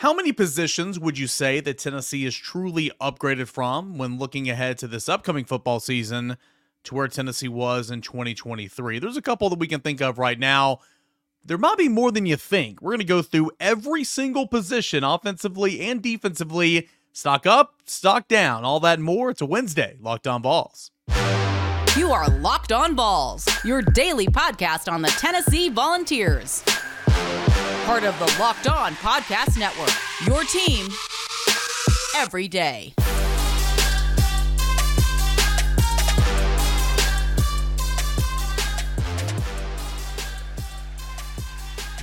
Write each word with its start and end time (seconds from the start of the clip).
How 0.00 0.12
many 0.12 0.30
positions 0.30 1.00
would 1.00 1.16
you 1.16 1.26
say 1.26 1.58
that 1.60 1.78
Tennessee 1.78 2.26
is 2.26 2.36
truly 2.36 2.90
upgraded 3.00 3.48
from 3.48 3.96
when 3.96 4.18
looking 4.18 4.50
ahead 4.50 4.76
to 4.78 4.86
this 4.86 5.08
upcoming 5.08 5.46
football 5.46 5.80
season 5.80 6.36
to 6.84 6.94
where 6.94 7.08
Tennessee 7.08 7.48
was 7.48 7.90
in 7.90 8.02
2023? 8.02 8.98
There's 8.98 9.16
a 9.16 9.22
couple 9.22 9.48
that 9.48 9.58
we 9.58 9.66
can 9.66 9.80
think 9.80 10.02
of 10.02 10.18
right 10.18 10.38
now. 10.38 10.80
There 11.42 11.56
might 11.56 11.78
be 11.78 11.88
more 11.88 12.12
than 12.12 12.26
you 12.26 12.36
think. 12.36 12.82
We're 12.82 12.90
going 12.90 12.98
to 12.98 13.06
go 13.06 13.22
through 13.22 13.52
every 13.58 14.04
single 14.04 14.46
position, 14.46 15.02
offensively 15.02 15.80
and 15.80 16.02
defensively. 16.02 16.90
Stock 17.14 17.46
up, 17.46 17.76
stock 17.86 18.28
down, 18.28 18.66
all 18.66 18.80
that 18.80 18.98
and 18.98 19.04
more. 19.04 19.30
It's 19.30 19.40
a 19.40 19.46
Wednesday. 19.46 19.96
Locked 19.98 20.26
on 20.26 20.42
Vols. 20.42 20.90
You 21.96 22.12
are 22.12 22.28
Locked 22.28 22.72
On 22.72 22.94
Vols, 22.94 23.48
your 23.64 23.80
daily 23.80 24.26
podcast 24.26 24.92
on 24.92 25.00
the 25.00 25.08
Tennessee 25.08 25.70
Volunteers. 25.70 26.62
Part 27.86 28.02
of 28.02 28.18
the 28.18 28.36
Locked 28.40 28.66
On 28.66 28.94
Podcast 28.94 29.56
Network, 29.56 29.92
your 30.26 30.42
team 30.42 30.88
every 32.16 32.48
day. 32.48 32.92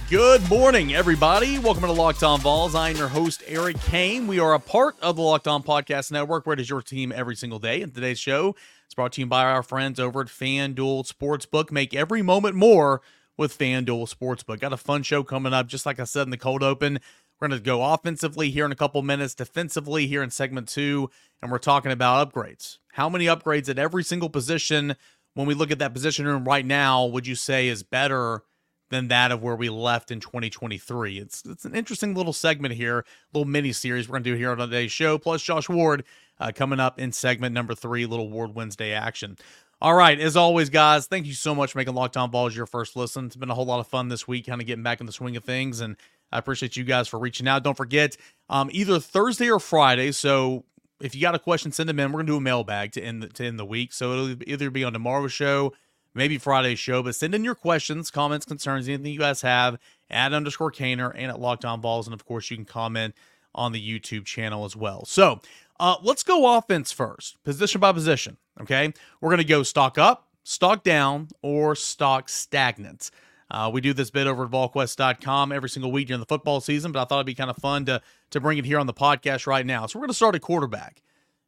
Good 0.10 0.50
morning, 0.50 0.96
everybody. 0.96 1.60
Welcome 1.60 1.84
to 1.84 1.92
Locked 1.92 2.24
On 2.24 2.40
Vols. 2.40 2.76
I 2.76 2.92
am 2.92 2.96
your 2.96 3.10
host, 3.10 3.44
Eric 3.46 3.78
Kane. 3.82 4.26
We 4.26 4.40
are 4.40 4.54
a 4.54 4.60
part 4.60 4.96
of 5.02 5.18
the 5.18 5.22
Locked 5.22 5.50
On 5.50 5.62
Podcast 5.62 6.14
Network, 6.14 6.46
where 6.46 6.54
it 6.54 6.62
is 6.62 6.70
your 6.70 6.82
team 6.82 7.12
every 7.12 7.36
single 7.36 7.60
day. 7.60 7.82
And 7.82 7.94
today's 7.94 8.20
show 8.20 8.56
is 8.88 8.96
brought 8.96 9.12
to 9.14 9.22
you 9.22 9.28
by 9.28 9.44
our 9.44 9.62
friends 9.62 10.00
over 10.00 10.22
at 10.22 10.28
FanDuel 10.28 11.12
Sportsbook. 11.12 11.72
Make 11.72 11.94
every 11.94 12.22
moment 12.22 12.56
more 12.56 13.02
with 13.38 13.58
FanDuel 13.58 14.14
Sportsbook. 14.14 14.60
Got 14.60 14.74
a 14.74 14.78
fun 14.78 15.04
show 15.04 15.24
coming 15.24 15.54
up, 15.54 15.68
just 15.68 15.86
like 15.86 16.00
I 16.00 16.04
said 16.04 16.24
in 16.24 16.30
the 16.30 16.38
cold 16.38 16.64
open. 16.64 17.00
We're 17.40 17.48
going 17.48 17.60
to 17.60 17.64
go 17.64 17.84
offensively 17.84 18.52
here 18.52 18.66
in 18.66 18.72
a 18.72 18.76
couple 18.76 19.02
minutes, 19.02 19.36
defensively 19.36 20.08
here 20.08 20.24
in 20.24 20.30
segment 20.30 20.70
two, 20.70 21.10
and 21.42 21.52
we're 21.52 21.58
talking 21.58 21.92
about 21.92 22.32
upgrades. 22.32 22.78
How 22.94 23.10
many 23.10 23.26
upgrades 23.26 23.68
at 23.70 23.80
every 23.80 24.04
single 24.04 24.30
position 24.30 24.96
when 25.34 25.48
we 25.48 25.54
look 25.54 25.72
at 25.72 25.80
that 25.80 25.94
position 25.94 26.26
room 26.26 26.46
right 26.46 26.66
now 26.66 27.06
would 27.06 27.28
you 27.28 27.36
say 27.36 27.68
is 27.68 27.84
better 27.84 28.44
than 28.90 29.08
that 29.08 29.32
of 29.32 29.42
where 29.42 29.56
we 29.56 29.70
left 29.70 30.12
in 30.12 30.20
2023. 30.20 31.18
It's 31.18 31.44
it's 31.46 31.66
an 31.66 31.76
interesting 31.76 32.14
little 32.14 32.32
segment 32.32 32.76
here, 32.76 33.04
little 33.34 33.48
mini 33.48 33.72
series 33.72 34.08
we're 34.08 34.14
gonna 34.14 34.24
do 34.24 34.36
here 34.36 34.52
on 34.52 34.58
today's 34.58 34.92
show. 34.92 35.18
Plus 35.18 35.42
Josh 35.42 35.68
Ward 35.68 36.04
uh, 36.40 36.52
coming 36.54 36.80
up 36.80 37.00
in 37.00 37.12
segment 37.12 37.54
number 37.54 37.74
three, 37.74 38.06
little 38.06 38.30
Ward 38.30 38.56
Wednesday 38.56 38.94
action. 38.94 39.38
All 39.84 39.94
right, 39.94 40.18
as 40.18 40.38
always, 40.38 40.70
guys, 40.70 41.08
thank 41.08 41.26
you 41.26 41.34
so 41.34 41.54
much 41.54 41.74
for 41.74 41.78
making 41.78 41.94
Locked 41.94 42.16
On 42.16 42.32
Vols 42.32 42.56
your 42.56 42.66
first 42.66 42.96
listen. 42.96 43.26
It's 43.26 43.36
been 43.36 43.50
a 43.50 43.54
whole 43.54 43.66
lot 43.66 43.82
of 43.82 43.88
fun 43.88 44.08
this 44.08 44.26
week, 44.26 44.46
kind 44.48 44.62
of 44.62 44.66
getting 44.66 44.82
back 44.82 45.02
in 45.02 45.06
the 45.06 45.12
swing 45.12 45.36
of 45.36 45.44
things, 45.44 45.82
and 45.82 45.98
I 46.32 46.38
appreciate 46.38 46.78
you 46.78 46.86
guys 46.86 47.10
for 47.10 47.20
reaching 47.20 47.50
out. 47.50 47.66
Don't 47.66 47.76
forget, 47.76 48.16
um, 48.48 48.70
either 48.72 48.98
Thursday 49.02 49.52
or 49.52 49.60
Friday. 49.60 50.14
So 50.14 50.64
if 51.02 51.14
you 51.14 51.22
got 51.22 51.36
a 51.36 51.40
question, 51.40 51.74
send 51.74 51.90
them 51.90 52.00
in. 52.00 52.14
We're 52.14 52.20
gonna 52.20 52.32
do 52.32 52.38
a 52.38 52.42
mailbag 52.42 52.94
to 52.94 53.02
end 53.02 53.24
the, 53.24 53.28
to 53.28 53.46
end 53.46 53.60
the 53.60 53.66
week. 53.66 53.92
So 53.92 54.14
it'll 54.14 54.50
either 54.50 54.70
be 54.70 54.86
on 54.86 54.94
tomorrow's 54.94 55.34
show 55.34 55.74
maybe 56.14 56.38
Friday's 56.38 56.80
show. 56.80 57.04
But 57.04 57.16
send 57.16 57.36
in 57.36 57.44
your 57.44 57.56
questions, 57.56 58.12
comments, 58.12 58.46
concerns, 58.46 58.88
anything 58.88 59.12
you 59.12 59.20
guys 59.20 59.42
have 59.42 59.78
at 60.10 60.34
underscore 60.34 60.72
Cainer 60.72 61.10
and 61.10 61.30
at 61.30 61.40
Locked 61.40 61.66
On 61.66 61.82
Balls. 61.82 62.08
And 62.08 62.14
of 62.14 62.26
course, 62.26 62.50
you 62.50 62.58
can 62.58 62.66
comment 62.66 63.16
on 63.56 63.72
the 63.72 64.00
YouTube 64.00 64.26
channel 64.26 64.66
as 64.66 64.76
well. 64.76 65.06
So 65.06 65.42
uh, 65.80 65.96
let's 66.04 66.24
go 66.24 66.58
offense 66.58 66.92
first, 66.92 67.42
position 67.44 67.82
by 67.82 67.92
position. 67.92 68.38
Okay. 68.62 68.94
We're 69.22 69.30
going 69.30 69.38
to 69.40 69.44
go 69.44 69.64
stock 69.64 69.98
up, 69.98 70.28
stock 70.44 70.84
down, 70.84 71.30
or 71.42 71.76
stock 71.76 72.30
stagnant. 72.30 73.10
Uh, 73.50 73.70
we 73.72 73.82
do 73.82 73.94
this 73.94 74.10
bit 74.10 74.26
over 74.26 74.46
at 74.46 74.52
VolQuest.com 74.52 75.52
every 75.52 75.70
single 75.70 75.92
week 75.92 76.08
during 76.08 76.20
the 76.20 76.26
football 76.26 76.60
season, 76.60 76.92
but 76.92 77.02
I 77.02 77.06
thought 77.06 77.18
it'd 77.18 77.28
be 77.28 77.36
kind 77.36 77.50
of 77.52 77.58
fun 77.58 77.86
to, 77.86 78.02
to 78.32 78.40
bring 78.40 78.58
it 78.58 78.66
here 78.66 78.80
on 78.80 78.88
the 78.88 78.94
podcast 78.94 79.46
right 79.46 79.66
now. 79.66 79.86
So 79.86 80.00
we're 80.00 80.04
going 80.04 80.10
to 80.10 80.16
start 80.16 80.36
at 80.36 80.42
quarterback. 80.42 81.02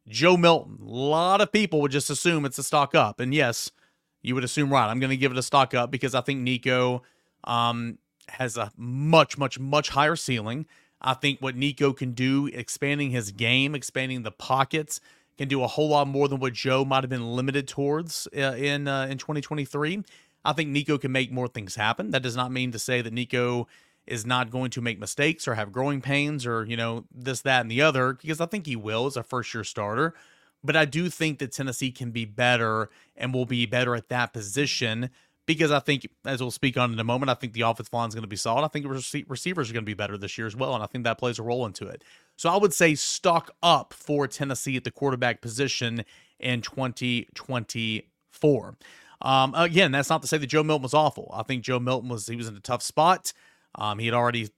Joe 0.08 0.36
Milton. 0.36 0.78
A 0.80 0.84
lot 0.84 1.40
of 1.40 1.50
people 1.50 1.80
would 1.80 1.90
just 1.90 2.10
assume 2.10 2.44
it's 2.44 2.58
a 2.58 2.62
stock 2.62 2.94
up. 2.94 3.18
And 3.18 3.34
yes, 3.34 3.72
you 4.22 4.34
would 4.34 4.44
assume 4.44 4.72
right. 4.72 4.88
I'm 4.88 5.00
going 5.00 5.10
to 5.10 5.16
give 5.16 5.32
it 5.32 5.38
a 5.38 5.42
stock 5.42 5.74
up 5.74 5.90
because 5.90 6.14
I 6.14 6.20
think 6.20 6.40
Nico 6.40 7.02
um, 7.44 7.98
has 8.28 8.56
a 8.56 8.70
much, 8.76 9.36
much, 9.36 9.58
much 9.58 9.88
higher 9.88 10.16
ceiling. 10.16 10.66
I 11.00 11.14
think 11.14 11.40
what 11.40 11.56
Nico 11.56 11.92
can 11.92 12.12
do, 12.12 12.46
expanding 12.46 13.10
his 13.10 13.30
game, 13.30 13.74
expanding 13.74 14.22
the 14.22 14.30
pockets, 14.30 15.00
can 15.36 15.48
do 15.48 15.62
a 15.62 15.66
whole 15.66 15.88
lot 15.88 16.08
more 16.08 16.28
than 16.28 16.40
what 16.40 16.54
Joe 16.54 16.84
might 16.84 17.04
have 17.04 17.10
been 17.10 17.36
limited 17.36 17.68
towards 17.68 18.26
uh, 18.36 18.54
in 18.56 18.88
uh, 18.88 19.06
in 19.06 19.18
2023. 19.18 20.02
I 20.44 20.52
think 20.52 20.70
Nico 20.70 20.96
can 20.96 21.12
make 21.12 21.32
more 21.32 21.48
things 21.48 21.74
happen. 21.74 22.10
That 22.10 22.22
does 22.22 22.36
not 22.36 22.52
mean 22.52 22.72
to 22.72 22.78
say 22.78 23.02
that 23.02 23.12
Nico 23.12 23.66
is 24.06 24.24
not 24.24 24.50
going 24.50 24.70
to 24.70 24.80
make 24.80 25.00
mistakes 25.00 25.48
or 25.48 25.56
have 25.56 25.72
growing 25.72 26.00
pains 26.00 26.46
or 26.46 26.64
you 26.64 26.76
know 26.76 27.04
this, 27.12 27.42
that, 27.42 27.60
and 27.60 27.70
the 27.70 27.82
other 27.82 28.14
because 28.14 28.40
I 28.40 28.46
think 28.46 28.66
he 28.66 28.76
will 28.76 29.06
as 29.06 29.16
a 29.16 29.22
first 29.22 29.52
year 29.52 29.64
starter. 29.64 30.14
But 30.64 30.74
I 30.76 30.84
do 30.84 31.10
think 31.10 31.38
that 31.38 31.52
Tennessee 31.52 31.92
can 31.92 32.10
be 32.10 32.24
better 32.24 32.88
and 33.14 33.32
will 33.32 33.46
be 33.46 33.66
better 33.66 33.94
at 33.94 34.08
that 34.08 34.32
position 34.32 35.10
because 35.46 35.70
I 35.70 35.78
think, 35.78 36.08
as 36.24 36.40
we'll 36.40 36.50
speak 36.50 36.76
on 36.76 36.92
in 36.92 36.98
a 36.98 37.04
moment, 37.04 37.30
I 37.30 37.34
think 37.34 37.52
the 37.52 37.60
offensive 37.62 37.92
line 37.92 38.08
is 38.08 38.14
going 38.14 38.22
to 38.22 38.28
be 38.28 38.36
solid. 38.36 38.64
I 38.64 38.68
think 38.68 38.86
receivers 38.86 39.70
are 39.70 39.72
going 39.72 39.84
to 39.84 39.86
be 39.86 39.94
better 39.94 40.18
this 40.18 40.36
year 40.36 40.46
as 40.46 40.56
well, 40.56 40.74
and 40.74 40.82
I 40.82 40.86
think 40.86 41.04
that 41.04 41.18
plays 41.18 41.38
a 41.38 41.42
role 41.42 41.64
into 41.64 41.86
it. 41.86 42.02
So 42.36 42.50
I 42.50 42.56
would 42.56 42.74
say 42.74 42.94
stock 42.96 43.52
up 43.62 43.94
for 43.94 44.26
Tennessee 44.26 44.76
at 44.76 44.84
the 44.84 44.90
quarterback 44.90 45.40
position 45.40 46.04
in 46.40 46.62
2024. 46.62 48.76
Um, 49.22 49.54
again, 49.54 49.92
that's 49.92 50.10
not 50.10 50.20
to 50.22 50.28
say 50.28 50.38
that 50.38 50.46
Joe 50.46 50.64
Milton 50.64 50.82
was 50.82 50.94
awful. 50.94 51.30
I 51.32 51.44
think 51.44 51.62
Joe 51.62 51.78
Milton 51.78 52.08
was 52.08 52.26
he 52.26 52.36
was 52.36 52.48
in 52.48 52.56
a 52.56 52.60
tough 52.60 52.82
spot. 52.82 53.32
Um, 53.76 53.98
he 53.98 54.06
had 54.06 54.14
already 54.14 54.48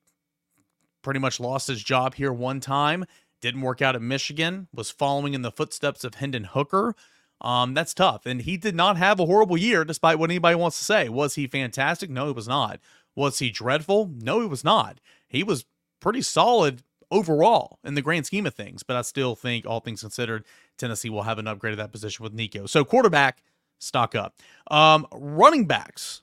pretty 1.02 1.20
much 1.20 1.38
lost 1.38 1.68
his 1.68 1.82
job 1.82 2.14
here 2.14 2.32
one 2.32 2.60
time. 2.60 3.04
Didn't 3.40 3.60
work 3.60 3.80
out 3.80 3.94
at 3.94 4.02
Michigan, 4.02 4.66
was 4.74 4.90
following 4.90 5.34
in 5.34 5.42
the 5.42 5.52
footsteps 5.52 6.02
of 6.02 6.14
Hendon 6.14 6.44
Hooker. 6.44 6.96
Um, 7.40 7.74
that's 7.74 7.94
tough. 7.94 8.26
And 8.26 8.42
he 8.42 8.56
did 8.56 8.74
not 8.74 8.96
have 8.96 9.20
a 9.20 9.26
horrible 9.26 9.56
year, 9.56 9.84
despite 9.84 10.18
what 10.18 10.30
anybody 10.30 10.56
wants 10.56 10.78
to 10.78 10.84
say. 10.84 11.08
Was 11.08 11.36
he 11.36 11.46
fantastic? 11.46 12.10
No, 12.10 12.26
he 12.26 12.32
was 12.32 12.48
not. 12.48 12.80
Was 13.14 13.38
he 13.38 13.50
dreadful? 13.50 14.10
No, 14.20 14.40
he 14.40 14.46
was 14.46 14.64
not. 14.64 15.00
He 15.28 15.42
was 15.42 15.64
pretty 16.00 16.22
solid 16.22 16.82
overall 17.10 17.78
in 17.84 17.94
the 17.94 18.02
grand 18.02 18.26
scheme 18.26 18.46
of 18.46 18.54
things. 18.54 18.82
But 18.82 18.96
I 18.96 19.02
still 19.02 19.34
think, 19.34 19.66
all 19.66 19.80
things 19.80 20.00
considered, 20.00 20.44
Tennessee 20.76 21.10
will 21.10 21.22
have 21.22 21.38
an 21.38 21.46
upgrade 21.46 21.72
at 21.72 21.78
that 21.78 21.92
position 21.92 22.22
with 22.22 22.32
Nico. 22.32 22.66
So 22.66 22.84
quarterback, 22.84 23.42
stock 23.78 24.14
up. 24.14 24.34
Um, 24.70 25.06
running 25.12 25.66
backs, 25.66 26.22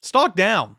stock 0.00 0.34
down. 0.34 0.76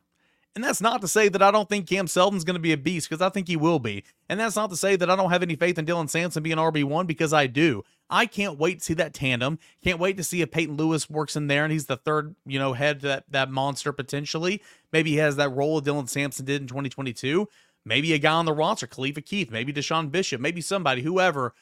And 0.59 0.63
that's 0.65 0.81
not 0.81 0.99
to 0.99 1.07
say 1.07 1.29
that 1.29 1.41
I 1.41 1.51
don't 1.51 1.69
think 1.69 1.87
Cam 1.87 2.05
Seldon's 2.05 2.43
going 2.43 2.55
to 2.55 2.59
be 2.59 2.73
a 2.73 2.77
beast 2.77 3.07
because 3.09 3.21
I 3.21 3.29
think 3.29 3.47
he 3.47 3.55
will 3.55 3.79
be. 3.79 4.03
And 4.27 4.37
that's 4.37 4.57
not 4.57 4.69
to 4.71 4.75
say 4.75 4.97
that 4.97 5.09
I 5.09 5.15
don't 5.15 5.29
have 5.29 5.41
any 5.41 5.55
faith 5.55 5.79
in 5.79 5.85
Dylan 5.85 6.09
Sampson 6.09 6.43
being 6.43 6.57
RB1 6.57 7.07
because 7.07 7.31
I 7.31 7.47
do. 7.47 7.85
I 8.09 8.25
can't 8.25 8.59
wait 8.59 8.79
to 8.79 8.83
see 8.83 8.93
that 8.95 9.13
tandem. 9.13 9.57
Can't 9.81 10.01
wait 10.01 10.17
to 10.17 10.23
see 10.25 10.41
if 10.41 10.51
Peyton 10.51 10.75
Lewis 10.75 11.09
works 11.09 11.37
in 11.37 11.47
there 11.47 11.63
and 11.63 11.71
he's 11.71 11.85
the 11.85 11.95
third, 11.95 12.35
you 12.45 12.59
know, 12.59 12.73
head 12.73 12.99
that 13.03 13.23
that 13.29 13.49
monster 13.49 13.93
potentially. 13.93 14.61
Maybe 14.91 15.11
he 15.11 15.15
has 15.15 15.37
that 15.37 15.55
role 15.55 15.81
Dylan 15.81 16.09
Sampson 16.09 16.43
did 16.43 16.61
in 16.61 16.67
2022. 16.67 17.47
Maybe 17.85 18.11
a 18.11 18.17
guy 18.17 18.33
on 18.33 18.43
the 18.43 18.51
roster, 18.51 18.85
Khalifa 18.85 19.21
Keith, 19.21 19.51
maybe 19.51 19.71
DeSean 19.71 20.11
Bishop, 20.11 20.41
maybe 20.41 20.59
somebody, 20.59 21.03
whoever. 21.03 21.53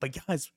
But 0.00 0.16
guys, 0.24 0.52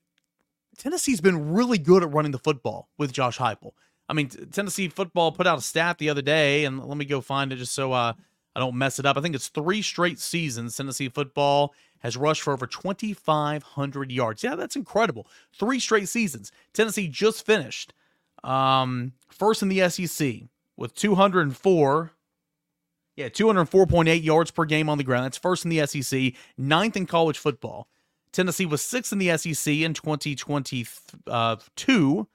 Tennessee's 0.78 1.20
been 1.20 1.52
really 1.52 1.78
good 1.78 2.04
at 2.04 2.12
running 2.12 2.30
the 2.30 2.38
football 2.38 2.88
with 2.98 3.12
Josh 3.12 3.38
Heupel. 3.38 3.72
I 4.08 4.14
mean, 4.14 4.28
Tennessee 4.28 4.88
football 4.88 5.32
put 5.32 5.46
out 5.46 5.58
a 5.58 5.62
stat 5.62 5.98
the 5.98 6.08
other 6.08 6.22
day, 6.22 6.64
and 6.64 6.82
let 6.82 6.96
me 6.96 7.04
go 7.04 7.20
find 7.20 7.52
it 7.52 7.56
just 7.56 7.74
so 7.74 7.92
uh, 7.92 8.14
I 8.56 8.60
don't 8.60 8.76
mess 8.76 8.98
it 8.98 9.06
up. 9.06 9.16
I 9.16 9.20
think 9.20 9.34
it's 9.34 9.48
three 9.48 9.82
straight 9.82 10.18
seasons 10.18 10.76
Tennessee 10.76 11.08
football 11.08 11.74
has 12.00 12.16
rushed 12.16 12.42
for 12.42 12.52
over 12.52 12.66
2,500 12.66 14.12
yards. 14.12 14.42
Yeah, 14.42 14.54
that's 14.54 14.76
incredible. 14.76 15.26
Three 15.52 15.80
straight 15.80 16.08
seasons. 16.08 16.52
Tennessee 16.72 17.08
just 17.08 17.44
finished 17.44 17.92
um, 18.44 19.12
first 19.30 19.62
in 19.62 19.68
the 19.68 19.88
SEC 19.88 20.42
with 20.76 20.94
204. 20.94 22.12
Yeah, 23.16 23.28
204.8 23.28 24.22
yards 24.22 24.52
per 24.52 24.64
game 24.64 24.88
on 24.88 24.96
the 24.96 25.04
ground. 25.04 25.24
That's 25.24 25.38
first 25.38 25.64
in 25.64 25.70
the 25.70 25.84
SEC, 25.86 26.34
ninth 26.56 26.96
in 26.96 27.04
college 27.04 27.36
football. 27.36 27.88
Tennessee 28.30 28.66
was 28.66 28.80
sixth 28.80 29.12
in 29.12 29.18
the 29.18 29.36
SEC 29.36 29.74
in 29.74 29.92
2022 29.92 32.28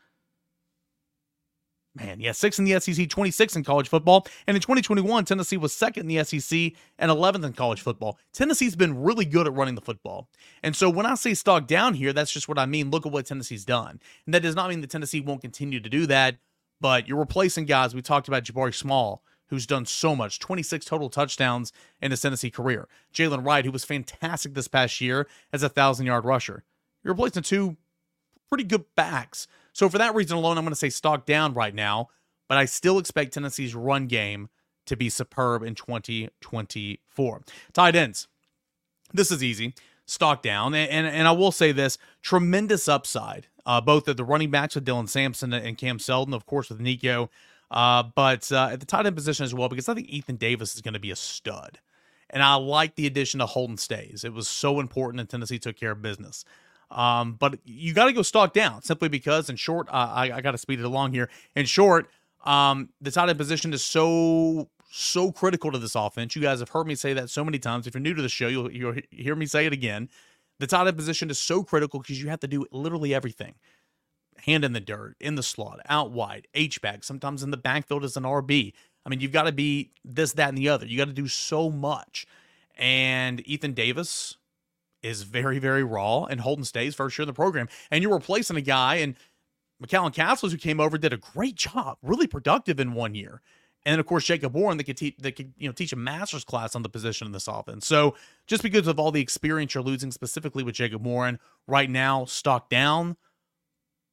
man, 1.95 2.19
yeah, 2.19 2.31
six 2.31 2.57
in 2.60 2.66
the 2.66 2.80
SEC, 2.80 3.07
26 3.07 3.56
in 3.56 3.63
college 3.63 3.88
football. 3.88 4.25
And 4.48 4.56
in 4.56 4.62
2021, 4.62 5.25
Tennessee 5.25 5.57
was 5.57 5.74
second 5.74 6.10
in 6.10 6.16
the 6.16 6.24
SEC 6.24 6.74
and 6.98 7.12
11th 7.12 7.45
in 7.45 7.54
college 7.54 7.81
football. 7.81 8.18
Tennessee's 8.34 8.75
been 8.75 9.04
really 9.04 9.25
good 9.25 9.48
at 9.48 9.54
running 9.54 9.75
the 9.75 9.81
football. 9.81 10.28
And 10.63 10.75
so 10.75 10.90
when 10.90 11.06
I 11.06 11.16
say 11.16 11.34
stock 11.34 11.68
down 11.68 11.94
here, 11.94 12.13
that's 12.13 12.31
just 12.31 12.48
what 12.48 12.60
I 12.60 12.66
mean. 12.66 12.90
Look 12.90 13.06
at 13.06 13.12
what 13.12 13.25
Tennessee's 13.25 13.66
done. 13.66 14.00
And 14.25 14.34
that 14.34 14.42
does 14.42 14.56
not 14.56 14.69
mean 14.69 14.81
that 14.81 14.90
Tennessee 14.90 15.22
won't 15.22 15.42
continue 15.42 15.80
to 15.80 15.90
do 15.90 16.06
that, 16.07 16.38
but 16.81 17.07
you're 17.07 17.18
replacing 17.18 17.66
guys. 17.66 17.94
We 17.94 18.01
talked 18.01 18.28
about 18.28 18.44
Jabari 18.44 18.74
Small. 18.74 19.24
Who's 19.48 19.68
done 19.68 19.86
so 19.86 20.16
much, 20.16 20.39
26 20.39 20.84
total 20.84 21.12
touchdowns 21.12 21.72
in 22.01 22.10
his 22.10 22.22
Tennessee 22.22 22.50
career. 22.50 22.88
Jaylen 23.13 23.46
Wright, 23.46 23.63
who 23.63 23.72
was 23.72 23.86
fantastic 23.86 24.56
this 24.56 24.68
past 24.68 25.00
year 25.00 25.28
as 25.51 25.62
a 25.62 25.69
thousand 25.69 26.07
yard 26.07 26.25
rusher. 26.25 26.63
You're 27.04 27.13
replacing 27.13 27.44
two 27.44 27.78
pretty 28.50 28.63
good 28.63 28.86
backs 28.96 29.48
so 29.74 29.90
for 29.90 29.98
that 29.98 30.16
reason 30.16 30.38
alone, 30.38 30.58
I'm 30.58 30.64
going 30.64 30.72
to 30.72 30.78
say 30.78 30.90
stock 30.90 31.25
down 31.25 31.54
right 31.54 31.74
now, 31.74 32.10
but 32.48 32.58
I 32.58 32.66
still 32.66 33.00
expect 33.00 33.34
Tennessee's 33.34 33.75
run 33.75 34.08
game 34.08 34.50
to 34.86 34.96
be 34.96 35.10
superb 35.10 35.64
in 35.64 35.75
2024. 35.75 37.42
Tight 37.74 37.96
ends. 37.96 38.28
This 39.14 39.31
is 39.31 39.44
easy. 39.44 39.74
Stock 40.06 40.42
down. 40.42 40.74
And, 40.74 40.90
and, 40.90 41.08
and 41.08 41.28
I 41.28 41.31
will 41.31 41.52
say 41.52 41.72
this 41.72 41.98
tremendous 42.22 42.88
upside, 42.88 43.48
uh, 43.66 43.81
both 43.81 44.08
at 44.08 44.18
the 44.18 44.24
running 44.24 44.52
backs 44.52 44.75
with 44.75 44.86
Dylan 44.86 45.10
Sampson 45.10 45.54
and 45.54 45.78
Cam 45.78 46.00
Seldon, 46.00 46.34
of 46.34 46.46
course, 46.46 46.70
with 46.70 46.80
Nico, 46.80 47.30
uh, 47.72 48.04
but 48.16 48.52
uh, 48.52 48.70
at 48.72 48.80
the 48.80 48.86
tight 48.86 49.06
end 49.06 49.16
position 49.16 49.44
as 49.44 49.54
well, 49.54 49.70
because 49.70 49.90
I 49.90 49.96
think 49.96 50.10
Ethan 50.10 50.36
Davis 50.36 50.75
is 50.75 50.81
going 50.81 50.94
to 50.94 51.00
be 51.00 51.12
a 51.12 51.16
stud. 51.16 51.80
And 52.30 52.44
I 52.44 52.56
like 52.56 52.96
the 52.96 53.08
addition 53.08 53.42
of 53.42 53.50
Holden 53.50 53.78
Staes. 53.78 54.24
It 54.24 54.34
was 54.34 54.48
so 54.48 54.80
important, 54.80 55.20
and 55.20 55.30
Tennessee 55.30 55.60
took 55.60 55.75
care 55.75 55.92
of 55.92 56.02
business. 56.02 56.46
Um, 56.94 57.34
but 57.34 57.60
you 57.66 57.94
got 57.94 58.06
to 58.06 58.13
go 58.13 58.22
stock 58.22 58.54
down 58.54 58.81
simply 58.84 59.10
because, 59.10 59.50
in 59.50 59.56
short, 59.56 59.88
uh, 59.90 60.12
I, 60.13 60.31
I 60.31 60.42
got 60.42 60.51
to 60.51 60.57
speed 60.57 60.80
it 60.80 60.86
along 60.86 61.13
here. 61.13 61.30
In 61.56 61.66
short, 61.66 62.10
um, 62.45 62.90
the 63.01 63.12
tight 63.12 63.30
end 63.30 63.38
position 63.38 63.74
is 63.74 63.84
so 63.84 64.69
so 64.95 65.31
critical 65.31 65.72
to 65.72 65.80
this 65.80 65.95
offense. 65.95 66.36
You 66.36 66.42
guys 66.42 66.60
have 66.60 66.69
heard 66.69 66.86
me 66.86 66.94
say 66.94 67.13
that 67.13 67.30
so 67.31 67.44
many 67.44 67.57
times. 67.57 67.88
If 67.88 67.95
you're 67.95 68.01
new 68.01 68.13
to 68.13 68.22
the 68.22 68.30
show, 68.30 68.48
you'll, 68.48 68.72
you'll 68.72 68.95
hear 69.10 69.36
me 69.36 69.48
say 69.48 69.66
it 69.66 69.74
again. 69.74 70.07
The 70.60 70.68
tight 70.68 70.88
end 70.88 70.95
position 70.95 71.31
is 71.31 71.40
so 71.40 71.63
critical 71.63 72.00
because 72.00 72.22
you 72.22 72.30
have 72.30 72.42
to 72.42 72.48
do 72.48 72.68
literally 72.72 73.13
everything 73.13 73.56
hand 74.38 74.66
in 74.66 74.74
the 74.74 74.80
dirt, 74.80 75.16
in 75.19 75.36
the 75.36 75.44
slot, 75.44 75.80
out 75.88 76.12
wide, 76.12 76.48
H 76.54 76.81
back, 76.81 77.04
sometimes 77.04 77.44
in 77.44 77.51
the 77.51 77.57
backfield 77.57 78.04
as 78.04 78.18
an 78.18 78.24
RB. 78.24 78.74
I 79.06 79.10
mean, 79.10 79.19
you've 79.19 79.31
got 79.31 79.44
to 79.44 79.51
be 79.51 79.92
this, 80.04 80.34
that, 80.34 80.50
and 80.50 80.57
the 80.57 80.69
other. 80.69 80.86
You 80.86 80.98
got 80.98 81.07
to 81.07 81.13
do 81.13 81.28
so 81.28 81.69
much. 81.69 82.25
And 82.75 83.46
Ethan 83.48 83.74
Davis 83.74 84.38
is 85.04 85.24
very, 85.24 85.60
very 85.60 85.84
raw, 85.84 86.24
and 86.24 86.42
Holden 86.42 86.66
Staes 86.66 86.96
first 86.96 87.18
year 87.18 87.24
in 87.24 87.28
the 87.28 87.34
program. 87.34 87.68
And 87.92 88.02
you're 88.02 88.14
replacing 88.14 88.58
a 88.58 88.62
guy, 88.62 88.96
and 88.96 89.16
McCallan 89.84 90.14
Castles, 90.14 90.52
who 90.52 90.58
came 90.58 90.80
over, 90.80 90.98
did 90.98 91.14
a 91.14 91.18
great 91.18 91.56
job, 91.56 91.98
really 92.02 92.28
productive 92.28 92.80
in 92.80 92.94
one 92.94 93.16
year. 93.16 93.42
And 93.86 93.94
then, 93.94 94.00
of 94.00 94.06
course, 94.06 94.24
Jacob 94.24 94.54
Warren 94.54 94.78
that 94.78 94.86
could, 94.86 94.98
te- 94.98 95.18
that 95.20 95.36
could 95.36 95.54
you 95.58 95.68
know 95.68 95.74
teach 95.74 95.92
a 95.92 95.98
master's 95.98 96.46
class 96.46 96.76
on 96.76 96.84
the 96.84 96.90
position 96.90 97.28
in 97.28 97.34
this 97.34 97.48
offense. 97.48 97.86
So 97.86 98.16
just 98.48 98.64
because 98.64 98.88
of 98.88 98.98
all 98.98 99.12
the 99.12 99.22
experience 99.22 99.76
you're 99.76 99.84
losing 99.84 100.12
specifically 100.12 100.64
with 100.64 100.76
Jacob 100.76 101.06
Warren 101.06 101.38
right 101.68 101.90
now, 101.90 102.24
stock 102.26 102.70
down, 102.70 103.18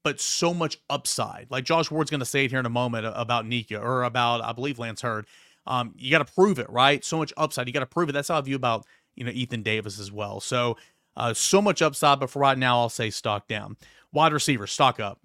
but 0.03 0.21
so 0.21 0.53
much 0.53 0.79
upside. 0.91 1.47
Like 1.51 1.65
Josh 1.65 1.91
Ward's 1.91 2.11
going 2.11 2.21
to 2.21 2.27
say 2.27 2.47
it 2.47 2.51
here 2.51 2.59
in 2.59 2.67
a 2.67 2.71
moment 2.71 3.07
about 3.15 3.47
Nika 3.47 3.79
or 3.79 4.03
about 4.03 4.43
I 4.43 4.53
believe 4.53 4.79
Lance 4.79 5.03
Heard. 5.03 5.27
Um, 5.67 5.95
you 5.97 6.11
got 6.11 6.27
to 6.27 6.33
prove 6.33 6.59
it, 6.59 6.69
right? 6.69 7.05
So 7.05 7.19
much 7.19 7.33
upside. 7.37 7.69
You 7.69 7.73
got 7.73 7.81
to 7.81 7.87
prove 7.87 8.09
it. 8.09 8.13
That's 8.13 8.29
how 8.29 8.39
I 8.39 8.41
view 8.41 8.57
about 8.57 8.87
you 9.21 9.27
know 9.27 9.33
Ethan 9.33 9.63
Davis 9.63 10.01
as 10.01 10.11
well. 10.11 10.41
So 10.41 10.79
uh, 11.15 11.35
so 11.35 11.61
much 11.61 11.83
upside, 11.83 12.19
but 12.19 12.31
for 12.31 12.39
right 12.39 12.57
now, 12.57 12.81
I'll 12.81 12.89
say 12.89 13.11
stock 13.11 13.47
down. 13.47 13.77
Wide 14.13 14.33
receiver, 14.33 14.67
stock 14.67 14.99
up. 14.99 15.21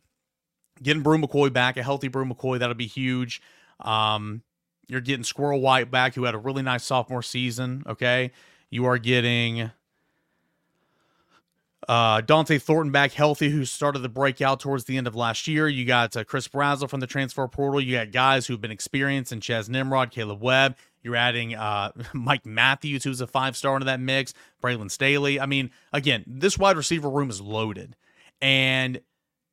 Getting 0.83 1.01
Bru 1.01 1.17
McCoy 1.17 1.51
back, 1.51 1.77
a 1.77 1.83
healthy 1.83 2.09
Bru 2.09 2.25
McCoy, 2.25 2.59
that'll 2.59 2.75
be 2.75 2.87
huge. 2.87 3.41
Um, 3.79 4.43
you're 4.87 4.99
getting 4.99 5.23
Squirrel 5.23 5.61
White 5.61 5.89
back, 5.89 6.13
who 6.13 6.25
had 6.25 6.35
a 6.35 6.39
really 6.39 6.61
nice 6.61 6.83
sophomore 6.83 7.23
season. 7.23 7.83
Okay. 7.87 8.31
You 8.69 8.85
are 8.85 8.97
getting 8.97 9.71
uh, 11.87 12.21
Dont'e 12.21 12.61
Thornton 12.61 12.91
back 12.91 13.11
healthy, 13.11 13.49
who 13.49 13.65
started 13.65 13.99
the 13.99 14.09
breakout 14.09 14.59
towards 14.59 14.85
the 14.85 14.97
end 14.97 15.07
of 15.07 15.15
last 15.15 15.47
year. 15.47 15.67
You 15.67 15.85
got 15.85 16.15
uh, 16.15 16.23
Chris 16.23 16.47
Brazzell 16.47 16.89
from 16.89 16.99
the 16.99 17.07
transfer 17.07 17.47
portal. 17.47 17.79
You 17.79 17.97
got 17.97 18.11
guys 18.11 18.47
who've 18.47 18.61
been 18.61 18.71
experienced 18.71 19.31
in 19.31 19.41
Chas 19.41 19.69
Nimrod, 19.69 20.11
Caleb 20.11 20.41
Webb. 20.41 20.77
You're 21.03 21.15
adding 21.15 21.55
uh, 21.55 21.91
Mike 22.13 22.45
Matthews, 22.45 23.03
who's 23.03 23.21
a 23.21 23.27
five 23.27 23.55
star 23.55 23.75
into 23.75 23.85
that 23.85 23.99
mix, 23.99 24.33
Braylon 24.63 24.89
Staley. 24.89 25.39
I 25.39 25.45
mean, 25.45 25.69
again, 25.93 26.23
this 26.25 26.57
wide 26.57 26.77
receiver 26.77 27.09
room 27.09 27.29
is 27.29 27.41
loaded. 27.41 27.95
And 28.41 29.01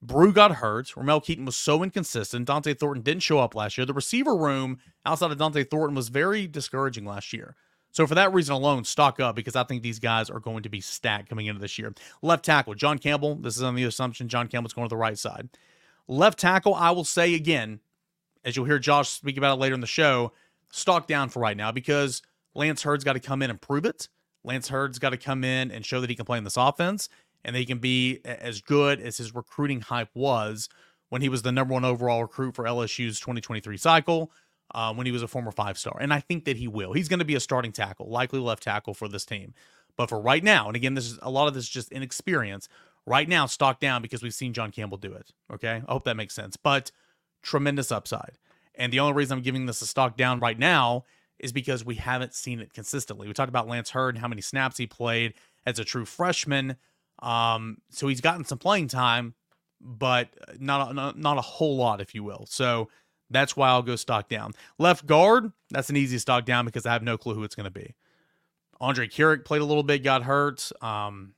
Bru 0.00 0.32
got 0.32 0.56
hurt. 0.56 0.96
Ramel 0.96 1.20
Keyton 1.20 1.44
was 1.44 1.56
so 1.56 1.82
inconsistent. 1.82 2.48
Dont'e 2.48 2.76
Thornton 2.76 3.02
didn't 3.02 3.22
show 3.22 3.38
up 3.38 3.54
last 3.54 3.78
year. 3.78 3.86
The 3.86 3.92
receiver 3.92 4.36
room 4.36 4.78
outside 5.06 5.30
of 5.30 5.38
Dont'e 5.38 5.70
Thornton 5.70 5.94
was 5.94 6.08
very 6.08 6.48
discouraging 6.48 7.04
last 7.04 7.32
year. 7.32 7.54
So 7.92 8.06
for 8.06 8.14
that 8.14 8.32
reason 8.32 8.54
alone, 8.54 8.84
stock 8.84 9.20
up 9.20 9.36
because 9.36 9.54
I 9.54 9.64
think 9.64 9.82
these 9.82 9.98
guys 9.98 10.30
are 10.30 10.40
going 10.40 10.62
to 10.62 10.70
be 10.70 10.80
stacked 10.80 11.28
coming 11.28 11.46
into 11.46 11.60
this 11.60 11.78
year. 11.78 11.94
Left 12.22 12.44
tackle, 12.44 12.74
John 12.74 12.98
Campbell. 12.98 13.36
This 13.36 13.56
is 13.56 13.62
on 13.62 13.74
the 13.74 13.84
assumption 13.84 14.28
John 14.28 14.48
Campbell's 14.48 14.72
going 14.72 14.88
to 14.88 14.92
the 14.92 14.96
right 14.96 15.18
side. 15.18 15.50
Left 16.08 16.38
tackle, 16.38 16.74
I 16.74 16.90
will 16.90 17.04
say 17.04 17.34
again, 17.34 17.80
as 18.44 18.56
you'll 18.56 18.64
hear 18.64 18.78
Josh 18.78 19.10
speak 19.10 19.36
about 19.36 19.58
it 19.58 19.60
later 19.60 19.74
in 19.74 19.80
the 19.80 19.86
show, 19.86 20.32
stock 20.70 21.06
down 21.06 21.28
for 21.28 21.40
right 21.40 21.56
now 21.56 21.70
because 21.70 22.22
Lance 22.54 22.82
Heard's 22.82 23.04
got 23.04 23.12
to 23.12 23.20
come 23.20 23.42
in 23.42 23.50
and 23.50 23.60
prove 23.60 23.84
it. 23.84 24.08
Lance 24.42 24.68
Heard's 24.68 24.98
got 24.98 25.10
to 25.10 25.16
come 25.16 25.44
in 25.44 25.70
and 25.70 25.84
show 25.84 26.00
that 26.00 26.10
he 26.10 26.16
can 26.16 26.24
play 26.24 26.38
in 26.38 26.44
this 26.44 26.56
offense 26.56 27.08
and 27.44 27.54
that 27.54 27.60
he 27.60 27.66
can 27.66 27.78
be 27.78 28.20
as 28.24 28.60
good 28.60 29.00
as 29.00 29.18
his 29.18 29.34
recruiting 29.34 29.80
hype 29.82 30.10
was 30.14 30.68
when 31.10 31.20
he 31.20 31.28
was 31.28 31.42
the 31.42 31.52
number 31.52 31.74
one 31.74 31.84
overall 31.84 32.22
recruit 32.22 32.54
for 32.54 32.64
LSU's 32.64 33.20
2023 33.20 33.76
cycle, 33.76 34.32
uh, 34.74 34.92
when 34.94 35.06
he 35.06 35.12
was 35.12 35.22
a 35.22 35.28
former 35.28 35.52
five 35.52 35.78
star. 35.78 35.96
And 36.00 36.12
I 36.12 36.20
think 36.20 36.44
that 36.44 36.56
he 36.56 36.68
will. 36.68 36.92
He's 36.92 37.08
going 37.08 37.18
to 37.18 37.24
be 37.24 37.34
a 37.34 37.40
starting 37.40 37.72
tackle, 37.72 38.08
likely 38.08 38.40
left 38.40 38.62
tackle 38.62 38.94
for 38.94 39.08
this 39.08 39.24
team. 39.24 39.54
But 39.96 40.08
for 40.08 40.20
right 40.20 40.42
now, 40.42 40.68
and 40.68 40.76
again, 40.76 40.94
this 40.94 41.10
is 41.10 41.18
a 41.22 41.30
lot 41.30 41.48
of 41.48 41.54
this 41.54 41.64
is 41.64 41.70
just 41.70 41.92
inexperience. 41.92 42.68
Right 43.04 43.28
now, 43.28 43.46
stock 43.46 43.80
down 43.80 44.00
because 44.00 44.22
we've 44.22 44.32
seen 44.32 44.52
John 44.52 44.70
Campbell 44.70 44.98
do 44.98 45.12
it. 45.12 45.32
Okay. 45.52 45.82
I 45.86 45.92
hope 45.92 46.04
that 46.04 46.16
makes 46.16 46.34
sense. 46.34 46.56
But 46.56 46.92
tremendous 47.42 47.92
upside. 47.92 48.38
And 48.74 48.92
the 48.92 49.00
only 49.00 49.12
reason 49.12 49.36
I'm 49.36 49.42
giving 49.42 49.66
this 49.66 49.82
a 49.82 49.86
stock 49.86 50.16
down 50.16 50.40
right 50.40 50.58
now 50.58 51.04
is 51.38 51.52
because 51.52 51.84
we 51.84 51.96
haven't 51.96 52.34
seen 52.34 52.60
it 52.60 52.72
consistently. 52.72 53.26
We 53.26 53.34
talked 53.34 53.48
about 53.48 53.68
Lance 53.68 53.92
and 53.94 54.18
how 54.18 54.28
many 54.28 54.40
snaps 54.40 54.78
he 54.78 54.86
played 54.86 55.34
as 55.66 55.78
a 55.78 55.84
true 55.84 56.04
freshman. 56.04 56.76
Um, 57.20 57.78
so 57.90 58.08
he's 58.08 58.20
gotten 58.20 58.44
some 58.44 58.58
playing 58.58 58.88
time, 58.88 59.34
but 59.80 60.28
not, 60.58 60.94
not 60.94 61.18
not 61.18 61.38
a 61.38 61.42
whole 61.42 61.76
lot, 61.76 62.00
if 62.00 62.14
you 62.14 62.22
will. 62.22 62.46
So 62.48 62.88
that's 63.32 63.56
why 63.56 63.68
I'll 63.68 63.82
go 63.82 63.96
stock 63.96 64.28
down. 64.28 64.52
Left 64.78 65.06
guard, 65.06 65.52
that's 65.70 65.90
an 65.90 65.96
easy 65.96 66.18
stock 66.18 66.44
down 66.44 66.64
because 66.64 66.86
I 66.86 66.92
have 66.92 67.02
no 67.02 67.16
clue 67.18 67.34
who 67.34 67.44
it's 67.44 67.54
going 67.54 67.64
to 67.64 67.70
be. 67.70 67.94
Andre 68.80 69.06
Karic 69.08 69.44
played 69.44 69.62
a 69.62 69.64
little 69.64 69.82
bit, 69.84 70.02
got 70.02 70.24
hurt. 70.24 70.70
Um, 70.82 71.34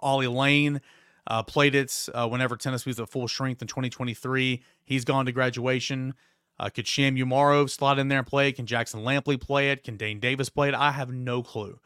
Ollie 0.00 0.26
Lane 0.26 0.80
uh, 1.26 1.42
played 1.42 1.74
it 1.74 2.08
uh, 2.12 2.28
whenever 2.28 2.56
Tennessee 2.56 2.90
was 2.90 3.00
at 3.00 3.08
full 3.08 3.28
strength 3.28 3.62
in 3.62 3.68
2023. 3.68 4.62
He's 4.84 5.04
gone 5.04 5.26
to 5.26 5.32
graduation. 5.32 6.14
Uh, 6.58 6.68
could 6.68 6.86
Sham 6.86 7.16
Umarov 7.16 7.70
slot 7.70 7.98
in 7.98 8.08
there 8.08 8.18
and 8.18 8.26
play? 8.26 8.52
Can 8.52 8.66
Jackson 8.66 9.00
Lampley 9.00 9.40
play 9.40 9.70
it? 9.70 9.82
Can 9.82 9.96
Dayne 9.96 10.20
Davis 10.20 10.48
play 10.48 10.68
it? 10.68 10.74
I 10.74 10.92
have 10.92 11.10
no 11.10 11.42
clue. 11.42 11.80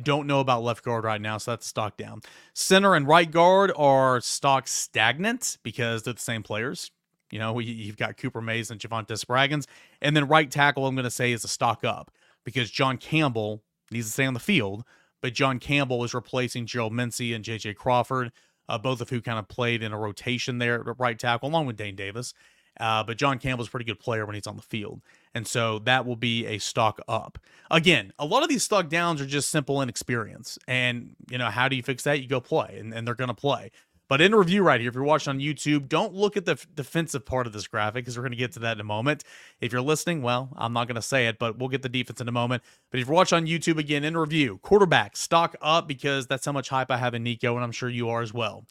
Don't 0.00 0.26
know 0.26 0.40
about 0.40 0.62
left 0.62 0.84
guard 0.84 1.04
right 1.04 1.20
now, 1.20 1.38
so 1.38 1.50
that's 1.50 1.66
stock 1.66 1.96
down. 1.96 2.22
Center 2.54 2.94
and 2.94 3.06
right 3.06 3.30
guard 3.30 3.72
are 3.76 4.20
stock 4.20 4.66
stagnant 4.66 5.58
because 5.62 6.02
they're 6.02 6.14
the 6.14 6.20
same 6.20 6.42
players. 6.42 6.90
You 7.32 7.38
know, 7.38 7.58
you've 7.58 7.96
got 7.96 8.16
Cooper 8.16 8.40
Mays 8.40 8.70
and 8.70 8.78
Javante 8.78 9.18
Spraggins. 9.18 9.66
And 10.00 10.14
then 10.14 10.28
right 10.28 10.48
tackle, 10.48 10.86
I'm 10.86 10.94
going 10.94 11.04
to 11.04 11.10
say, 11.10 11.32
is 11.32 11.44
a 11.44 11.48
stock 11.48 11.82
up 11.82 12.12
because 12.44 12.70
John 12.70 12.98
Campbell 12.98 13.62
needs 13.90 14.06
to 14.06 14.12
stay 14.12 14.26
on 14.26 14.34
the 14.34 14.40
field, 14.40 14.84
but 15.20 15.32
John 15.32 15.58
Campbell 15.58 16.04
is 16.04 16.14
replacing 16.14 16.66
Gerald 16.66 16.92
Mincey 16.92 17.32
and 17.32 17.42
J.J. 17.42 17.74
Crawford, 17.74 18.32
uh, 18.68 18.78
both 18.78 19.00
of 19.00 19.10
who 19.10 19.20
kind 19.20 19.38
of 19.38 19.48
played 19.48 19.82
in 19.82 19.92
a 19.92 19.98
rotation 19.98 20.58
there 20.58 20.88
at 20.88 21.00
right 21.00 21.18
tackle, 21.18 21.48
along 21.48 21.66
with 21.66 21.76
Dayne 21.76 21.96
Davis. 21.96 22.34
Uh, 22.80 23.04
but 23.04 23.18
John 23.18 23.38
Campbell's 23.38 23.68
a 23.68 23.70
pretty 23.70 23.84
good 23.84 24.00
player 24.00 24.24
when 24.24 24.34
he's 24.34 24.46
on 24.46 24.56
the 24.56 24.62
field. 24.62 25.02
And 25.34 25.46
so 25.46 25.78
that 25.80 26.06
will 26.06 26.16
be 26.16 26.46
a 26.46 26.58
stock 26.58 27.00
up. 27.06 27.38
Again, 27.70 28.12
a 28.18 28.24
lot 28.24 28.42
of 28.42 28.48
these 28.48 28.62
stock 28.62 28.88
downs 28.88 29.20
are 29.20 29.26
just 29.26 29.50
simple 29.50 29.82
inexperience. 29.82 30.58
And, 30.66 31.14
you 31.30 31.38
know, 31.38 31.50
how 31.50 31.68
do 31.68 31.76
you 31.76 31.82
fix 31.82 32.02
that? 32.04 32.20
You 32.20 32.28
go 32.28 32.40
play, 32.40 32.76
and, 32.78 32.94
and 32.94 33.06
they're 33.06 33.14
going 33.14 33.28
to 33.28 33.34
play. 33.34 33.70
But 34.12 34.20
in 34.20 34.34
review 34.34 34.62
right 34.62 34.78
here, 34.78 34.90
if 34.90 34.94
you're 34.94 35.04
watching 35.04 35.30
on 35.30 35.38
YouTube, 35.38 35.88
don't 35.88 36.12
look 36.12 36.36
at 36.36 36.44
the 36.44 36.52
f- 36.52 36.66
defensive 36.74 37.24
part 37.24 37.46
of 37.46 37.54
this 37.54 37.66
graphic 37.66 38.04
because 38.04 38.18
we're 38.18 38.24
going 38.24 38.32
to 38.32 38.36
get 38.36 38.52
to 38.52 38.58
that 38.58 38.76
in 38.76 38.80
a 38.82 38.84
moment. 38.84 39.24
If 39.58 39.72
you're 39.72 39.80
listening, 39.80 40.20
well, 40.20 40.50
I'm 40.54 40.74
not 40.74 40.86
going 40.86 40.96
to 40.96 41.00
say 41.00 41.28
it, 41.28 41.38
but 41.38 41.58
we'll 41.58 41.70
get 41.70 41.80
the 41.80 41.88
defense 41.88 42.20
in 42.20 42.28
a 42.28 42.30
moment. 42.30 42.62
But 42.90 43.00
if 43.00 43.06
you're 43.06 43.14
watching 43.14 43.36
on 43.36 43.46
YouTube 43.46 43.78
again, 43.78 44.04
in 44.04 44.14
review, 44.14 44.58
quarterback, 44.58 45.16
stock 45.16 45.56
up 45.62 45.88
because 45.88 46.26
that's 46.26 46.44
how 46.44 46.52
much 46.52 46.68
hype 46.68 46.90
I 46.90 46.98
have 46.98 47.14
in 47.14 47.22
Nico, 47.22 47.54
and 47.54 47.64
I'm 47.64 47.72
sure 47.72 47.88
you 47.88 48.10
are 48.10 48.20
as 48.20 48.34
well. 48.34 48.66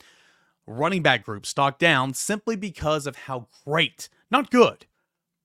Running 0.67 1.01
back 1.01 1.25
group, 1.25 1.47
stock 1.47 1.79
down 1.79 2.13
simply 2.13 2.55
because 2.55 3.07
of 3.07 3.15
how 3.15 3.47
great, 3.65 4.09
not 4.29 4.51
good, 4.51 4.85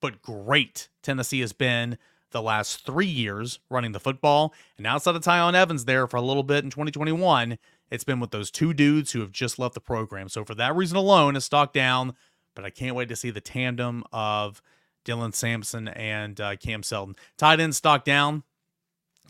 but 0.03 0.21
great 0.21 0.91
Tennessee 1.03 1.41
has 1.41 1.55
been 1.55 1.97
the 2.33 2.43
last 2.43 2.85
three 2.85 3.07
years 3.07 3.61
running 3.71 3.93
the 3.93 4.01
football. 4.01 4.53
And 4.77 4.87
outside 4.87 5.17
of 5.17 5.23
Tiyon 5.23 5.55
Evans 5.55 5.87
there 5.87 6.07
for 6.07 6.19
a 6.19 6.23
little 6.23 6.43
bit 6.43 6.65
in 6.65 6.71
2021, 6.71 7.57
it's 7.91 8.05
been 8.05 8.21
with 8.21 8.31
those 8.31 8.51
two 8.51 8.75
dudes 8.75 9.13
who 9.13 9.21
have 9.21 9.33
just 9.33 9.59
left 9.59 9.75
the 9.75 9.81
program. 9.81 10.29
So 10.29 10.45
for 10.45 10.55
that 10.55 10.75
reason 10.75 10.97
alone, 10.97 11.37
it's 11.37 11.47
stock 11.47 11.73
down. 11.73 12.15
But 12.55 12.65
I 12.65 12.71
can't 12.71 12.97
wait 12.97 13.09
to 13.11 13.17
see 13.17 13.31
the 13.31 13.41
tandem 13.41 14.03
of 14.13 14.63
Dylan 15.05 15.35
Sampson 15.35 15.89
and 15.89 16.41
uh, 16.41 16.57
Cam 16.57 16.83
Seldon. 16.83 17.17
Tight 17.37 17.61
end 17.61 17.75
stock 17.75 18.05
down. 18.05 18.45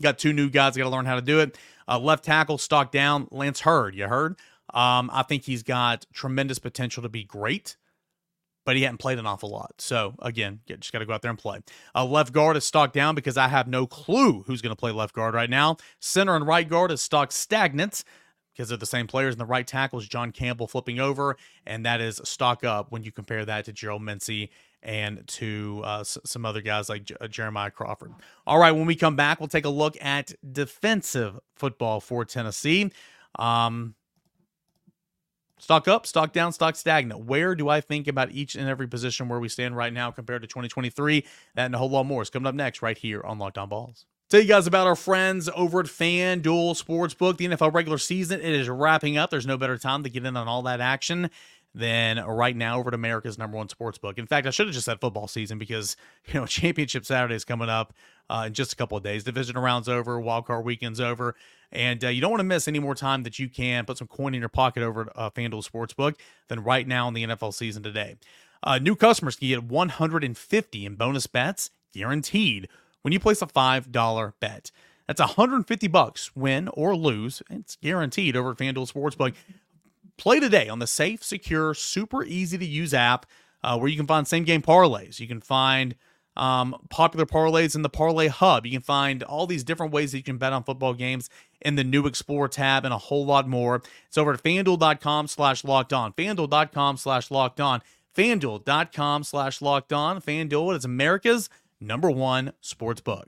Got 0.01 0.17
two 0.17 0.33
new 0.33 0.49
guys. 0.49 0.77
Got 0.77 0.85
to 0.85 0.89
learn 0.89 1.05
how 1.05 1.15
to 1.15 1.21
do 1.21 1.39
it. 1.39 1.57
Uh, 1.87 1.99
left 1.99 2.23
tackle 2.23 2.57
stock 2.57 2.91
down. 2.91 3.27
Lance 3.31 3.61
Heard. 3.61 3.95
You 3.95 4.07
heard? 4.07 4.37
Um, 4.73 5.09
I 5.13 5.23
think 5.23 5.43
he's 5.43 5.63
got 5.63 6.05
tremendous 6.13 6.59
potential 6.59 7.03
to 7.03 7.09
be 7.09 7.23
great 7.23 7.75
but 8.67 8.75
he 8.75 8.81
hadn't 8.81 8.97
played 8.97 9.17
an 9.17 9.25
awful 9.25 9.49
lot. 9.49 9.75
So 9.77 10.13
again, 10.19 10.59
just 10.67 10.91
got 10.91 10.99
to 10.99 11.05
go 11.05 11.13
out 11.13 11.21
there 11.21 11.31
and 11.31 11.39
play. 11.39 11.61
Uh, 11.95 12.03
left 12.03 12.33
guard 12.33 12.57
is 12.57 12.65
stock 12.65 12.91
down 12.91 13.15
because 13.15 13.37
I 13.37 13.47
have 13.47 13.65
no 13.65 13.87
clue 13.87 14.43
who's 14.45 14.61
going 14.61 14.75
to 14.75 14.79
play 14.79 14.91
left 14.91 15.15
guard 15.15 15.33
right 15.33 15.49
now. 15.49 15.77
Center 16.01 16.35
and 16.35 16.45
right 16.45 16.67
guard 16.67 16.91
is 16.91 17.01
stock 17.01 17.31
stagnant 17.31 18.03
because 18.57 18.69
they're 18.69 18.77
the 18.77 18.85
same 18.85 19.05
players. 19.05 19.35
And 19.35 19.39
the 19.39 19.45
right 19.45 19.65
tackle 19.65 19.99
is 19.99 20.07
John 20.07 20.31
Campbell 20.31 20.67
flipping 20.67 20.99
over, 20.99 21.37
and 21.65 21.85
that 21.85 22.01
is 22.01 22.19
stock 22.23 22.63
up 22.63 22.91
when 22.91 23.03
you 23.03 23.11
compare 23.11 23.45
that 23.45 23.65
to 23.65 23.73
Gerald 23.73 24.01
Mincey 24.01 24.49
and 24.81 25.25
to 25.27 25.81
uh, 25.85 26.03
some 26.03 26.45
other 26.45 26.61
guys 26.61 26.89
like 26.89 27.03
J- 27.03 27.15
uh, 27.21 27.27
Jeremiah 27.27 27.71
Crawford. 27.71 28.13
All 28.47 28.57
right, 28.57 28.71
when 28.71 28.85
we 28.85 28.95
come 28.95 29.15
back, 29.15 29.39
we'll 29.39 29.47
take 29.47 29.65
a 29.65 29.69
look 29.69 29.95
at 30.01 30.33
defensive 30.51 31.39
football 31.55 31.99
for 31.99 32.25
Tennessee. 32.25 32.91
Um, 33.37 33.95
stock 35.59 35.87
up, 35.87 36.07
stock 36.07 36.33
down, 36.33 36.51
stock 36.51 36.75
stagnant. 36.75 37.25
Where 37.25 37.53
do 37.53 37.69
I 37.69 37.81
think 37.81 38.07
about 38.07 38.31
each 38.31 38.55
and 38.55 38.67
every 38.67 38.87
position 38.87 39.29
where 39.29 39.39
we 39.39 39.49
stand 39.49 39.75
right 39.75 39.93
now 39.93 40.09
compared 40.09 40.41
to 40.41 40.47
2023? 40.47 41.25
That 41.55 41.65
and 41.65 41.75
a 41.75 41.77
whole 41.77 41.89
lot 41.89 42.05
more 42.05 42.23
is 42.23 42.29
coming 42.29 42.47
up 42.47 42.55
next 42.55 42.81
right 42.81 42.97
here 42.97 43.21
on 43.23 43.37
Locked 43.37 43.57
On 43.59 43.69
Vols. 43.69 44.05
Tell 44.29 44.41
you 44.41 44.47
guys 44.47 44.67
about 44.67 44.87
our 44.87 44.95
friends 44.97 45.49
over 45.55 45.79
at 45.79 45.85
FanDuel 45.85 46.75
Sportsbook. 46.75 47.37
The 47.37 47.47
NFL 47.47 47.73
regular 47.73 47.97
season 47.97 48.41
it 48.41 48.53
is 48.53 48.67
wrapping 48.67 49.15
up. 49.15 49.29
There's 49.29 49.47
no 49.47 49.55
better 49.55 49.77
time 49.77 50.03
to 50.03 50.09
get 50.09 50.25
in 50.25 50.35
on 50.35 50.49
all 50.49 50.63
that 50.63 50.81
action 50.81 51.29
than 51.73 52.17
right 52.19 52.53
now 52.53 52.77
over 52.77 52.89
at 52.89 52.93
America's 52.93 53.37
number 53.37 53.55
one 53.55 53.69
sports 53.69 53.97
book. 53.97 54.17
In 54.17 54.27
fact, 54.27 54.45
I 54.45 54.49
should 54.49 54.67
have 54.67 54.73
just 54.73 54.83
said 54.83 54.99
football 54.99 55.29
season 55.29 55.57
because 55.57 55.95
you 56.25 56.33
know 56.33 56.45
championship 56.45 57.05
Saturday 57.05 57.35
is 57.35 57.45
coming 57.45 57.69
up 57.69 57.93
uh, 58.29 58.43
in 58.47 58.53
just 58.53 58.73
a 58.73 58.75
couple 58.75 58.97
of 58.97 59.03
days. 59.03 59.23
Division 59.23 59.57
rounds 59.57 59.87
over, 59.87 60.19
wild 60.19 60.45
card 60.45 60.65
weekend's 60.65 60.99
over, 60.99 61.33
and 61.71 62.03
uh, 62.03 62.09
you 62.09 62.19
don't 62.19 62.31
want 62.31 62.41
to 62.41 62.45
miss 62.45 62.67
any 62.67 62.79
more 62.79 62.95
time 62.95 63.23
that 63.23 63.39
you 63.39 63.47
can 63.47 63.85
put 63.85 63.97
some 63.97 64.09
coin 64.09 64.33
in 64.33 64.41
your 64.41 64.49
pocket 64.49 64.83
over 64.83 65.03
at 65.03 65.07
uh, 65.15 65.29
FanDuel 65.29 65.65
Sportsbook 65.65 66.15
than 66.49 66.65
right 66.65 66.85
now 66.85 67.07
in 67.07 67.13
the 67.13 67.23
NFL 67.23 67.53
season 67.53 67.81
today. 67.81 68.17
Uh, 68.61 68.77
new 68.77 68.97
customers 68.97 69.37
can 69.37 69.47
get 69.47 69.63
150 69.63 70.85
in 70.85 70.95
bonus 70.95 71.27
bets 71.27 71.69
guaranteed 71.93 72.67
when 73.01 73.13
you 73.13 73.19
place 73.19 73.41
a 73.41 73.47
five 73.47 73.91
dollar 73.91 74.33
bet. 74.39 74.71
That's 75.07 75.21
150 75.21 75.87
bucks, 75.87 76.35
win 76.35 76.67
or 76.69 76.95
lose. 76.95 77.41
It's 77.49 77.77
guaranteed 77.77 78.35
over 78.35 78.51
at 78.51 78.57
FanDuel 78.57 78.91
Sportsbook. 78.91 79.35
Play 80.17 80.39
today 80.39 80.67
on 80.67 80.79
the 80.79 80.87
safe, 80.87 81.23
secure, 81.23 81.73
super 81.73 82.23
easy 82.25 82.57
to 82.57 82.65
use 82.65 82.93
app 82.93 83.25
uh, 83.63 83.77
where 83.77 83.87
you 83.87 83.95
can 83.95 84.07
find 84.07 84.27
same 84.27 84.43
game 84.43 84.61
parlays. 84.61 85.19
You 85.19 85.27
can 85.27 85.39
find 85.39 85.95
um, 86.35 86.75
popular 86.89 87.25
parlays 87.25 87.75
in 87.75 87.81
the 87.81 87.89
Parlay 87.89 88.27
Hub. 88.27 88.65
You 88.65 88.71
can 88.71 88.81
find 88.81 89.23
all 89.23 89.47
these 89.47 89.63
different 89.63 89.91
ways 89.91 90.11
that 90.11 90.17
you 90.17 90.23
can 90.23 90.37
bet 90.37 90.53
on 90.53 90.63
football 90.63 90.93
games 90.93 91.29
in 91.61 91.75
the 91.75 91.83
new 91.83 92.05
Explore 92.05 92.47
tab 92.47 92.85
and 92.85 92.93
a 92.93 92.97
whole 92.97 93.25
lot 93.25 93.47
more. 93.47 93.81
It's 94.07 94.17
over 94.17 94.33
at 94.33 94.43
fanduel.com 94.43 95.27
slash 95.27 95.63
locked 95.63 95.93
on. 95.93 96.13
Fanduel.com 96.13 96.97
slash 96.97 97.31
locked 97.31 97.59
on. 97.59 97.81
Fanduel.com 98.15 99.23
slash 99.23 99.61
locked 99.61 99.93
on. 99.93 100.21
Fanduel 100.21 100.75
is 100.75 100.85
America's 100.85 101.49
number 101.79 102.09
one 102.09 102.53
sports 102.61 103.01
book. 103.01 103.27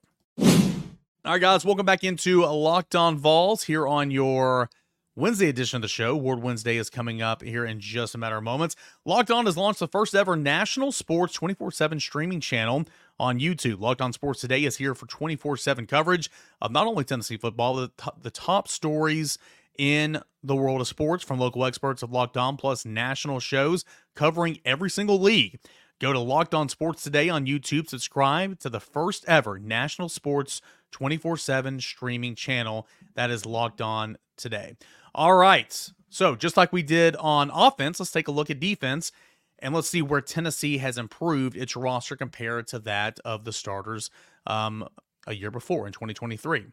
All 1.26 1.34
right, 1.34 1.42
guys, 1.42 1.66
welcome 1.66 1.86
back 1.86 2.04
into 2.04 2.46
Locked 2.46 2.96
On 2.96 3.18
Vols 3.18 3.64
here 3.64 3.88
on 3.88 4.10
your 4.10 4.70
Wednesday 5.16 5.50
edition 5.50 5.76
of 5.76 5.82
the 5.82 5.88
show. 5.90 6.16
Ward 6.16 6.42
Wednesday 6.42 6.78
is 6.78 6.90
coming 6.90 7.22
up 7.22 7.44
here 7.44 7.66
in 7.66 7.80
just 7.80 8.16
a 8.16 8.18
matter 8.18 8.38
of 8.38 8.44
moments. 8.44 8.76
Locked 9.06 9.30
On 9.30 9.46
has 9.46 9.58
launched 9.58 9.80
the 9.80 9.88
first 9.88 10.16
ever 10.16 10.36
national 10.36 10.92
sports 10.92 11.34
24 11.34 11.72
7 11.72 12.00
streaming 12.00 12.40
channel 12.40 12.86
on 13.20 13.40
YouTube. 13.40 13.82
Locked 13.82 14.02
On 14.02 14.14
Sports 14.14 14.40
Today 14.40 14.64
is 14.64 14.78
here 14.78 14.96
for 14.96 15.06
24 15.08 15.58
7 15.58 15.86
coverage 15.86 16.32
of 16.62 16.72
not 16.72 16.88
only 16.88 17.04
Tennessee 17.04 17.38
football, 17.38 17.76
but 17.76 17.98
the 17.98 18.14
the 18.22 18.32
top 18.32 18.68
stories 18.68 19.38
in 19.78 20.22
the 20.44 20.56
world 20.56 20.82
of 20.82 20.88
sports 20.88 21.24
from 21.24 21.40
local 21.40 21.66
experts 21.66 22.04
of 22.04 22.12
Locked 22.12 22.38
On, 22.38 22.58
plus 22.58 22.86
national 22.86 23.40
shows 23.40 23.86
covering 24.16 24.60
every 24.66 24.90
single 24.90 25.20
league. 25.20 25.60
Go 26.00 26.14
to 26.14 26.20
Locked 26.20 26.54
On 26.54 26.70
Sports 26.70 27.04
Today 27.04 27.28
on 27.28 27.46
YouTube. 27.46 27.90
Subscribe 27.90 28.58
to 28.60 28.70
the 28.70 28.80
first 28.80 29.26
ever 29.28 29.60
national 29.60 30.08
sports 30.08 30.62
24 30.92 31.36
7 31.36 31.82
streaming 31.82 32.36
channel 32.36 32.88
that 33.16 33.30
is 33.30 33.46
Locked 33.46 33.82
On 33.82 34.18
Today. 34.38 34.78
All 35.14 35.34
right. 35.34 35.92
So, 36.10 36.38
just 36.38 36.56
like 36.56 36.72
we 36.72 36.84
did 36.84 37.18
on 37.18 37.52
offense, 37.54 38.00
let's 38.00 38.14
take 38.14 38.30
a 38.30 38.32
look 38.32 38.50
at 38.50 38.62
defense 38.62 39.12
and 39.60 39.76
let's 39.76 39.90
see 39.90 40.02
where 40.02 40.22
Tennessee 40.22 40.78
has 40.78 40.98
improved 40.98 41.58
its 41.58 41.76
roster 41.76 42.16
compared 42.16 42.68
to 42.68 42.80
that 42.80 43.20
of 43.26 43.44
the 43.44 43.52
starters 43.52 44.10
um, 44.48 44.88
a 45.28 45.36
year 45.36 45.52
before 45.52 45.86
in 45.86 45.92
2023. 45.92 46.68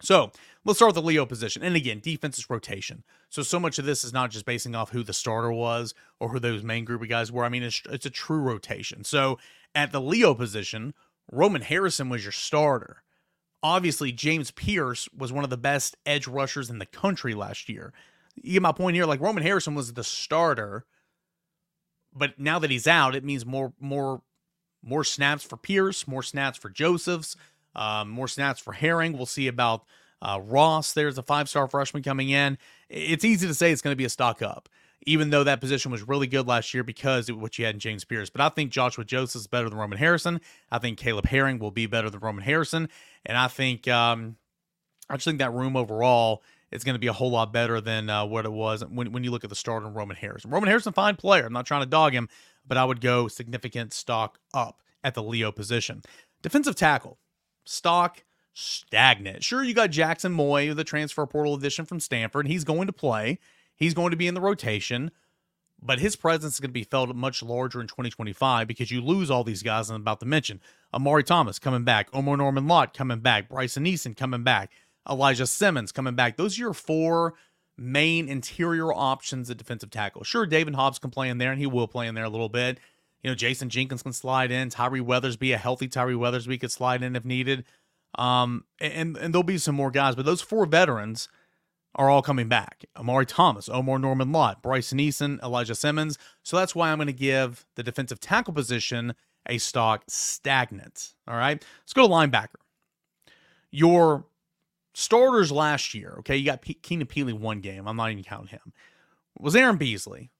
So 0.00 0.32
let's 0.64 0.78
start 0.78 0.90
with 0.90 1.02
the 1.02 1.06
Leo 1.06 1.24
position. 1.26 1.62
And 1.62 1.76
again, 1.76 2.00
defense 2.00 2.38
is 2.38 2.50
rotation. 2.50 3.04
So, 3.30 3.42
so 3.42 3.58
much 3.60 3.78
of 3.78 3.84
this 3.84 4.04
is 4.04 4.12
not 4.12 4.30
just 4.30 4.44
basing 4.44 4.74
off 4.74 4.90
who 4.90 5.02
the 5.02 5.12
starter 5.12 5.52
was 5.52 5.94
or 6.20 6.30
who 6.30 6.38
those 6.38 6.62
main 6.62 6.84
group 6.84 7.02
of 7.02 7.08
guys 7.08 7.32
were. 7.32 7.44
I 7.44 7.48
mean, 7.48 7.62
it's, 7.62 7.82
it's 7.90 8.06
a 8.06 8.10
true 8.10 8.40
rotation. 8.40 9.04
So, 9.04 9.38
at 9.74 9.92
the 9.92 10.00
Leo 10.00 10.34
position, 10.34 10.94
Roman 11.30 11.62
Harrison 11.62 12.08
was 12.08 12.24
your 12.24 12.32
starter. 12.32 13.02
Obviously, 13.62 14.12
James 14.12 14.50
Pearce 14.50 15.08
was 15.16 15.32
one 15.32 15.44
of 15.44 15.50
the 15.50 15.56
best 15.56 15.96
edge 16.04 16.26
rushers 16.28 16.70
in 16.70 16.78
the 16.78 16.86
country 16.86 17.34
last 17.34 17.68
year. 17.68 17.92
You 18.36 18.54
get 18.54 18.62
my 18.62 18.72
point 18.72 18.94
here. 18.94 19.06
Like 19.06 19.20
Roman 19.20 19.42
Harrison 19.42 19.74
was 19.74 19.94
the 19.94 20.04
starter, 20.04 20.84
but 22.12 22.38
now 22.38 22.58
that 22.58 22.70
he's 22.70 22.86
out, 22.86 23.14
it 23.14 23.24
means 23.24 23.46
more, 23.46 23.72
more, 23.80 24.22
more 24.82 25.02
snaps 25.02 25.44
for 25.44 25.56
Pearce, 25.56 26.06
more 26.06 26.22
snaps 26.22 26.58
for 26.58 26.68
Josephs, 26.68 27.36
um, 27.74 28.08
more 28.10 28.28
snaps 28.28 28.60
for 28.60 28.72
Herring. 28.72 29.12
We'll 29.12 29.26
see 29.26 29.48
about 29.48 29.84
uh, 30.22 30.40
Ross. 30.42 30.92
There's 30.92 31.18
a 31.18 31.22
five-star 31.22 31.68
freshman 31.68 32.02
coming 32.02 32.30
in. 32.30 32.58
It's 32.88 33.24
easy 33.24 33.46
to 33.46 33.54
say 33.54 33.72
it's 33.72 33.82
going 33.82 33.92
to 33.92 33.96
be 33.96 34.04
a 34.04 34.10
stock 34.10 34.42
up, 34.42 34.68
even 35.06 35.30
though 35.30 35.44
that 35.44 35.60
position 35.60 35.90
was 35.90 36.06
really 36.06 36.26
good 36.26 36.46
last 36.46 36.72
year 36.72 36.82
because 36.82 37.28
of 37.28 37.40
what 37.40 37.58
you 37.58 37.64
had 37.64 37.74
in 37.74 37.80
James 37.80 38.04
Pearce. 38.04 38.30
But 38.30 38.40
I 38.40 38.48
think 38.48 38.70
Joshua 38.70 39.04
Joseph 39.04 39.40
is 39.40 39.46
better 39.46 39.68
than 39.68 39.78
Roman 39.78 39.98
Harrison. 39.98 40.40
I 40.70 40.78
think 40.78 40.98
Caleb 40.98 41.26
Herring 41.26 41.58
will 41.58 41.70
be 41.70 41.86
better 41.86 42.08
than 42.08 42.20
Roman 42.20 42.44
Harrison, 42.44 42.88
and 43.26 43.36
I 43.36 43.48
think 43.48 43.86
um, 43.88 44.36
I 45.10 45.14
just 45.14 45.24
think 45.24 45.38
that 45.38 45.52
room 45.52 45.76
overall 45.76 46.42
is 46.70 46.84
going 46.84 46.94
to 46.94 47.00
be 47.00 47.06
a 47.06 47.12
whole 47.12 47.30
lot 47.30 47.52
better 47.52 47.80
than 47.80 48.10
uh, 48.10 48.24
what 48.24 48.44
it 48.44 48.52
was 48.52 48.84
when 48.84 49.12
when 49.12 49.24
you 49.24 49.30
look 49.30 49.44
at 49.44 49.50
the 49.50 49.56
start 49.56 49.84
of 49.84 49.94
Roman 49.94 50.16
Harrison. 50.16 50.50
Roman 50.50 50.68
Harrison, 50.68 50.92
fine 50.92 51.16
player. 51.16 51.46
I'm 51.46 51.52
not 51.52 51.66
trying 51.66 51.82
to 51.82 51.88
dog 51.88 52.12
him, 52.12 52.28
but 52.66 52.76
I 52.76 52.84
would 52.84 53.00
go 53.00 53.28
significant 53.28 53.92
stock 53.92 54.38
up 54.52 54.80
at 55.02 55.14
the 55.14 55.22
Leo 55.22 55.52
position. 55.52 56.02
Defensive 56.42 56.76
tackle 56.76 57.18
stock 57.64 58.24
stagnant. 58.52 59.42
Sure, 59.42 59.62
you 59.62 59.74
got 59.74 59.90
Jackson 59.90 60.32
Moy, 60.32 60.72
the 60.72 60.84
transfer 60.84 61.26
portal 61.26 61.54
addition 61.54 61.84
from 61.84 62.00
Stanford. 62.00 62.46
He's 62.46 62.64
going 62.64 62.86
to 62.86 62.92
play. 62.92 63.38
He's 63.76 63.94
going 63.94 64.12
to 64.12 64.16
be 64.16 64.28
in 64.28 64.34
the 64.34 64.40
rotation, 64.40 65.10
but 65.82 65.98
his 65.98 66.14
presence 66.14 66.54
is 66.54 66.60
going 66.60 66.70
to 66.70 66.74
be 66.74 66.84
felt 66.84 67.14
much 67.14 67.42
larger 67.42 67.80
in 67.80 67.88
2025 67.88 68.68
because 68.68 68.90
you 68.90 69.00
lose 69.00 69.30
all 69.30 69.42
these 69.42 69.62
guys 69.62 69.90
I'm 69.90 70.00
about 70.00 70.20
to 70.20 70.26
mention. 70.26 70.60
Omari 70.92 71.24
Thomas 71.24 71.58
coming 71.58 71.82
back, 71.82 72.08
Omar 72.12 72.36
Norman 72.36 72.68
Lott 72.68 72.94
coming 72.94 73.18
back, 73.18 73.48
Bryson 73.48 73.84
Eason 73.84 74.16
coming 74.16 74.44
back, 74.44 74.70
Elijah 75.10 75.46
Simmons 75.46 75.90
coming 75.90 76.14
back. 76.14 76.36
Those 76.36 76.56
are 76.56 76.62
your 76.62 76.74
four 76.74 77.34
main 77.76 78.28
interior 78.28 78.92
options 78.92 79.50
at 79.50 79.56
defensive 79.56 79.90
tackle. 79.90 80.22
Sure, 80.22 80.46
David 80.46 80.76
Hobbs 80.76 81.00
can 81.00 81.10
play 81.10 81.28
in 81.28 81.38
there, 81.38 81.50
and 81.50 81.60
he 81.60 81.66
will 81.66 81.88
play 81.88 82.06
in 82.06 82.14
there 82.14 82.24
a 82.24 82.30
little 82.30 82.48
bit. 82.48 82.78
You 83.24 83.30
know, 83.30 83.34
Jason 83.34 83.70
Jenkins 83.70 84.02
can 84.02 84.12
slide 84.12 84.52
in. 84.52 84.68
Tyree 84.68 85.00
Weathersby, 85.00 85.54
a 85.54 85.56
healthy 85.56 85.88
Tyree 85.88 86.14
Weathersby, 86.14 86.60
could 86.60 86.70
slide 86.70 87.02
in 87.02 87.16
if 87.16 87.24
needed. 87.24 87.64
Um, 88.16 88.64
and 88.78 89.16
and 89.16 89.34
there'll 89.34 89.42
be 89.42 89.58
some 89.58 89.74
more 89.74 89.90
guys, 89.90 90.14
but 90.14 90.26
those 90.26 90.42
four 90.42 90.66
veterans 90.66 91.28
are 91.96 92.10
all 92.10 92.22
coming 92.22 92.48
back. 92.48 92.84
Omari 92.96 93.24
Thomas, 93.26 93.68
Omar 93.68 93.98
Norman 93.98 94.30
Lott, 94.30 94.62
Bryson 94.62 94.98
Eason, 94.98 95.42
Elijah 95.42 95.74
Simmons. 95.74 96.18
So 96.42 96.56
that's 96.56 96.74
why 96.74 96.90
I'm 96.90 96.98
going 96.98 97.06
to 97.06 97.12
give 97.12 97.64
the 97.76 97.82
defensive 97.82 98.20
tackle 98.20 98.52
position 98.52 99.14
a 99.48 99.58
stock 99.58 100.04
stagnant. 100.08 101.14
All 101.26 101.36
right. 101.36 101.64
Let's 101.82 101.92
go 101.92 102.06
to 102.06 102.12
linebacker. 102.12 102.56
Your 103.70 104.26
starters 104.92 105.50
last 105.50 105.94
year, 105.94 106.16
okay, 106.20 106.36
you 106.36 106.44
got 106.44 106.62
P- 106.62 106.74
Keenan 106.74 107.06
Pili 107.06 107.32
one 107.32 107.60
game. 107.60 107.86
I'm 107.88 107.96
not 107.96 108.10
even 108.10 108.24
counting 108.24 108.48
him. 108.48 108.72
Was 109.38 109.56
Aaron 109.56 109.76
Beasley 109.76 110.30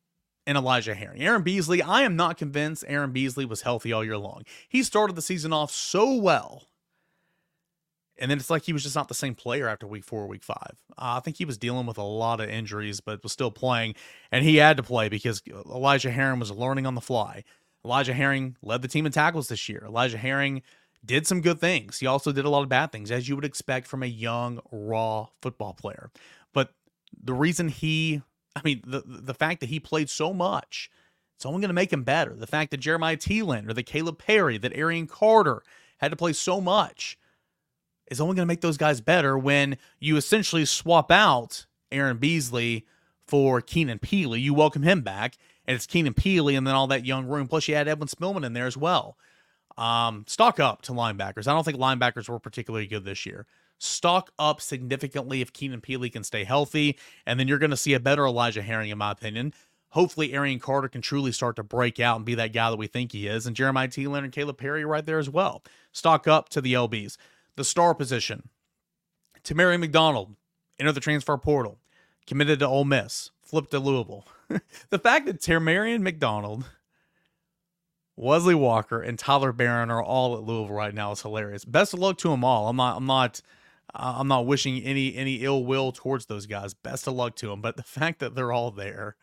and 0.47 0.59
Elijah 0.59 0.95
Herring. 0.95 1.23
Aaron 1.23 1.43
Beasley, 1.43 1.83
I 1.83 2.03
am 2.03 2.17
not 2.17 2.37
convinced 2.37 2.85
Aaron 2.87 3.13
Beasley 3.13 3.45
was 3.45 3.63
healthy 3.63 3.93
all 3.93 4.05
year 4.05 4.19
long. 4.19 4.43
He 4.69 4.83
started 4.83 5.17
the 5.17 5.23
season 5.23 5.53
off 5.53 5.71
so 5.71 6.15
well. 6.15 6.65
And 8.17 8.31
then 8.31 8.39
it's 8.39 8.51
like 8.51 8.63
he 8.63 8.73
was 8.73 8.85
just 8.85 8.95
not 8.95 9.09
the 9.09 9.15
same 9.15 9.35
player 9.35 9.67
after 9.69 9.87
week 9.87 10.05
four, 10.05 10.29
week 10.29 10.45
five. 10.45 10.77
Uh, 10.91 11.17
I 11.17 11.21
think 11.21 11.37
he 11.37 11.45
was 11.45 11.59
dealing 11.59 11.87
with 11.87 11.99
a 11.99 12.03
lot 12.03 12.41
of 12.41 12.49
injuries, 12.49 13.01
but 13.01 13.23
was 13.23 13.33
still 13.33 13.51
playing. 13.51 13.97
And 14.31 14.45
he 14.45 14.57
had 14.57 14.77
to 14.77 14.85
play 14.85 15.09
because 15.09 15.43
Elijah 15.49 16.13
Herring 16.13 16.39
was 16.39 16.53
learning 16.53 16.87
on 16.87 16.95
the 16.95 17.01
fly. 17.01 17.43
Elijah 17.85 18.15
Herring 18.15 18.57
led 18.63 18.83
the 18.83 18.89
team 18.89 19.05
in 19.05 19.13
tackles 19.13 19.49
this 19.49 19.69
year. 19.69 19.83
Elijah 19.87 20.17
Herring 20.17 20.63
did 21.05 21.27
some 21.27 21.41
good 21.41 21.61
things. 21.61 21.99
He 21.99 22.07
also 22.07 22.33
did 22.33 22.45
a 22.45 22.51
lot 22.51 22.63
of 22.63 22.69
bad 22.69 22.93
things, 22.93 23.11
as 23.11 23.29
you 23.29 23.35
would 23.35 23.45
expect 23.45 23.87
from 23.87 24.03
a 24.03 24.07
young, 24.07 24.61
raw 24.71 25.27
football 25.43 25.75
player. 25.75 26.11
But 26.53 26.73
the 27.21 27.35
reason 27.35 27.69
he, 27.69 28.23
I 28.57 28.61
mean, 28.65 28.83
the 28.87 29.03
the 29.05 29.35
fact 29.35 29.61
that 29.61 29.69
he 29.69 29.81
played 29.81 30.09
so 30.09 30.33
much, 30.33 30.91
it's 31.37 31.47
only 31.47 31.61
going 31.61 31.69
to 31.69 31.75
make 31.75 31.93
him 31.93 32.05
better. 32.05 32.35
The 32.35 32.47
fact 32.47 32.71
that 32.71 32.79
Jeremiah 32.79 33.17
Telander 33.17 33.71
or 33.71 33.75
that 33.75 33.87
Caleb 33.87 34.19
Perry, 34.19 34.59
that 34.59 34.77
Arion 34.77 35.07
Carter 35.07 35.63
had 35.99 36.11
to 36.11 36.17
play 36.17 36.33
so 36.33 36.61
much 36.61 37.19
is 38.11 38.21
only 38.21 38.37
going 38.37 38.47
to 38.47 38.51
make 38.53 38.61
those 38.61 38.77
guys 38.77 39.01
better 39.01 39.39
when 39.39 39.77
you 39.99 40.17
essentially 40.17 40.65
swap 40.65 41.11
out 41.11 41.67
Aaron 41.91 42.19
Beasley 42.19 42.87
for 43.27 43.61
Keenan 43.61 43.99
Pili. 43.99 44.41
You 44.41 44.55
welcome 44.55 44.83
him 44.83 45.01
back, 45.01 45.37
and 45.67 45.75
it's 45.75 45.87
Keenan 45.87 46.15
Pili 46.15 46.57
and 46.57 46.67
then 46.67 46.75
all 46.75 46.87
that 46.89 47.07
young 47.07 47.27
room. 47.27 47.49
Plus, 47.49 47.67
you 47.69 47.75
had 47.75 47.89
Edwin 47.89 48.09
Spillman 48.09 48.45
in 48.45 48.53
there 48.53 48.67
as 48.67 48.77
well. 48.77 49.17
Um, 49.77 50.25
stock 50.29 50.61
up 50.61 50.83
to 50.83 50.93
linebackers. 50.93 51.49
I 51.49 51.53
don't 51.53 51.65
think 51.65 51.79
linebackers 51.79 52.29
were 52.29 52.39
particularly 52.39 52.87
good 52.87 53.05
this 53.05 53.27
year. 53.27 53.47
Stock 53.79 54.31
up 54.39 54.61
significantly 54.61 55.41
if 55.41 55.53
Keenan 55.53 55.81
Pili 55.81 56.11
can 56.13 56.25
stay 56.25 56.45
healthy, 56.45 56.99
and 57.27 57.39
then 57.39 57.49
you're 57.49 57.59
going 57.59 57.71
to 57.71 57.77
see 57.77 57.95
a 57.95 58.01
better 58.01 58.27
Elijah 58.27 58.63
Herring, 58.63 58.91
in 58.91 58.99
my 58.99 59.11
opinion. 59.11 59.53
hopefully 59.91 60.33
Arion 60.33 60.59
Carter 60.59 60.89
can 60.89 61.03
truly 61.03 61.31
start 61.33 61.57
to 61.57 61.63
break 61.63 62.01
out 62.01 62.17
and 62.17 62.25
be 62.25 62.35
that 62.35 62.53
guy 62.53 62.69
that 62.71 62.77
we 62.77 62.87
think 62.89 63.13
he 63.13 63.27
is. 63.29 63.47
And 63.47 63.55
Jeremiah 63.55 63.89
Telander 63.89 64.25
and 64.25 64.33
Caleb 64.33 64.59
Perry 64.59 64.85
right 64.85 65.05
there 65.07 65.19
as 65.21 65.31
well. 65.31 65.63
Stock 65.93 66.27
up 66.27 66.49
to 66.51 66.61
the 66.61 66.73
LBs. 66.73 67.17
The 67.57 67.65
star 67.65 67.95
position. 67.95 68.49
Tamari 69.45 69.79
McDonald, 69.79 70.35
enter 70.81 70.91
the 70.91 71.01
transfer 71.01 71.37
portal, 71.37 71.79
committed 72.27 72.59
to 72.59 72.67
Ole 72.67 72.85
Miss, 72.85 73.31
flipped 73.43 73.71
to 73.73 73.79
Louisville. 73.79 74.27
the 74.91 74.99
fact 74.99 75.27
that 75.27 75.41
Tamarion 75.41 76.01
McDonald, 76.01 76.65
Wesley 78.17 78.55
Walker, 78.55 79.01
and 79.01 79.19
Tyler 79.19 79.53
Baron 79.53 79.91
are 79.91 80.03
all 80.03 80.35
at 80.37 80.43
Louisville 80.43 80.75
right 80.75 80.95
now 80.95 81.13
is 81.13 81.23
hilarious. 81.23 81.65
Best 81.65 81.93
of 81.93 82.01
luck 82.01 82.17
to 82.19 82.31
them 82.31 82.43
all. 82.45 82.69
I'm 82.69 82.77
not. 82.77 82.97
I'm 82.97 83.07
not. 83.07 83.41
I'm 83.95 84.29
not 84.29 84.47
wishing 84.47 84.83
any 84.83 85.15
any 85.15 85.37
ill 85.37 85.65
will 85.65 85.93
towards 85.93 86.27
those 86.27 86.47
guys. 86.47 86.75
Best 86.75 87.07
of 87.07 87.15
luck 87.15 87.37
to 87.37 87.49
them. 87.49 87.61
But 87.61 87.77
the 87.77 87.83
fact 87.83 88.19
that 88.21 88.35
they're 88.35 88.53
all 88.53 88.71
there 88.71 89.17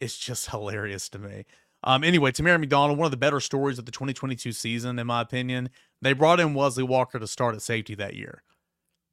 is 0.00 0.16
just 0.16 0.50
hilarious 0.50 1.08
to 1.10 1.18
me. 1.18 1.44
Um, 1.84 2.02
anyway, 2.02 2.32
Tamara 2.32 2.58
McDonald, 2.58 2.98
one 2.98 3.06
of 3.06 3.12
the 3.12 3.16
better 3.16 3.40
stories 3.40 3.78
of 3.78 3.86
the 3.86 3.92
2022 3.92 4.52
season, 4.52 4.98
in 4.98 5.06
my 5.06 5.20
opinion. 5.20 5.70
They 6.02 6.12
brought 6.12 6.40
in 6.40 6.54
Wesley 6.54 6.82
Walker 6.82 7.18
to 7.18 7.26
start 7.26 7.54
at 7.54 7.62
safety 7.62 7.94
that 7.94 8.14
year. 8.14 8.42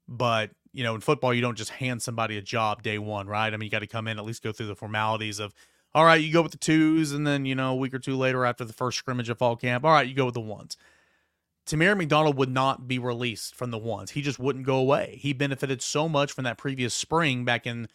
But, 0.08 0.52
you 0.74 0.84
know, 0.84 0.96
in 0.96 1.02
football, 1.02 1.34
you 1.34 1.42
don't 1.42 1.58
just 1.58 1.70
hand 1.70 2.02
somebody 2.02 2.38
a 2.38 2.42
job 2.42 2.82
day 2.82 2.98
one, 2.98 3.28
right? 3.28 3.54
I 3.54 3.58
mean, 3.58 3.68
you 3.68 3.70
got 3.70 3.80
to 3.80 3.88
come 3.88 4.08
in, 4.08 4.18
at 4.18 4.26
least 4.26 4.44
go 4.44 4.52
through 4.52 4.68
the 4.68 4.76
formalities 4.76 5.40
of, 5.40 5.54
all 5.94 6.04
right, 6.04 6.22
you 6.22 6.34
go 6.34 6.42
with 6.42 6.52
the 6.52 6.58
twos, 6.58 7.12
and 7.12 7.26
then, 7.28 7.46
you 7.46 7.56
know, 7.56 7.74
a 7.74 7.76
week 7.76 7.94
or 7.94 8.00
two 8.00 8.18
later 8.18 8.46
after 8.46 8.66
the 8.66 8.74
first 8.74 8.98
scrimmage 8.98 9.30
of 9.30 9.38
fall 9.38 9.56
camp, 9.56 9.86
all 9.86 9.92
right, 9.92 10.08
you 10.08 10.16
go 10.16 10.26
with 10.26 10.34
the 10.34 10.42
ones. 10.42 10.76
Tamir 11.66 11.96
McDonald 11.96 12.38
would 12.38 12.50
not 12.50 12.88
be 12.88 13.00
released 13.00 13.56
from 13.56 13.72
the 13.72 13.78
ones. 13.78 14.12
He 14.12 14.22
just 14.22 14.40
wouldn't 14.40 14.66
go 14.66 14.76
away. 14.76 15.18
He 15.22 15.34
benefited 15.34 15.82
so 15.82 16.10
much 16.10 16.32
from 16.32 16.44
that 16.44 16.58
previous 16.58 16.94
spring 16.94 17.46
back 17.46 17.66
in 17.66 17.88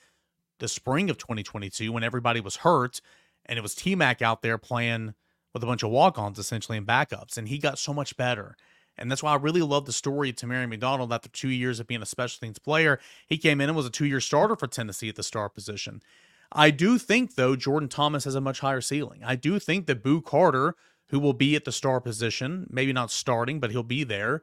the 0.59 0.69
spring 0.69 1.11
of 1.11 1.19
2022 1.19 1.93
when 1.93 2.03
everybody 2.03 2.41
was 2.41 2.57
hurt 2.57 3.01
and 3.47 3.59
it 3.59 3.63
was 3.63 3.75
T 3.75 3.95
Mac 3.95 4.23
out 4.23 4.43
there 4.43 4.59
playing 4.59 5.15
with 5.53 5.63
a 5.63 5.67
bunch 5.67 5.83
of 5.83 5.91
walk 5.91 6.19
ons 6.19 6.39
essentially 6.39 6.79
and 6.79 6.87
backups. 6.87 7.37
And 7.37 7.49
he 7.49 7.59
got 7.59 7.79
so 7.79 7.95
much 7.95 8.17
better. 8.17 8.57
And 8.97 9.11
that's 9.11 9.23
why 9.23 9.33
I 9.33 9.37
really 9.37 9.63
love 9.63 9.87
the 9.87 9.93
story 9.93 10.31
of 10.31 10.37
Tamari 10.37 10.69
McDonald 10.69 11.13
after 11.13 11.29
two 11.29 11.49
years 11.49 11.81
of 11.81 11.87
being 11.87 12.03
a 12.03 12.07
special 12.07 12.41
teams 12.41 12.59
player. 12.59 12.99
He 13.27 13.39
came 13.39 13.61
in 13.61 13.69
and 13.69 13.77
was 13.77 13.87
a 13.87 13.91
two 13.91 14.07
year 14.07 14.21
starter 14.21 14.57
for 14.57 14.67
Tennessee 14.67 15.09
at 15.09 15.17
the 15.17 15.23
star 15.23 15.49
position. 15.49 16.03
I 16.51 16.71
do 16.71 16.99
think, 16.99 17.35
though, 17.35 17.57
Jordan 17.57 17.89
Thomas 17.89 18.25
has 18.25 18.35
a 18.35 18.41
much 18.41 18.61
higher 18.61 18.81
ceiling. 18.81 19.21
I 19.25 19.37
do 19.37 19.59
think 19.59 19.87
that 19.87 20.03
Boo 20.03 20.23
Carter, 20.23 20.75
who 21.11 21.19
will 21.19 21.33
be 21.33 21.57
at 21.57 21.65
the 21.65 21.73
star 21.73 22.01
position, 22.01 22.67
maybe 22.71 22.93
not 22.93 23.11
starting, 23.11 23.61
but 23.61 23.71
he'll 23.71 23.83
be 23.83 24.05
there, 24.05 24.43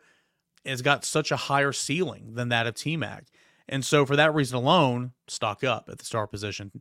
has 0.65 0.81
got 0.81 1.05
such 1.05 1.31
a 1.31 1.35
higher 1.35 1.71
ceiling 1.71 2.33
than 2.33 2.49
that 2.49 2.67
of 2.67 2.75
T 2.75 2.97
Mac. 2.97 3.25
And 3.67 3.83
so, 3.83 4.05
for 4.05 4.15
that 4.15 4.33
reason 4.33 4.57
alone, 4.57 5.13
stock 5.27 5.63
up 5.63 5.89
at 5.91 5.97
the 5.97 6.05
star 6.05 6.27
position. 6.27 6.71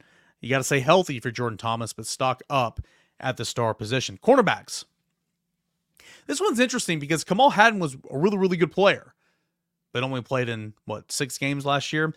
You 0.40 0.50
got 0.50 0.58
to 0.58 0.64
stay 0.64 0.80
healthy 0.80 1.20
for 1.20 1.30
Jordan 1.30 1.56
Thomas, 1.56 1.92
but 1.92 2.06
stock 2.06 2.42
up 2.50 2.80
at 3.18 3.36
the 3.36 3.44
star 3.44 3.72
position. 3.72 4.18
Cornerbacks. 4.22 4.84
This 6.26 6.40
one's 6.40 6.60
interesting 6.60 6.98
because 6.98 7.24
Kamal 7.24 7.50
Hadden 7.50 7.78
was 7.80 7.96
a 8.10 8.18
really, 8.18 8.36
really 8.36 8.56
good 8.56 8.72
player, 8.72 9.14
but 9.92 10.02
only 10.02 10.22
played 10.22 10.48
in 10.48 10.74
what 10.84 11.10
six 11.12 11.38
games 11.38 11.64
last 11.64 11.92
year. 11.92 12.14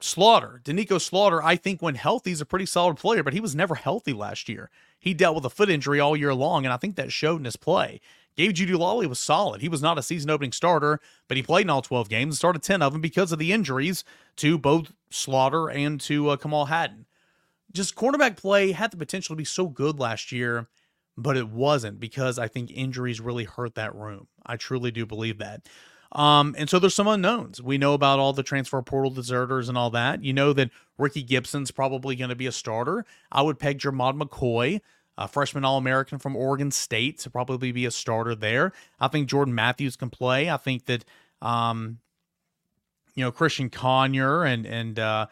Slaughter, 0.00 0.60
Doneiko 0.64 1.00
Slaughter, 1.00 1.42
I 1.42 1.56
think 1.56 1.80
when 1.80 1.94
healthy, 1.94 2.32
is 2.32 2.40
a 2.40 2.46
pretty 2.46 2.66
solid 2.66 2.96
player, 2.96 3.22
but 3.22 3.32
he 3.32 3.40
was 3.40 3.54
never 3.54 3.74
healthy 3.74 4.12
last 4.12 4.48
year. 4.48 4.70
He 5.04 5.12
dealt 5.12 5.34
with 5.34 5.44
a 5.44 5.50
foot 5.50 5.68
injury 5.68 6.00
all 6.00 6.16
year 6.16 6.32
long, 6.32 6.64
and 6.64 6.72
I 6.72 6.78
think 6.78 6.96
that 6.96 7.12
showed 7.12 7.36
in 7.36 7.44
his 7.44 7.56
play. 7.56 8.00
Gabe 8.36 8.54
Jeudy-Lally 8.54 9.06
was 9.06 9.20
solid. 9.20 9.60
He 9.60 9.68
was 9.68 9.82
not 9.82 9.98
a 9.98 10.02
season 10.02 10.30
opening 10.30 10.50
starter, 10.50 10.98
but 11.28 11.36
he 11.36 11.42
played 11.42 11.66
in 11.66 11.70
all 11.70 11.82
12 11.82 12.08
games 12.08 12.32
and 12.32 12.36
started 12.38 12.62
10 12.62 12.80
of 12.80 12.92
them 12.92 13.02
because 13.02 13.30
of 13.30 13.38
the 13.38 13.52
injuries 13.52 14.02
to 14.36 14.56
both 14.56 14.92
Slaughter 15.10 15.68
and 15.68 16.00
to 16.00 16.30
uh, 16.30 16.36
Kamal 16.36 16.64
Hadden. 16.64 17.04
Just 17.70 17.96
cornerback 17.96 18.38
play 18.38 18.72
had 18.72 18.92
the 18.92 18.96
potential 18.96 19.34
to 19.34 19.38
be 19.38 19.44
so 19.44 19.66
good 19.66 20.00
last 20.00 20.32
year, 20.32 20.68
but 21.18 21.36
it 21.36 21.50
wasn't 21.50 22.00
because 22.00 22.38
I 22.38 22.48
think 22.48 22.70
injuries 22.70 23.20
really 23.20 23.44
hurt 23.44 23.74
that 23.74 23.94
room. 23.94 24.26
I 24.46 24.56
truly 24.56 24.90
do 24.90 25.04
believe 25.04 25.36
that. 25.36 25.68
Um, 26.12 26.54
and 26.56 26.70
so 26.70 26.78
there's 26.78 26.94
some 26.94 27.08
unknowns. 27.08 27.60
We 27.60 27.76
know 27.76 27.92
about 27.92 28.20
all 28.20 28.32
the 28.32 28.42
transfer 28.42 28.80
portal 28.80 29.10
deserters 29.10 29.68
and 29.68 29.76
all 29.76 29.90
that. 29.90 30.24
You 30.24 30.32
know 30.32 30.52
that 30.54 30.70
Ricky 30.96 31.22
Gibson's 31.22 31.70
probably 31.70 32.16
going 32.16 32.30
to 32.30 32.36
be 32.36 32.46
a 32.46 32.52
starter. 32.52 33.04
I 33.32 33.42
would 33.42 33.58
peg 33.58 33.80
Jermod 33.80 34.20
McCoy 34.20 34.80
a 35.16 35.28
freshman 35.28 35.64
All 35.64 35.78
American 35.78 36.18
from 36.18 36.36
Oregon 36.36 36.70
State 36.70 37.18
to 37.20 37.30
probably 37.30 37.72
be 37.72 37.86
a 37.86 37.90
starter 37.90 38.34
there. 38.34 38.72
I 38.98 39.08
think 39.08 39.28
Jordan 39.28 39.54
Matthews 39.54 39.96
can 39.96 40.10
play. 40.10 40.50
I 40.50 40.56
think 40.56 40.86
that, 40.86 41.04
um, 41.40 41.98
you 43.14 43.24
know, 43.24 43.30
Christian 43.30 43.70
Conyer 43.70 44.44
and 44.44 44.66
and 44.66 44.98
uh, 44.98 45.26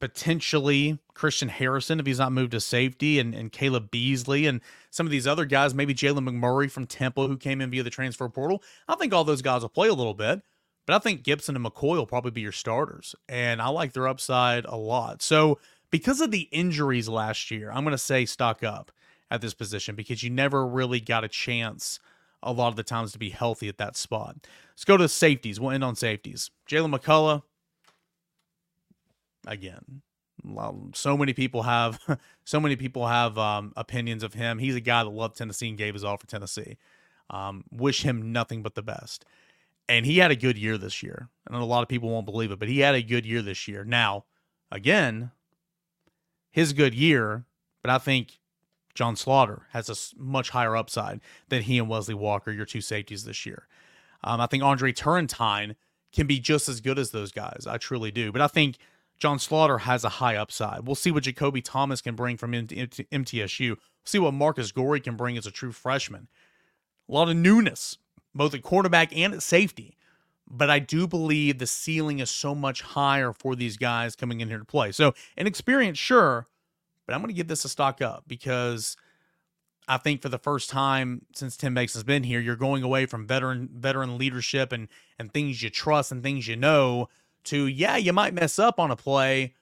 potentially 0.00 0.98
Christian 1.14 1.48
Harrison 1.48 2.00
if 2.00 2.06
he's 2.06 2.18
not 2.18 2.32
moved 2.32 2.52
to 2.52 2.60
safety, 2.60 3.18
and, 3.18 3.34
and 3.34 3.52
Caleb 3.52 3.90
Beasley 3.90 4.46
and 4.46 4.60
some 4.90 5.06
of 5.06 5.10
these 5.10 5.26
other 5.26 5.44
guys, 5.44 5.74
maybe 5.74 5.94
Jalen 5.94 6.28
McMurray 6.28 6.70
from 6.70 6.86
Temple 6.86 7.26
who 7.26 7.36
came 7.36 7.60
in 7.60 7.70
via 7.70 7.82
the 7.82 7.90
transfer 7.90 8.28
portal. 8.28 8.62
I 8.88 8.96
think 8.96 9.12
all 9.14 9.24
those 9.24 9.42
guys 9.42 9.62
will 9.62 9.68
play 9.68 9.88
a 9.88 9.94
little 9.94 10.14
bit, 10.14 10.42
but 10.86 10.94
I 10.94 10.98
think 10.98 11.22
Gibson 11.22 11.56
and 11.56 11.64
McCoy 11.64 11.96
will 11.96 12.06
probably 12.06 12.32
be 12.32 12.40
your 12.40 12.52
starters, 12.52 13.14
and 13.28 13.62
I 13.62 13.68
like 13.68 13.92
their 13.92 14.08
upside 14.08 14.64
a 14.66 14.76
lot. 14.76 15.22
So 15.22 15.58
because 15.90 16.20
of 16.20 16.30
the 16.30 16.48
injuries 16.52 17.08
last 17.08 17.50
year, 17.50 17.70
I'm 17.70 17.84
going 17.84 17.92
to 17.92 17.98
say 17.98 18.24
stock 18.24 18.62
up 18.62 18.92
at 19.30 19.40
this 19.40 19.54
position 19.54 19.94
because 19.94 20.22
you 20.22 20.30
never 20.30 20.66
really 20.66 21.00
got 21.00 21.24
a 21.24 21.28
chance 21.28 22.00
a 22.42 22.52
lot 22.52 22.68
of 22.68 22.76
the 22.76 22.82
times 22.82 23.12
to 23.12 23.18
be 23.18 23.30
healthy 23.30 23.68
at 23.68 23.78
that 23.78 23.96
spot. 23.96 24.36
Let's 24.72 24.84
go 24.84 24.96
to 24.96 25.08
safeties. 25.08 25.60
We'll 25.60 25.72
end 25.72 25.84
on 25.84 25.96
safeties. 25.96 26.50
Jaylen 26.68 26.96
McCollough, 26.96 27.42
again, 29.46 30.02
so 30.94 31.16
many 31.16 31.32
people 31.32 31.62
have 31.62 31.98
so 32.44 32.60
many 32.60 32.76
people 32.76 33.06
have 33.06 33.36
um, 33.38 33.72
opinions 33.76 34.22
of 34.22 34.34
him. 34.34 34.58
He's 34.58 34.76
a 34.76 34.80
guy 34.80 35.04
that 35.04 35.10
loved 35.10 35.36
Tennessee 35.36 35.68
and 35.68 35.78
gave 35.78 35.94
his 35.94 36.04
all 36.04 36.16
for 36.16 36.26
Tennessee. 36.26 36.78
Um, 37.28 37.64
wish 37.70 38.02
him 38.02 38.32
nothing 38.32 38.62
but 38.62 38.74
the 38.74 38.82
best. 38.82 39.24
And 39.88 40.06
he 40.06 40.18
had 40.18 40.30
a 40.30 40.36
good 40.36 40.56
year 40.56 40.78
this 40.78 41.02
year. 41.02 41.28
I 41.48 41.52
know 41.52 41.62
a 41.62 41.64
lot 41.64 41.82
of 41.82 41.88
people 41.88 42.10
won't 42.10 42.26
believe 42.26 42.52
it, 42.52 42.58
but 42.58 42.68
he 42.68 42.80
had 42.80 42.94
a 42.94 43.02
good 43.02 43.26
year 43.26 43.42
this 43.42 43.68
year. 43.68 43.84
Now, 43.84 44.24
again, 44.70 45.32
his 46.50 46.72
good 46.72 46.94
year, 46.94 47.44
but 47.82 47.90
I 47.90 47.98
think 47.98 48.38
John 48.94 49.16
Slaughter 49.16 49.66
has 49.70 49.88
a 49.88 50.20
much 50.20 50.50
higher 50.50 50.76
upside 50.76 51.20
than 51.48 51.62
he 51.62 51.78
and 51.78 51.88
Wesley 51.88 52.14
Walker, 52.14 52.50
your 52.50 52.66
two 52.66 52.80
safeties 52.80 53.24
this 53.24 53.46
year. 53.46 53.66
Um, 54.22 54.40
I 54.40 54.46
think 54.46 54.62
Andre 54.62 54.92
Turrentine 54.92 55.76
can 56.12 56.26
be 56.26 56.40
just 56.40 56.68
as 56.68 56.80
good 56.80 56.98
as 56.98 57.10
those 57.10 57.32
guys. 57.32 57.66
I 57.68 57.78
truly 57.78 58.10
do. 58.10 58.32
But 58.32 58.42
I 58.42 58.48
think 58.48 58.78
John 59.18 59.38
Slaughter 59.38 59.78
has 59.78 60.04
a 60.04 60.08
high 60.08 60.36
upside. 60.36 60.86
We'll 60.86 60.96
see 60.96 61.10
what 61.10 61.22
Jacoby 61.22 61.62
Thomas 61.62 62.00
can 62.00 62.16
bring 62.16 62.36
from 62.36 62.52
MTSU. 62.52 63.68
We'll 63.68 63.78
see 64.04 64.18
what 64.18 64.34
Marcus 64.34 64.72
Goree 64.72 65.02
can 65.02 65.16
bring 65.16 65.38
as 65.38 65.46
a 65.46 65.50
true 65.50 65.72
freshman. 65.72 66.28
A 67.08 67.12
lot 67.12 67.28
of 67.28 67.36
newness, 67.36 67.98
both 68.34 68.54
at 68.54 68.62
quarterback 68.62 69.16
and 69.16 69.34
at 69.34 69.42
safety. 69.42 69.96
But 70.50 70.68
I 70.68 70.80
do 70.80 71.06
believe 71.06 71.58
the 71.58 71.66
ceiling 71.66 72.18
is 72.18 72.28
so 72.28 72.54
much 72.54 72.82
higher 72.82 73.32
for 73.32 73.54
these 73.54 73.76
guys 73.76 74.16
coming 74.16 74.40
in 74.40 74.48
here 74.48 74.58
to 74.58 74.64
play. 74.64 74.90
So, 74.90 75.14
an 75.36 75.46
experience, 75.46 75.96
sure, 75.98 76.48
but 77.06 77.14
I'm 77.14 77.20
going 77.20 77.28
to 77.28 77.34
give 77.34 77.48
this 77.48 77.64
a 77.64 77.68
stock 77.68 78.02
up 78.02 78.24
because 78.26 78.96
I 79.88 79.96
think 79.96 80.22
for 80.22 80.28
the 80.28 80.38
first 80.38 80.70
time 80.70 81.22
since 81.34 81.56
Tim 81.56 81.74
Banks 81.74 81.94
has 81.94 82.04
been 82.04 82.22
here, 82.22 82.38
you're 82.38 82.54
going 82.54 82.84
away 82.84 83.06
from 83.06 83.26
veteran 83.26 83.68
veteran 83.74 84.18
leadership 84.18 84.72
and 84.72 84.86
and 85.18 85.32
things 85.32 85.62
you 85.62 85.70
trust 85.70 86.12
and 86.12 86.22
things 86.22 86.46
you 86.46 86.54
know 86.54 87.08
to 87.44 87.66
yeah, 87.66 87.96
you 87.96 88.12
might 88.12 88.32
mess 88.32 88.60
up 88.60 88.78
on 88.78 88.92
a 88.92 88.96
play, 88.96 89.54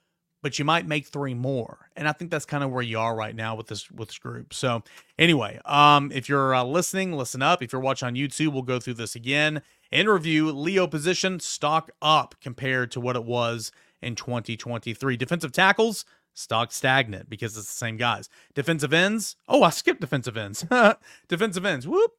but 0.42 0.58
you 0.58 0.64
might 0.66 0.86
make 0.86 1.06
three 1.06 1.32
more. 1.32 1.88
And 1.96 2.06
I 2.06 2.12
think 2.12 2.30
that's 2.30 2.44
kind 2.44 2.62
of 2.62 2.70
where 2.70 2.82
you 2.82 2.98
are 2.98 3.14
right 3.14 3.34
now 3.34 3.54
with 3.54 3.68
this 3.68 3.90
with 3.90 4.08
this 4.08 4.18
group. 4.18 4.52
So 4.52 4.82
anyway, 5.18 5.60
um, 5.64 6.12
if 6.12 6.28
you're 6.28 6.54
uh, 6.54 6.64
listening, 6.64 7.14
listen 7.14 7.40
up. 7.40 7.62
If 7.62 7.72
you're 7.72 7.80
watching 7.80 8.06
on 8.06 8.14
YouTube, 8.14 8.52
we'll 8.52 8.62
go 8.62 8.78
through 8.78 8.94
this 8.94 9.14
again. 9.14 9.62
In 9.90 10.08
review, 10.08 10.52
Leo 10.52 10.86
position 10.86 11.40
stock 11.40 11.90
up 12.02 12.34
compared 12.40 12.90
to 12.92 13.00
what 13.00 13.16
it 13.16 13.24
was 13.24 13.72
in 14.02 14.14
2023. 14.14 15.16
Defensive 15.16 15.52
tackles 15.52 16.04
stock 16.34 16.72
stagnant 16.72 17.28
because 17.30 17.56
it's 17.56 17.66
the 17.66 17.72
same 17.72 17.96
guys. 17.96 18.28
Defensive 18.54 18.92
ends. 18.92 19.36
Oh, 19.48 19.62
I 19.62 19.70
skipped 19.70 20.00
defensive 20.00 20.36
ends. 20.36 20.64
defensive 21.28 21.64
ends. 21.64 21.86
Whoop. 21.86 22.12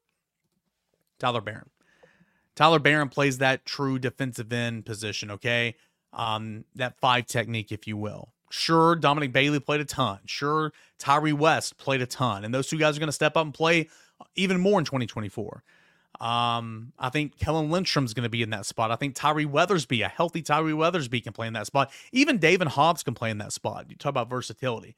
Tyler 1.19 1.41
Baron. 1.41 1.69
Tyler 2.55 2.79
Baron 2.79 3.09
plays 3.09 3.37
that 3.37 3.65
true 3.65 3.99
defensive 3.99 4.51
end 4.51 4.85
position, 4.85 5.31
okay? 5.31 5.75
Um, 6.11 6.65
that 6.75 6.99
five 6.99 7.27
technique, 7.27 7.71
if 7.71 7.87
you 7.87 7.95
will. 7.95 8.33
Sure, 8.49 8.95
Dominic 8.95 9.31
Bailey 9.31 9.59
played 9.59 9.79
a 9.79 9.85
ton. 9.85 10.19
Sure, 10.25 10.73
Tyree 10.97 11.33
West 11.33 11.77
played 11.77 12.01
a 12.01 12.07
ton. 12.07 12.43
And 12.43 12.53
those 12.53 12.67
two 12.67 12.79
guys 12.79 12.97
are 12.97 12.99
going 12.99 13.07
to 13.07 13.13
step 13.13 13.37
up 13.37 13.45
and 13.45 13.53
play 13.53 13.87
even 14.35 14.59
more 14.59 14.79
in 14.79 14.85
2024. 14.85 15.63
Um, 16.19 16.93
I 16.99 17.09
think 17.09 17.37
Kellen 17.37 17.69
Lindstrom's 17.69 18.13
going 18.13 18.23
to 18.23 18.29
be 18.29 18.41
in 18.41 18.49
that 18.49 18.65
spot. 18.65 18.91
I 18.91 18.95
think 18.95 19.15
Tyree 19.15 19.45
Weathersby, 19.45 20.03
a 20.03 20.09
healthy 20.09 20.41
Tyree 20.41 20.73
Weathersby, 20.73 21.23
can 21.23 21.33
play 21.33 21.47
in 21.47 21.53
that 21.53 21.67
spot. 21.67 21.91
Even 22.11 22.37
David 22.39 22.69
Hobbs 22.69 23.03
can 23.03 23.13
play 23.13 23.29
in 23.29 23.37
that 23.37 23.53
spot. 23.53 23.85
You 23.89 23.95
talk 23.95 24.09
about 24.09 24.29
versatility. 24.29 24.95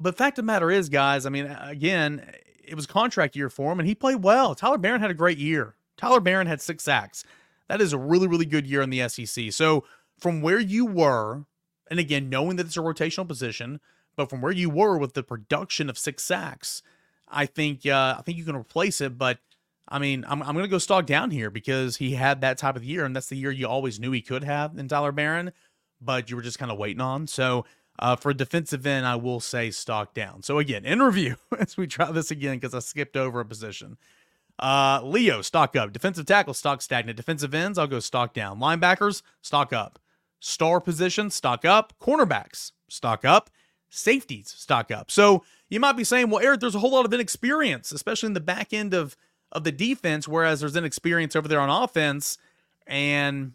But 0.00 0.16
fact 0.16 0.38
of 0.38 0.44
the 0.44 0.46
matter 0.46 0.70
is, 0.70 0.88
guys, 0.88 1.26
I 1.26 1.30
mean, 1.30 1.46
again, 1.46 2.28
it 2.64 2.74
was 2.74 2.86
contract 2.86 3.36
year 3.36 3.48
for 3.48 3.72
him, 3.72 3.78
and 3.78 3.88
he 3.88 3.94
played 3.94 4.22
well. 4.22 4.54
Tyler 4.54 4.78
Baron 4.78 5.00
had 5.00 5.10
a 5.10 5.14
great 5.14 5.38
year. 5.38 5.76
Tyler 5.96 6.20
Baron 6.20 6.46
had 6.46 6.60
six 6.60 6.84
sacks. 6.84 7.24
That 7.68 7.80
is 7.80 7.92
a 7.92 7.98
really, 7.98 8.26
really 8.26 8.46
good 8.46 8.66
year 8.66 8.82
in 8.82 8.90
the 8.90 9.08
SEC. 9.08 9.52
So 9.52 9.84
from 10.18 10.42
where 10.42 10.60
you 10.60 10.86
were 10.86 11.44
And 11.90 12.00
again, 12.00 12.28
knowing 12.28 12.56
that 12.56 12.66
it's 12.66 12.76
a 12.76 12.80
rotational 12.80 13.28
position, 13.28 13.80
but 14.16 14.28
from 14.28 14.40
where 14.40 14.52
you 14.52 14.70
were 14.70 14.98
with 14.98 15.14
the 15.14 15.22
production 15.22 15.88
of 15.88 15.98
six 15.98 16.24
sacks, 16.24 16.82
I 17.28 17.46
think 17.46 17.86
uh, 17.86 18.16
I 18.18 18.22
think 18.22 18.38
you 18.38 18.44
can 18.44 18.56
replace 18.56 19.00
it. 19.00 19.18
But 19.18 19.38
I 19.88 19.98
mean, 19.98 20.24
I'm 20.28 20.42
I'm 20.42 20.54
gonna 20.54 20.68
go 20.68 20.78
stock 20.78 21.06
down 21.06 21.30
here 21.30 21.50
because 21.50 21.96
he 21.96 22.12
had 22.12 22.40
that 22.40 22.58
type 22.58 22.76
of 22.76 22.84
year, 22.84 23.04
and 23.04 23.14
that's 23.14 23.28
the 23.28 23.36
year 23.36 23.50
you 23.50 23.66
always 23.66 24.00
knew 24.00 24.12
he 24.12 24.22
could 24.22 24.44
have 24.44 24.76
in 24.78 24.88
Tyler 24.88 25.12
Baron, 25.12 25.52
but 26.00 26.30
you 26.30 26.36
were 26.36 26.42
just 26.42 26.58
kind 26.58 26.70
of 26.72 26.78
waiting 26.78 27.00
on. 27.00 27.26
So 27.26 27.64
uh, 27.98 28.16
for 28.16 28.32
defensive 28.34 28.86
end, 28.86 29.06
I 29.06 29.16
will 29.16 29.40
say 29.40 29.70
stock 29.70 30.14
down. 30.14 30.42
So 30.42 30.58
again, 30.58 30.84
in 30.84 31.00
review, 31.00 31.36
as 31.58 31.76
we 31.76 31.86
try 31.86 32.10
this 32.10 32.30
again 32.30 32.56
because 32.56 32.74
I 32.74 32.80
skipped 32.80 33.16
over 33.16 33.40
a 33.40 33.44
position. 33.44 33.96
Uh, 34.58 35.00
Leo, 35.04 35.42
stock 35.42 35.76
up. 35.76 35.92
Defensive 35.92 36.24
tackle, 36.24 36.54
stock 36.54 36.80
stagnant. 36.80 37.16
Defensive 37.16 37.54
ends, 37.54 37.78
I'll 37.78 37.86
go 37.86 38.00
stock 38.00 38.32
down. 38.32 38.58
Linebackers, 38.58 39.22
stock 39.42 39.72
up. 39.72 39.98
Star 40.40 40.80
position, 40.80 41.30
stock 41.30 41.64
up. 41.64 41.92
Cornerbacks, 42.00 42.72
stock 42.88 43.24
up. 43.24 43.50
Safeties, 43.96 44.54
stock 44.56 44.90
up. 44.90 45.10
So 45.10 45.44
you 45.68 45.80
might 45.80 45.96
be 45.96 46.04
saying, 46.04 46.30
well, 46.30 46.44
Eric, 46.44 46.60
there's 46.60 46.74
a 46.74 46.78
whole 46.78 46.92
lot 46.92 47.06
of 47.06 47.12
inexperience, 47.12 47.92
especially 47.92 48.28
in 48.28 48.34
the 48.34 48.40
back 48.40 48.72
end 48.72 48.94
of 48.94 49.16
of 49.52 49.64
the 49.64 49.72
defense, 49.72 50.26
whereas 50.26 50.60
there's 50.60 50.76
inexperience 50.76 51.36
over 51.36 51.48
there 51.48 51.60
on 51.60 51.70
offense, 51.70 52.36
and 52.86 53.52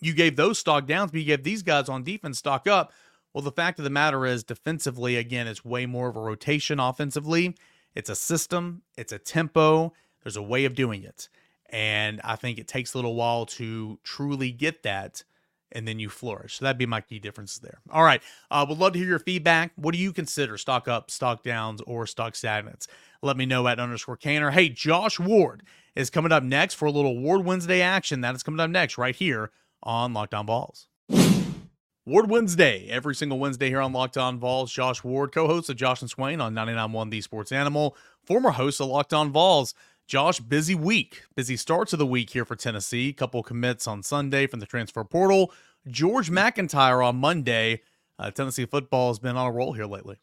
you 0.00 0.14
gave 0.14 0.36
those 0.36 0.58
stock 0.58 0.86
downs, 0.86 1.10
but 1.10 1.20
you 1.20 1.26
gave 1.26 1.42
these 1.42 1.62
guys 1.62 1.88
on 1.88 2.04
defense 2.04 2.38
stock 2.38 2.66
up. 2.66 2.92
Well, 3.32 3.42
the 3.42 3.52
fact 3.52 3.78
of 3.78 3.84
the 3.84 3.90
matter 3.90 4.26
is, 4.26 4.44
defensively, 4.44 5.16
again, 5.16 5.46
it's 5.46 5.64
way 5.64 5.86
more 5.86 6.08
of 6.08 6.16
a 6.16 6.20
rotation 6.20 6.78
offensively. 6.78 7.56
It's 7.94 8.10
a 8.10 8.14
system, 8.14 8.82
it's 8.96 9.12
a 9.12 9.18
tempo, 9.18 9.92
there's 10.22 10.36
a 10.36 10.42
way 10.42 10.64
of 10.64 10.74
doing 10.74 11.02
it. 11.02 11.28
And 11.70 12.20
I 12.22 12.36
think 12.36 12.58
it 12.58 12.68
takes 12.68 12.94
a 12.94 12.98
little 12.98 13.14
while 13.14 13.44
to 13.46 13.98
truly 14.04 14.52
get 14.52 14.82
that, 14.84 15.24
and 15.72 15.86
then 15.86 15.98
you 15.98 16.08
flourish. 16.08 16.58
So 16.58 16.64
that'd 16.64 16.78
be 16.78 16.86
my 16.86 17.00
key 17.00 17.18
differences 17.18 17.60
there. 17.60 17.80
All 17.90 18.02
right. 18.02 18.22
Uh, 18.50 18.64
would 18.68 18.78
love 18.78 18.92
to 18.94 18.98
hear 18.98 19.08
your 19.08 19.18
feedback. 19.18 19.72
What 19.76 19.92
do 19.92 19.98
you 19.98 20.12
consider 20.12 20.56
stock 20.58 20.88
up, 20.88 21.10
stock 21.10 21.42
downs, 21.42 21.80
or 21.86 22.06
stock 22.06 22.34
stagnants? 22.34 22.88
Let 23.22 23.36
me 23.36 23.46
know 23.46 23.66
at 23.66 23.80
underscore 23.80 24.16
Cainer. 24.16 24.50
Hey, 24.50 24.68
Josh 24.68 25.18
Ward 25.18 25.62
is 25.94 26.10
coming 26.10 26.32
up 26.32 26.42
next 26.42 26.74
for 26.74 26.86
a 26.86 26.90
little 26.90 27.18
Ward 27.18 27.44
Wednesday 27.44 27.82
action. 27.82 28.20
That 28.20 28.34
is 28.34 28.42
coming 28.42 28.60
up 28.60 28.70
next 28.70 28.98
right 28.98 29.16
here 29.16 29.50
on 29.82 30.14
Locked 30.14 30.34
On 30.34 30.46
Vols. 30.46 30.86
Ward 32.08 32.30
Wednesday, 32.30 32.86
every 32.88 33.14
single 33.14 33.38
Wednesday 33.38 33.68
here 33.68 33.82
on 33.82 33.92
Locked 33.92 34.16
On 34.16 34.38
Vols. 34.38 34.72
Josh 34.72 35.04
Ward, 35.04 35.30
co-host 35.30 35.68
of 35.68 35.76
Josh 35.76 36.00
and 36.00 36.08
Swain 36.08 36.40
on 36.40 36.54
99.1 36.54 37.10
The 37.10 37.20
Sports 37.20 37.52
Animal, 37.52 37.94
former 38.24 38.50
host 38.50 38.80
of 38.80 38.86
Locked 38.86 39.12
On 39.12 39.30
Vols. 39.30 39.74
Josh, 40.08 40.40
busy 40.40 40.74
week, 40.74 41.24
busy 41.36 41.54
starts 41.54 41.92
of 41.92 41.98
the 41.98 42.06
week 42.06 42.30
here 42.30 42.46
for 42.46 42.56
Tennessee. 42.56 43.12
Couple 43.12 43.42
commits 43.42 43.86
on 43.86 44.02
Sunday 44.02 44.46
from 44.46 44.58
the 44.58 44.64
transfer 44.64 45.04
portal. 45.04 45.52
George 45.86 46.30
MacIntyre 46.30 47.02
on 47.02 47.16
Monday. 47.16 47.82
Uh, 48.18 48.30
Tennessee 48.30 48.64
football 48.64 49.08
has 49.08 49.18
been 49.18 49.36
on 49.36 49.46
a 49.46 49.52
roll 49.52 49.74
here 49.74 49.84
lately. 49.84 50.16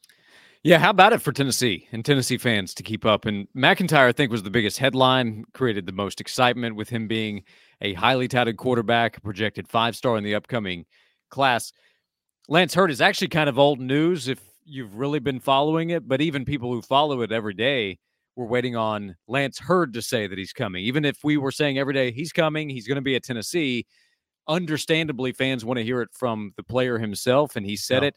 Yeah, 0.64 0.80
how 0.80 0.90
about 0.90 1.14
it 1.14 1.22
for 1.22 1.32
Tennessee 1.32 1.88
and 1.92 2.04
Tennessee 2.04 2.40
fans 2.40 2.74
to 2.74 2.82
keep 2.82 3.06
up? 3.06 3.26
And 3.26 3.48
MacIntyre, 3.54 4.08
I 4.08 4.12
think, 4.12 4.32
was 4.32 4.42
the 4.42 4.50
biggest 4.50 4.80
headline, 4.80 5.46
created 5.54 5.86
the 5.86 5.92
most 5.92 6.20
excitement 6.20 6.76
with 6.76 6.90
him 6.90 7.08
being 7.08 7.44
a 7.80 7.94
highly 7.94 8.28
touted 8.28 8.58
quarterback, 8.58 9.22
projected 9.22 9.68
five 9.68 9.96
star 9.96 10.18
in 10.18 10.24
the 10.24 10.34
upcoming 10.34 10.88
class. 11.30 11.72
Lance 12.50 12.74
Heard 12.74 12.90
is 12.90 13.02
actually 13.02 13.28
kind 13.28 13.50
of 13.50 13.60
old 13.60 13.80
news 13.80 14.30
if 14.30 14.40
you've 14.66 14.96
really 14.96 15.20
been 15.20 15.40
following 15.40 15.92
it, 15.92 16.08
but 16.08 16.22
even 16.22 16.44
people 16.44 16.74
who 16.74 16.82
follow 16.82 17.22
it 17.22 17.32
every 17.32 17.54
day 17.54 18.00
were 18.36 18.46
waiting 18.46 18.76
on 18.76 19.16
Lance 19.28 19.60
Heard 19.60 19.94
to 19.94 20.02
say 20.02 20.28
that 20.28 20.38
he's 20.38 20.54
coming. 20.54 20.84
Even 20.84 21.06
if 21.06 21.24
we 21.24 21.38
were 21.38 21.52
saying 21.52 21.78
every 21.78 21.94
day 21.94 22.12
he's 22.12 22.32
coming, 22.32 22.70
he's 22.70 22.88
going 22.88 22.98
to 22.98 23.02
be 23.02 23.16
at 23.16 23.24
Tennessee, 23.24 23.86
understandably 24.48 25.32
fans 25.32 25.64
want 25.66 25.78
to 25.78 25.84
hear 25.84 26.02
it 26.02 26.10
from 26.14 26.54
the 26.58 26.64
player 26.64 27.00
himself 27.00 27.56
and 27.56 27.66
he 27.66 27.76
said 27.76 28.04
it 28.04 28.16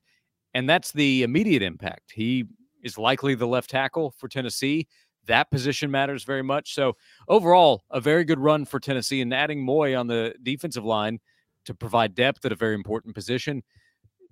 and 0.54 0.68
that's 0.68 0.92
the 0.92 1.22
immediate 1.22 1.62
impact. 1.62 2.12
He 2.12 2.44
is 2.82 2.98
likely 2.98 3.34
the 3.34 3.46
left 3.46 3.70
tackle 3.70 4.14
for 4.16 4.28
Tennessee. 4.28 4.86
That 5.26 5.50
position 5.50 5.90
matters 5.90 6.24
very 6.24 6.42
much. 6.42 6.74
So, 6.74 6.96
overall, 7.28 7.84
a 7.90 8.00
very 8.00 8.24
good 8.24 8.38
run 8.38 8.64
for 8.64 8.80
Tennessee 8.80 9.20
and 9.20 9.32
adding 9.34 9.62
Moy 9.62 9.96
on 9.96 10.06
the 10.06 10.34
defensive 10.42 10.84
line 10.84 11.18
to 11.66 11.74
provide 11.74 12.14
depth 12.14 12.44
at 12.44 12.52
a 12.52 12.56
very 12.56 12.74
important 12.74 13.14
position. 13.14 13.62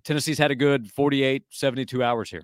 Tennessee's 0.05 0.38
had 0.38 0.51
a 0.51 0.55
good 0.55 0.90
48, 0.90 1.44
72 1.51 2.03
hours 2.03 2.31
here. 2.31 2.42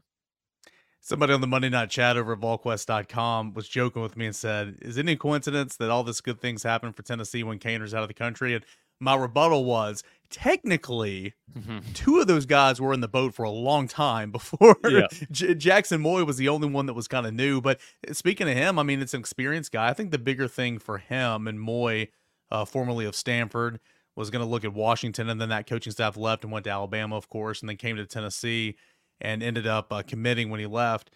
Somebody 1.04 1.32
on 1.32 1.40
the 1.40 1.48
Monday 1.48 1.68
Night 1.68 1.90
Chat 1.90 2.16
over 2.16 2.34
at 2.34 2.38
VolQuest.com 2.38 3.54
was 3.54 3.66
joking 3.66 4.02
with 4.02 4.16
me 4.16 4.26
and 4.26 4.36
said, 4.36 4.78
Is 4.82 4.96
it 4.96 5.00
any 5.00 5.16
coincidence 5.16 5.76
that 5.78 5.90
all 5.90 6.04
this 6.04 6.20
good 6.20 6.40
things 6.40 6.62
happen 6.62 6.92
for 6.92 7.02
Tennessee 7.02 7.42
when 7.42 7.58
Kaner's 7.58 7.92
out 7.92 8.02
of 8.02 8.08
the 8.08 8.14
country? 8.14 8.54
And 8.54 8.64
my 9.00 9.16
rebuttal 9.16 9.64
was 9.64 10.04
technically 10.30 11.34
mm-hmm. 11.52 11.80
two 11.92 12.20
of 12.20 12.28
those 12.28 12.46
guys 12.46 12.80
were 12.80 12.92
in 12.92 13.00
the 13.00 13.08
boat 13.08 13.34
for 13.34 13.42
a 13.42 13.50
long 13.50 13.88
time 13.88 14.30
before 14.32 14.76
yeah. 14.88 15.08
J- 15.32 15.56
Jackson 15.56 16.00
Moy 16.00 16.22
was 16.22 16.36
the 16.36 16.48
only 16.48 16.68
one 16.68 16.86
that 16.86 16.94
was 16.94 17.08
kind 17.08 17.26
of 17.26 17.34
new. 17.34 17.60
But 17.60 17.80
uh, 18.08 18.12
speaking 18.12 18.48
of 18.48 18.56
him, 18.56 18.78
I 18.78 18.84
mean, 18.84 19.02
it's 19.02 19.12
an 19.12 19.18
experienced 19.18 19.72
guy. 19.72 19.88
I 19.88 19.94
think 19.94 20.12
the 20.12 20.18
bigger 20.18 20.46
thing 20.46 20.78
for 20.78 20.98
him 20.98 21.48
and 21.48 21.60
Moy, 21.60 22.10
uh, 22.52 22.64
formerly 22.64 23.06
of 23.06 23.16
Stanford, 23.16 23.80
was 24.14 24.30
going 24.30 24.44
to 24.44 24.48
look 24.48 24.64
at 24.64 24.72
Washington, 24.72 25.28
and 25.28 25.40
then 25.40 25.48
that 25.48 25.66
coaching 25.66 25.92
staff 25.92 26.16
left 26.16 26.44
and 26.44 26.52
went 26.52 26.64
to 26.64 26.70
Alabama, 26.70 27.16
of 27.16 27.28
course, 27.28 27.60
and 27.60 27.68
then 27.68 27.76
came 27.76 27.96
to 27.96 28.06
Tennessee 28.06 28.76
and 29.22 29.42
ended 29.42 29.66
up 29.66 29.92
uh, 29.92 30.02
committing 30.02 30.50
when 30.50 30.60
he 30.60 30.66
left. 30.66 31.10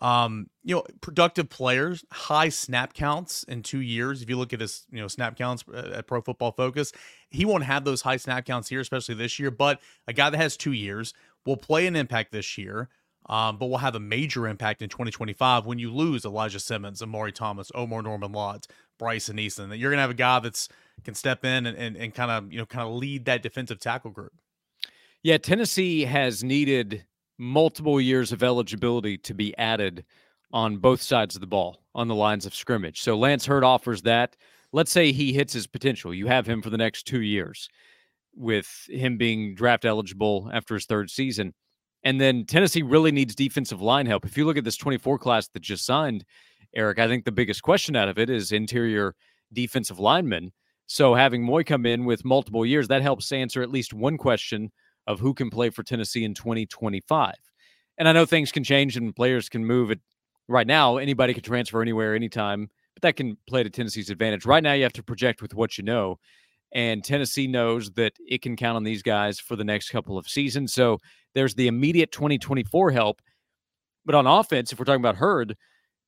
Um, 0.00 0.48
you 0.64 0.74
know, 0.74 0.84
productive 1.00 1.50
players, 1.50 2.04
high 2.10 2.48
snap 2.48 2.94
counts 2.94 3.44
in 3.44 3.62
two 3.62 3.80
years. 3.80 4.22
If 4.22 4.30
you 4.30 4.38
look 4.38 4.52
at 4.52 4.60
his, 4.60 4.86
you 4.90 5.00
know, 5.00 5.08
snap 5.08 5.36
counts 5.36 5.64
uh, 5.72 5.92
at 5.96 6.06
Pro 6.06 6.22
Football 6.22 6.52
Focus, 6.52 6.92
he 7.30 7.44
won't 7.44 7.64
have 7.64 7.84
those 7.84 8.00
high 8.00 8.16
snap 8.16 8.46
counts 8.46 8.68
here, 8.68 8.80
especially 8.80 9.14
this 9.14 9.38
year. 9.38 9.50
But 9.50 9.80
a 10.06 10.12
guy 10.12 10.30
that 10.30 10.38
has 10.38 10.56
two 10.56 10.72
years 10.72 11.12
will 11.44 11.58
play 11.58 11.86
an 11.86 11.94
impact 11.94 12.32
this 12.32 12.56
year, 12.56 12.88
um, 13.28 13.58
but 13.58 13.66
will 13.66 13.78
have 13.78 13.94
a 13.94 14.00
major 14.00 14.48
impact 14.48 14.80
in 14.80 14.88
2025 14.88 15.66
when 15.66 15.78
you 15.78 15.92
lose 15.92 16.24
Elijah 16.24 16.60
Simmons, 16.60 17.02
Omari 17.02 17.32
Thomas, 17.32 17.70
Omar 17.74 18.02
Norman-Lott, 18.02 18.66
Bryson 18.98 19.36
Eason. 19.36 19.68
That 19.68 19.76
you're 19.76 19.90
gonna 19.90 20.02
have 20.02 20.10
a 20.10 20.14
guy 20.14 20.38
that's 20.40 20.70
can 21.04 21.14
step 21.14 21.44
in 21.44 21.66
and, 21.66 21.76
and, 21.76 21.96
and 21.96 22.14
kind 22.14 22.30
of 22.30 22.50
you 22.50 22.58
know 22.58 22.66
kind 22.66 22.88
of 22.88 22.94
lead 22.94 23.26
that 23.26 23.42
defensive 23.42 23.78
tackle 23.78 24.10
group. 24.10 24.32
Yeah, 25.22 25.36
Tennessee 25.36 26.04
has 26.04 26.42
needed 26.42 27.04
multiple 27.42 28.00
years 28.00 28.30
of 28.30 28.42
eligibility 28.42 29.18
to 29.18 29.34
be 29.34 29.56
added 29.58 30.04
on 30.52 30.76
both 30.76 31.02
sides 31.02 31.34
of 31.34 31.40
the 31.40 31.46
ball 31.46 31.82
on 31.94 32.06
the 32.06 32.14
lines 32.14 32.46
of 32.46 32.54
scrimmage. 32.54 33.00
So 33.00 33.18
Lance 33.18 33.44
Heard 33.44 33.64
offers 33.64 34.02
that. 34.02 34.36
Let's 34.70 34.92
say 34.92 35.10
he 35.10 35.32
hits 35.32 35.52
his 35.52 35.66
potential. 35.66 36.14
You 36.14 36.28
have 36.28 36.46
him 36.46 36.62
for 36.62 36.70
the 36.70 36.78
next 36.78 37.02
two 37.02 37.20
years 37.20 37.68
with 38.34 38.86
him 38.88 39.18
being 39.18 39.54
draft 39.54 39.84
eligible 39.84 40.50
after 40.54 40.74
his 40.74 40.86
third 40.86 41.10
season. 41.10 41.52
And 42.04 42.20
then 42.20 42.46
Tennessee 42.46 42.82
really 42.82 43.12
needs 43.12 43.34
defensive 43.34 43.82
line 43.82 44.06
help. 44.06 44.24
If 44.24 44.36
you 44.36 44.46
look 44.46 44.56
at 44.56 44.64
this 44.64 44.76
24 44.76 45.18
class 45.18 45.48
that 45.48 45.60
just 45.60 45.84
signed, 45.84 46.24
Eric, 46.74 47.00
I 47.00 47.08
think 47.08 47.24
the 47.24 47.32
biggest 47.32 47.62
question 47.62 47.96
out 47.96 48.08
of 48.08 48.18
it 48.18 48.30
is 48.30 48.52
interior 48.52 49.14
defensive 49.52 49.98
linemen. 49.98 50.52
So 50.86 51.14
having 51.14 51.42
Moy 51.42 51.64
come 51.64 51.86
in 51.86 52.04
with 52.04 52.24
multiple 52.24 52.64
years, 52.64 52.88
that 52.88 53.02
helps 53.02 53.32
answer 53.32 53.62
at 53.62 53.70
least 53.70 53.92
one 53.92 54.16
question 54.16 54.70
of 55.06 55.20
who 55.20 55.34
can 55.34 55.50
play 55.50 55.70
for 55.70 55.82
Tennessee 55.82 56.24
in 56.24 56.34
2025. 56.34 57.34
And 57.98 58.08
I 58.08 58.12
know 58.12 58.26
things 58.26 58.52
can 58.52 58.64
change 58.64 58.96
and 58.96 59.14
players 59.14 59.48
can 59.48 59.64
move 59.64 59.90
it 59.90 60.00
right 60.48 60.66
now. 60.66 60.96
Anybody 60.96 61.34
can 61.34 61.42
transfer 61.42 61.82
anywhere, 61.82 62.14
anytime, 62.14 62.68
but 62.94 63.02
that 63.02 63.16
can 63.16 63.36
play 63.46 63.62
to 63.62 63.70
Tennessee's 63.70 64.10
advantage. 64.10 64.46
Right 64.46 64.62
now, 64.62 64.72
you 64.72 64.82
have 64.82 64.92
to 64.94 65.02
project 65.02 65.42
with 65.42 65.54
what 65.54 65.78
you 65.78 65.84
know. 65.84 66.18
And 66.74 67.04
Tennessee 67.04 67.46
knows 67.46 67.90
that 67.92 68.14
it 68.26 68.40
can 68.40 68.56
count 68.56 68.76
on 68.76 68.84
these 68.84 69.02
guys 69.02 69.38
for 69.38 69.56
the 69.56 69.64
next 69.64 69.90
couple 69.90 70.16
of 70.16 70.26
seasons. 70.26 70.72
So 70.72 70.98
there's 71.34 71.54
the 71.54 71.68
immediate 71.68 72.12
2024 72.12 72.90
help. 72.92 73.20
But 74.04 74.14
on 74.14 74.26
offense, 74.26 74.72
if 74.72 74.78
we're 74.78 74.86
talking 74.86 75.02
about 75.02 75.16
Heard, 75.16 75.56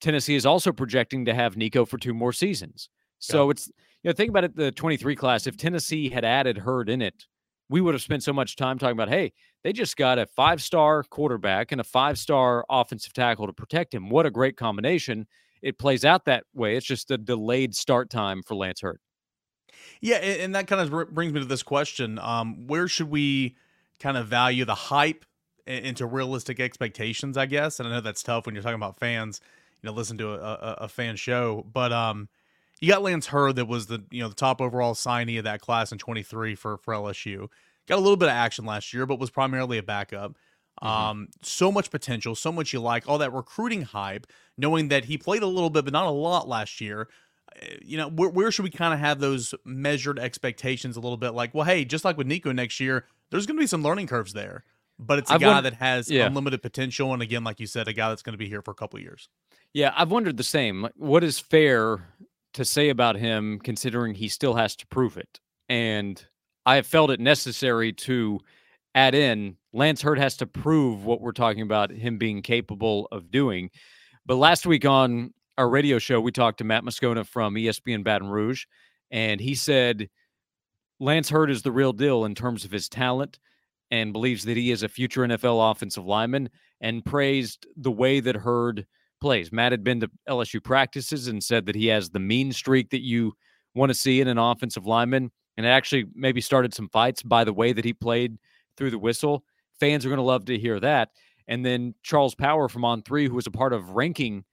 Tennessee 0.00 0.34
is 0.34 0.46
also 0.46 0.72
projecting 0.72 1.26
to 1.26 1.34
have 1.34 1.56
Nico 1.56 1.84
for 1.84 1.98
two 1.98 2.14
more 2.14 2.32
seasons. 2.32 2.88
So 3.18 3.46
yeah. 3.46 3.50
it's, 3.52 3.68
you 4.02 4.10
know, 4.10 4.12
think 4.12 4.30
about 4.30 4.44
it 4.44 4.56
the 4.56 4.72
23 4.72 5.14
class. 5.16 5.46
If 5.46 5.56
Tennessee 5.56 6.08
had 6.08 6.24
added 6.24 6.58
Heard 6.58 6.88
in 6.88 7.02
it, 7.02 7.26
we 7.68 7.80
would 7.80 7.94
have 7.94 8.02
spent 8.02 8.22
so 8.22 8.32
much 8.32 8.56
time 8.56 8.78
talking 8.78 8.92
about, 8.92 9.08
hey, 9.08 9.32
they 9.62 9.72
just 9.72 9.96
got 9.96 10.18
a 10.18 10.26
five 10.26 10.62
star 10.62 11.02
quarterback 11.02 11.72
and 11.72 11.80
a 11.80 11.84
five 11.84 12.18
star 12.18 12.64
offensive 12.68 13.12
tackle 13.12 13.46
to 13.46 13.52
protect 13.52 13.94
him. 13.94 14.10
What 14.10 14.26
a 14.26 14.30
great 14.30 14.56
combination. 14.56 15.26
It 15.62 15.78
plays 15.78 16.04
out 16.04 16.26
that 16.26 16.44
way. 16.54 16.76
It's 16.76 16.86
just 16.86 17.10
a 17.10 17.16
delayed 17.16 17.74
start 17.74 18.10
time 18.10 18.42
for 18.42 18.54
Lance 18.54 18.82
Heard. 18.82 19.00
Yeah, 20.00 20.16
and 20.16 20.54
that 20.54 20.66
kind 20.66 20.80
of 20.80 21.14
brings 21.14 21.32
me 21.32 21.40
to 21.40 21.46
this 21.46 21.62
question: 21.62 22.18
um, 22.18 22.66
Where 22.66 22.86
should 22.86 23.10
we 23.10 23.56
kind 23.98 24.16
of 24.16 24.26
value 24.26 24.64
the 24.64 24.74
hype 24.74 25.24
into 25.66 26.06
realistic 26.06 26.60
expectations? 26.60 27.36
I 27.36 27.46
guess, 27.46 27.80
and 27.80 27.88
I 27.88 27.92
know 27.92 28.00
that's 28.00 28.22
tough 28.22 28.46
when 28.46 28.54
you're 28.54 28.62
talking 28.62 28.76
about 28.76 28.98
fans. 28.98 29.40
You 29.82 29.88
know, 29.88 29.94
listen 29.94 30.18
to 30.18 30.32
a, 30.32 30.36
a, 30.36 30.76
a 30.82 30.88
fan 30.88 31.16
show, 31.16 31.66
but 31.72 31.92
um, 31.92 32.28
you 32.84 32.90
got 32.90 33.02
Lance 33.02 33.26
Heard 33.26 33.56
that 33.56 33.64
was 33.64 33.86
the 33.86 34.04
you 34.10 34.22
know 34.22 34.28
the 34.28 34.34
top 34.34 34.60
overall 34.60 34.94
signee 34.94 35.38
of 35.38 35.44
that 35.44 35.62
class 35.62 35.90
in 35.90 35.96
23 35.96 36.54
for 36.54 36.76
for 36.78 36.92
LSU. 36.92 37.48
Got 37.88 37.96
a 37.96 38.00
little 38.00 38.16
bit 38.16 38.28
of 38.28 38.34
action 38.34 38.66
last 38.66 38.92
year, 38.92 39.06
but 39.06 39.18
was 39.18 39.30
primarily 39.30 39.78
a 39.78 39.82
backup. 39.82 40.32
Mm-hmm. 40.82 40.86
Um, 40.86 41.28
so 41.42 41.72
much 41.72 41.90
potential, 41.90 42.34
so 42.34 42.52
much 42.52 42.72
you 42.72 42.80
like, 42.80 43.08
all 43.08 43.18
that 43.18 43.32
recruiting 43.32 43.82
hype, 43.82 44.26
knowing 44.58 44.88
that 44.88 45.06
he 45.06 45.16
played 45.16 45.42
a 45.42 45.46
little 45.46 45.70
bit, 45.70 45.84
but 45.84 45.92
not 45.92 46.06
a 46.06 46.10
lot 46.10 46.46
last 46.46 46.80
year. 46.80 47.08
you 47.82 47.96
know, 47.96 48.08
where, 48.08 48.28
where 48.28 48.50
should 48.50 48.64
we 48.64 48.70
kind 48.70 48.92
of 48.92 49.00
have 49.00 49.20
those 49.20 49.54
measured 49.64 50.18
expectations 50.18 50.96
a 50.96 51.00
little 51.00 51.16
bit? 51.16 51.30
Like, 51.30 51.54
well, 51.54 51.64
hey, 51.64 51.84
just 51.84 52.04
like 52.04 52.18
with 52.18 52.26
Nico 52.26 52.52
next 52.52 52.80
year, 52.80 53.06
there's 53.30 53.46
going 53.46 53.56
to 53.56 53.62
be 53.62 53.66
some 53.66 53.82
learning 53.82 54.08
curves 54.08 54.32
there, 54.32 54.64
but 54.98 55.18
it's 55.18 55.30
a 55.30 55.34
I've 55.34 55.40
guy 55.40 55.60
that 55.60 55.74
has 55.74 56.10
yeah. 56.10 56.26
unlimited 56.26 56.60
potential, 56.60 57.12
and 57.12 57.22
again, 57.22 57.44
like 57.44 57.60
you 57.60 57.66
said, 57.66 57.86
a 57.86 57.92
guy 57.92 58.08
that's 58.08 58.22
going 58.22 58.34
to 58.34 58.38
be 58.38 58.48
here 58.48 58.60
for 58.60 58.72
a 58.72 58.74
couple 58.74 58.96
of 58.96 59.02
years. 59.02 59.28
Yeah, 59.72 59.92
I've 59.96 60.10
wondered 60.10 60.36
the 60.36 60.44
same. 60.44 60.82
Like, 60.82 60.92
What 60.96 61.22
is 61.24 61.38
fair 61.38 62.00
to 62.54 62.64
say 62.64 62.88
about 62.88 63.16
him, 63.16 63.60
considering 63.62 64.14
he 64.14 64.28
still 64.28 64.54
has 64.54 64.74
to 64.76 64.86
prove 64.86 65.16
it? 65.16 65.40
And 65.68 66.24
I 66.66 66.76
have 66.76 66.86
felt 66.86 67.10
it 67.10 67.20
necessary 67.20 67.92
to 67.92 68.40
add 68.94 69.14
in 69.14 69.56
Lance 69.72 70.02
Heard 70.02 70.18
has 70.18 70.36
to 70.36 70.46
prove 70.46 71.04
what 71.04 71.20
we're 71.20 71.32
talking 71.32 71.62
about 71.62 71.90
him 71.90 72.16
being 72.16 72.42
capable 72.42 73.08
of 73.10 73.30
doing. 73.30 73.70
But 74.24 74.36
last 74.36 74.66
week 74.66 74.86
on 74.86 75.34
our 75.58 75.68
radio 75.68 75.98
show, 75.98 76.20
we 76.20 76.32
talked 76.32 76.58
to 76.58 76.64
Matt 76.64 76.84
Moscona 76.84 77.26
from 77.26 77.54
ESPN 77.54 78.04
Baton 78.04 78.28
Rouge, 78.28 78.64
and 79.10 79.40
he 79.40 79.54
said 79.56 80.08
Lance 81.00 81.28
Heard 81.28 81.50
is 81.50 81.62
the 81.62 81.72
real 81.72 81.92
deal 81.92 82.24
in 82.24 82.34
terms 82.34 82.64
of 82.64 82.70
his 82.70 82.88
talent 82.88 83.40
and 83.90 84.12
believes 84.12 84.44
that 84.44 84.56
he 84.56 84.70
is 84.70 84.82
a 84.82 84.88
future 84.88 85.22
NFL 85.22 85.72
offensive 85.72 86.06
lineman 86.06 86.48
and 86.80 87.04
praised 87.04 87.66
the 87.76 87.90
way 87.90 88.20
that 88.20 88.36
Heard 88.36 88.86
plays. 89.24 89.50
Matt 89.50 89.72
had 89.72 89.82
been 89.82 90.00
to 90.00 90.10
LSU 90.28 90.62
practices 90.62 91.28
and 91.28 91.42
said 91.42 91.64
that 91.64 91.74
he 91.74 91.86
has 91.86 92.10
the 92.10 92.18
mean 92.18 92.52
streak 92.52 92.90
that 92.90 93.00
you 93.00 93.32
want 93.74 93.88
to 93.88 93.94
see 93.94 94.20
in 94.20 94.28
an 94.28 94.36
offensive 94.36 94.84
lineman 94.84 95.30
and 95.56 95.66
actually 95.66 96.04
maybe 96.14 96.42
started 96.42 96.74
some 96.74 96.90
fights 96.90 97.22
by 97.22 97.42
the 97.42 97.52
way 97.52 97.72
that 97.72 97.86
he 97.86 97.94
played 97.94 98.36
through 98.76 98.90
the 98.90 98.98
whistle. 98.98 99.42
Fans 99.80 100.04
are 100.04 100.10
going 100.10 100.18
to 100.18 100.22
love 100.22 100.44
to 100.44 100.58
hear 100.58 100.78
that. 100.78 101.08
And 101.48 101.64
then 101.64 101.94
Charles 102.02 102.34
Power 102.34 102.68
from 102.68 102.84
On 102.84 103.00
Three, 103.00 103.26
who 103.26 103.34
was 103.34 103.46
a 103.46 103.50
part 103.50 103.72
of 103.72 103.92
ranking 103.92 104.44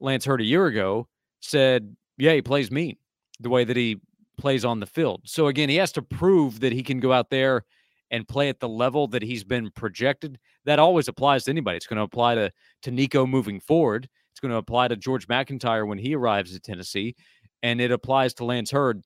Lance 0.00 0.24
Heard 0.24 0.40
a 0.40 0.44
year 0.44 0.66
ago, 0.66 1.06
said, 1.38 1.94
Yeah, 2.18 2.32
he 2.32 2.42
plays 2.42 2.72
mean 2.72 2.96
the 3.38 3.48
way 3.48 3.62
that 3.62 3.76
he 3.76 4.00
plays 4.36 4.64
on 4.64 4.80
the 4.80 4.86
field. 4.86 5.20
So 5.24 5.46
again, 5.46 5.68
he 5.68 5.76
has 5.76 5.92
to 5.92 6.02
prove 6.02 6.58
that 6.60 6.72
he 6.72 6.82
can 6.82 6.98
go 6.98 7.12
out 7.12 7.30
there 7.30 7.64
and 8.10 8.26
play 8.26 8.48
at 8.48 8.60
the 8.60 8.68
level 8.68 9.06
that 9.08 9.22
he's 9.22 9.44
been 9.44 9.70
projected. 9.70 10.38
That 10.64 10.78
always 10.78 11.08
applies 11.08 11.44
to 11.44 11.50
anybody. 11.50 11.76
It's 11.76 11.86
going 11.86 11.98
to 11.98 12.02
apply 12.02 12.34
to 12.36 12.52
to 12.82 12.90
Nico 12.90 13.26
moving 13.26 13.60
forward. 13.60 14.08
It's 14.32 14.40
going 14.40 14.52
to 14.52 14.58
apply 14.58 14.88
to 14.88 14.96
George 14.96 15.28
MacIntyre 15.28 15.86
when 15.86 15.98
he 15.98 16.14
arrives 16.14 16.54
at 16.54 16.62
Tennessee, 16.62 17.14
and 17.62 17.80
it 17.80 17.90
applies 17.90 18.34
to 18.34 18.44
Lance 18.44 18.70
Heard. 18.70 19.02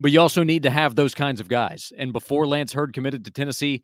But 0.00 0.12
you 0.12 0.20
also 0.20 0.44
need 0.44 0.62
to 0.62 0.70
have 0.70 0.94
those 0.94 1.14
kinds 1.14 1.40
of 1.40 1.48
guys. 1.48 1.92
And 1.96 2.12
before 2.12 2.46
Lance 2.46 2.72
Heard 2.72 2.92
committed 2.92 3.24
to 3.24 3.30
Tennessee, 3.30 3.82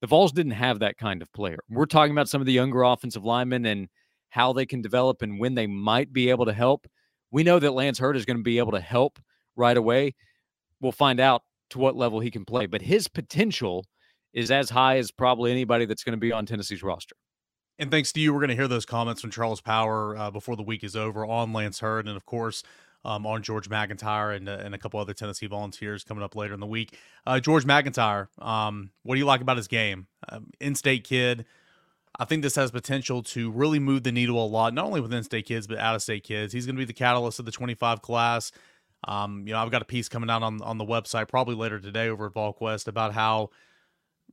the 0.00 0.08
Vols 0.08 0.32
didn't 0.32 0.52
have 0.52 0.80
that 0.80 0.98
kind 0.98 1.22
of 1.22 1.32
player. 1.32 1.58
We're 1.70 1.86
talking 1.86 2.12
about 2.12 2.28
some 2.28 2.40
of 2.40 2.46
the 2.46 2.52
younger 2.52 2.82
offensive 2.82 3.24
linemen 3.24 3.66
and 3.66 3.88
how 4.30 4.52
they 4.52 4.66
can 4.66 4.82
develop 4.82 5.22
and 5.22 5.38
when 5.38 5.54
they 5.54 5.66
might 5.66 6.12
be 6.12 6.30
able 6.30 6.46
to 6.46 6.52
help. 6.52 6.88
We 7.30 7.44
know 7.44 7.58
that 7.58 7.72
Lance 7.72 7.98
Heard 7.98 8.16
is 8.16 8.24
going 8.24 8.38
to 8.38 8.42
be 8.42 8.58
able 8.58 8.72
to 8.72 8.80
help 8.80 9.20
right 9.54 9.76
away. 9.76 10.14
We'll 10.80 10.90
find 10.90 11.20
out 11.20 11.42
to 11.72 11.78
what 11.78 11.96
level 11.96 12.20
he 12.20 12.30
can 12.30 12.44
play, 12.44 12.66
but 12.66 12.82
his 12.82 13.08
potential 13.08 13.84
is 14.32 14.50
as 14.50 14.70
high 14.70 14.96
as 14.96 15.10
probably 15.10 15.50
anybody 15.50 15.84
that's 15.84 16.04
going 16.04 16.14
to 16.14 16.20
be 16.20 16.32
on 16.32 16.46
Tennessee's 16.46 16.82
roster. 16.82 17.16
And 17.78 17.90
thanks 17.90 18.12
to 18.12 18.20
you, 18.20 18.32
we're 18.32 18.40
going 18.40 18.50
to 18.50 18.54
hear 18.54 18.68
those 18.68 18.86
comments 18.86 19.20
from 19.20 19.30
Charles 19.30 19.60
Power 19.60 20.16
uh, 20.16 20.30
before 20.30 20.56
the 20.56 20.62
week 20.62 20.84
is 20.84 20.94
over 20.94 21.26
on 21.26 21.52
Lance 21.52 21.80
Heard, 21.80 22.06
and 22.06 22.16
of 22.16 22.24
course 22.24 22.62
um, 23.04 23.26
on 23.26 23.42
George 23.42 23.68
MacIntyre 23.68 24.32
and, 24.32 24.48
uh, 24.48 24.58
and 24.62 24.74
a 24.74 24.78
couple 24.78 25.00
other 25.00 25.14
Tennessee 25.14 25.46
Volunteers 25.46 26.04
coming 26.04 26.22
up 26.22 26.36
later 26.36 26.54
in 26.54 26.60
the 26.60 26.66
week. 26.66 26.96
Uh, 27.26 27.40
George 27.40 27.66
MacIntyre, 27.66 28.28
um, 28.38 28.90
what 29.02 29.14
do 29.14 29.18
you 29.18 29.26
like 29.26 29.40
about 29.40 29.56
his 29.56 29.68
game? 29.68 30.06
Um, 30.28 30.50
in-state 30.60 31.04
kid. 31.04 31.44
I 32.18 32.26
think 32.26 32.42
this 32.42 32.56
has 32.56 32.70
potential 32.70 33.22
to 33.22 33.50
really 33.50 33.78
move 33.78 34.02
the 34.02 34.12
needle 34.12 34.44
a 34.44 34.46
lot, 34.46 34.74
not 34.74 34.84
only 34.84 35.00
with 35.00 35.12
in-state 35.14 35.46
kids 35.46 35.66
but 35.66 35.78
out-of-state 35.78 36.24
kids. 36.24 36.52
He's 36.52 36.66
going 36.66 36.76
to 36.76 36.80
be 36.80 36.84
the 36.84 36.92
catalyst 36.92 37.38
of 37.38 37.46
the 37.46 37.52
25 37.52 38.02
class. 38.02 38.52
Um, 39.04 39.44
you 39.46 39.52
know, 39.52 39.58
I've 39.58 39.70
got 39.70 39.82
a 39.82 39.86
piece 39.86 40.08
coming 40.08 40.30
out 40.30 40.42
on 40.42 40.62
on 40.62 40.78
the 40.78 40.84
website 40.84 41.28
probably 41.28 41.54
later 41.54 41.80
today 41.80 42.08
over 42.08 42.26
at 42.26 42.34
VolQuest 42.34 42.86
about 42.86 43.12
how 43.12 43.50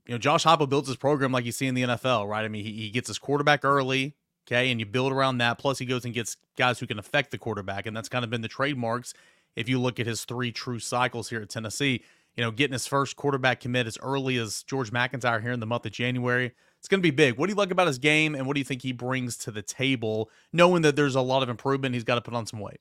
you 0.05 0.13
know 0.13 0.19
Josh 0.19 0.43
Heupel 0.43 0.69
builds 0.69 0.87
his 0.87 0.97
program 0.97 1.31
like 1.31 1.45
you 1.45 1.51
see 1.51 1.67
in 1.67 1.75
the 1.75 1.83
NFL, 1.83 2.27
right? 2.27 2.45
I 2.45 2.47
mean, 2.47 2.63
he, 2.63 2.71
he 2.73 2.89
gets 2.89 3.07
his 3.07 3.19
quarterback 3.19 3.65
early, 3.65 4.15
okay, 4.47 4.69
and 4.71 4.79
you 4.79 4.85
build 4.85 5.11
around 5.11 5.39
that. 5.39 5.57
Plus, 5.57 5.79
he 5.79 5.85
goes 5.85 6.05
and 6.05 6.13
gets 6.13 6.37
guys 6.57 6.79
who 6.79 6.87
can 6.87 6.99
affect 6.99 7.31
the 7.31 7.37
quarterback, 7.37 7.85
and 7.85 7.95
that's 7.95 8.09
kind 8.09 8.23
of 8.23 8.29
been 8.29 8.41
the 8.41 8.47
trademarks. 8.47 9.13
If 9.55 9.67
you 9.67 9.79
look 9.79 9.99
at 9.99 10.05
his 10.05 10.25
three 10.25 10.51
true 10.51 10.79
cycles 10.79 11.29
here 11.29 11.41
at 11.41 11.49
Tennessee, 11.49 12.03
you 12.35 12.43
know, 12.43 12.51
getting 12.51 12.73
his 12.73 12.87
first 12.87 13.15
quarterback 13.15 13.59
commit 13.59 13.87
as 13.87 13.97
early 14.01 14.37
as 14.37 14.63
George 14.63 14.91
MacIntyre 14.91 15.41
here 15.41 15.51
in 15.51 15.59
the 15.59 15.65
month 15.65 15.85
of 15.85 15.91
January, 15.91 16.53
it's 16.77 16.87
going 16.87 17.01
to 17.01 17.03
be 17.03 17.11
big. 17.11 17.37
What 17.37 17.47
do 17.47 17.51
you 17.51 17.57
like 17.57 17.71
about 17.71 17.87
his 17.87 17.97
game, 17.97 18.35
and 18.35 18.45
what 18.45 18.53
do 18.53 18.59
you 18.59 18.65
think 18.65 18.83
he 18.83 18.93
brings 18.93 19.35
to 19.37 19.51
the 19.51 19.63
table, 19.63 20.29
knowing 20.53 20.83
that 20.83 20.95
there's 20.95 21.15
a 21.15 21.21
lot 21.21 21.43
of 21.43 21.49
improvement? 21.49 21.95
He's 21.95 22.03
got 22.03 22.15
to 22.15 22.21
put 22.21 22.35
on 22.35 22.45
some 22.45 22.59
weight. 22.59 22.79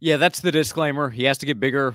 Yeah, 0.00 0.16
that's 0.16 0.40
the 0.40 0.50
disclaimer. 0.50 1.10
He 1.10 1.24
has 1.24 1.36
to 1.38 1.46
get 1.46 1.60
bigger. 1.60 1.94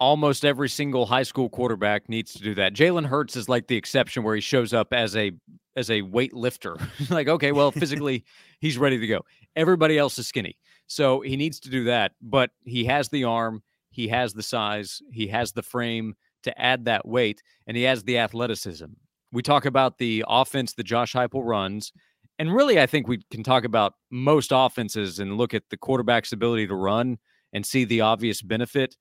Almost 0.00 0.44
every 0.44 0.68
single 0.68 1.06
high 1.06 1.22
school 1.22 1.50
quarterback 1.50 2.08
needs 2.08 2.32
to 2.32 2.42
do 2.42 2.54
that. 2.54 2.74
Jalen 2.74 3.06
Hurts 3.06 3.36
is 3.36 3.48
like 3.48 3.66
the 3.66 3.76
exception 3.76 4.22
where 4.22 4.34
he 4.34 4.40
shows 4.40 4.72
up 4.72 4.92
as 4.92 5.14
a 5.14 5.32
as 5.76 5.90
a 5.90 6.02
weight 6.02 6.32
lifter. 6.32 6.76
like, 7.10 7.28
okay, 7.28 7.52
well, 7.52 7.70
physically 7.72 8.24
he's 8.60 8.78
ready 8.78 8.98
to 8.98 9.06
go. 9.06 9.20
Everybody 9.56 9.98
else 9.98 10.18
is 10.18 10.26
skinny. 10.26 10.56
So 10.86 11.20
he 11.20 11.36
needs 11.36 11.60
to 11.60 11.70
do 11.70 11.84
that. 11.84 12.12
But 12.22 12.50
he 12.64 12.84
has 12.86 13.08
the 13.08 13.24
arm, 13.24 13.62
he 13.90 14.08
has 14.08 14.32
the 14.32 14.42
size, 14.42 15.02
he 15.12 15.26
has 15.28 15.52
the 15.52 15.62
frame 15.62 16.14
to 16.44 16.60
add 16.60 16.86
that 16.86 17.06
weight, 17.06 17.42
and 17.66 17.76
he 17.76 17.82
has 17.84 18.02
the 18.02 18.18
athleticism. 18.18 18.86
We 19.32 19.42
talk 19.42 19.66
about 19.66 19.98
the 19.98 20.24
offense 20.28 20.74
that 20.74 20.84
Josh 20.84 21.12
Heupel 21.12 21.44
runs. 21.44 21.92
And 22.38 22.54
really, 22.54 22.80
I 22.80 22.86
think 22.86 23.06
we 23.06 23.22
can 23.30 23.42
talk 23.42 23.64
about 23.64 23.94
most 24.10 24.50
offenses 24.52 25.18
and 25.18 25.36
look 25.36 25.54
at 25.54 25.64
the 25.70 25.76
quarterback's 25.76 26.32
ability 26.32 26.66
to 26.68 26.74
run 26.74 27.18
and 27.54 27.64
see 27.64 27.84
the 27.84 28.02
obvious 28.02 28.42
benefit. 28.42 28.96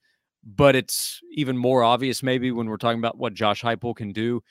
But 0.46 0.76
it's 0.76 1.20
even 1.32 1.58
more 1.58 1.84
obvious, 1.84 2.24
maybe, 2.24 2.52
when 2.52 2.68
we're 2.70 2.78
talking 2.78 3.00
about 3.00 3.18
what 3.18 3.34
Josh 3.34 3.62
Heupel 3.62 3.96
can 3.96 4.14
do. 4.14 4.42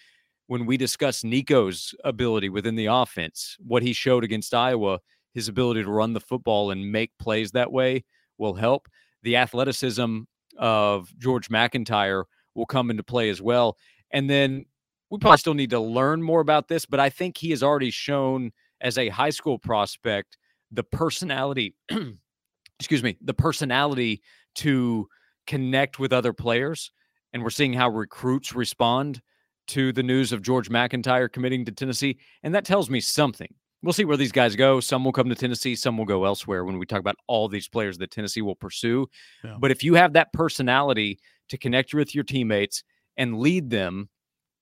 When 0.48 0.66
we 0.66 0.76
discuss 0.76 1.24
Nico's 1.24 1.94
ability 2.04 2.50
within 2.50 2.74
the 2.74 2.86
offense, 2.86 3.56
what 3.60 3.82
he 3.82 3.94
showed 3.94 4.24
against 4.24 4.52
Iowa, 4.52 4.98
his 5.32 5.48
ability 5.48 5.84
to 5.84 5.90
run 5.90 6.12
the 6.12 6.20
football 6.20 6.70
and 6.70 6.92
make 6.92 7.12
plays 7.18 7.52
that 7.52 7.72
way 7.72 8.04
will 8.36 8.54
help. 8.54 8.88
The 9.22 9.36
athleticism 9.36 10.20
of 10.58 11.18
George 11.18 11.48
MacIntyre 11.48 12.24
will 12.54 12.66
come 12.66 12.90
into 12.90 13.02
play 13.02 13.30
as 13.30 13.40
well. 13.40 13.76
And 14.10 14.28
then 14.28 14.66
we 15.10 15.18
probably 15.18 15.38
still 15.38 15.54
need 15.54 15.70
to 15.70 15.80
learn 15.80 16.22
more 16.22 16.40
about 16.40 16.68
this, 16.68 16.86
but 16.86 17.00
I 17.00 17.08
think 17.08 17.36
he 17.36 17.50
has 17.50 17.62
already 17.62 17.90
shown 17.90 18.50
as 18.80 18.98
a 18.98 19.08
high 19.08 19.30
school 19.30 19.58
prospect 19.58 20.36
the 20.70 20.82
personality 20.82 21.74
excuse 22.82 23.02
me 23.02 23.16
the 23.20 23.32
personality 23.34 24.20
to 24.56 25.08
connect 25.46 25.98
with 25.98 26.12
other 26.12 26.32
players 26.32 26.90
and 27.32 27.42
we're 27.42 27.50
seeing 27.50 27.72
how 27.72 27.88
recruits 27.88 28.54
respond 28.54 29.22
to 29.68 29.92
the 29.92 30.02
news 30.02 30.32
of 30.32 30.42
George 30.42 30.68
MacIntyre 30.68 31.28
committing 31.28 31.64
to 31.64 31.72
Tennessee 31.72 32.18
and 32.42 32.54
that 32.54 32.64
tells 32.64 32.90
me 32.90 33.00
something 33.00 33.52
we'll 33.82 33.92
see 33.92 34.04
where 34.04 34.16
these 34.16 34.32
guys 34.32 34.56
go 34.56 34.80
some 34.80 35.04
will 35.04 35.12
come 35.12 35.28
to 35.28 35.34
Tennessee 35.34 35.76
some 35.76 35.96
will 35.96 36.04
go 36.04 36.24
elsewhere 36.24 36.64
when 36.64 36.78
we 36.78 36.86
talk 36.86 37.00
about 37.00 37.16
all 37.28 37.48
these 37.48 37.68
players 37.68 37.98
that 37.98 38.10
Tennessee 38.10 38.42
will 38.42 38.56
pursue 38.56 39.06
Yeah. 39.44 39.56
but 39.60 39.70
if 39.70 39.84
you 39.84 39.94
have 39.94 40.12
that 40.14 40.32
personality 40.32 41.18
to 41.48 41.56
connect 41.58 41.94
with 41.94 42.14
your 42.14 42.24
teammates 42.24 42.82
and 43.16 43.38
lead 43.38 43.70
them 43.70 44.08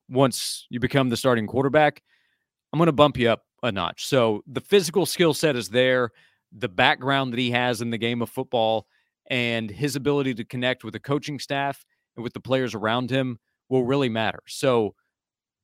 once 0.08 0.66
you 0.70 0.78
become 0.80 1.08
the 1.08 1.16
starting 1.16 1.46
quarterback 1.46 2.02
I'm 2.72 2.78
going 2.78 2.86
to 2.86 2.92
bump 2.92 3.16
you 3.18 3.28
up 3.30 3.42
a 3.64 3.72
notch. 3.72 4.06
So 4.06 4.42
the 4.46 4.60
physical 4.60 5.04
skill 5.04 5.34
set 5.34 5.56
is 5.56 5.68
there, 5.68 6.12
the 6.52 6.68
background 6.68 7.32
that 7.32 7.38
he 7.38 7.50
has 7.50 7.80
in 7.80 7.90
the 7.90 7.98
game 7.98 8.22
of 8.22 8.30
football, 8.30 8.86
and 9.28 9.70
his 9.70 9.96
ability 9.96 10.34
to 10.34 10.44
connect 10.44 10.84
with 10.84 10.92
the 10.92 11.00
coaching 11.00 11.38
staff 11.38 11.84
and 12.16 12.24
with 12.24 12.32
the 12.32 12.40
players 12.40 12.74
around 12.74 13.10
him 13.10 13.38
will 13.68 13.84
really 13.84 14.08
matter. 14.08 14.40
So 14.46 14.94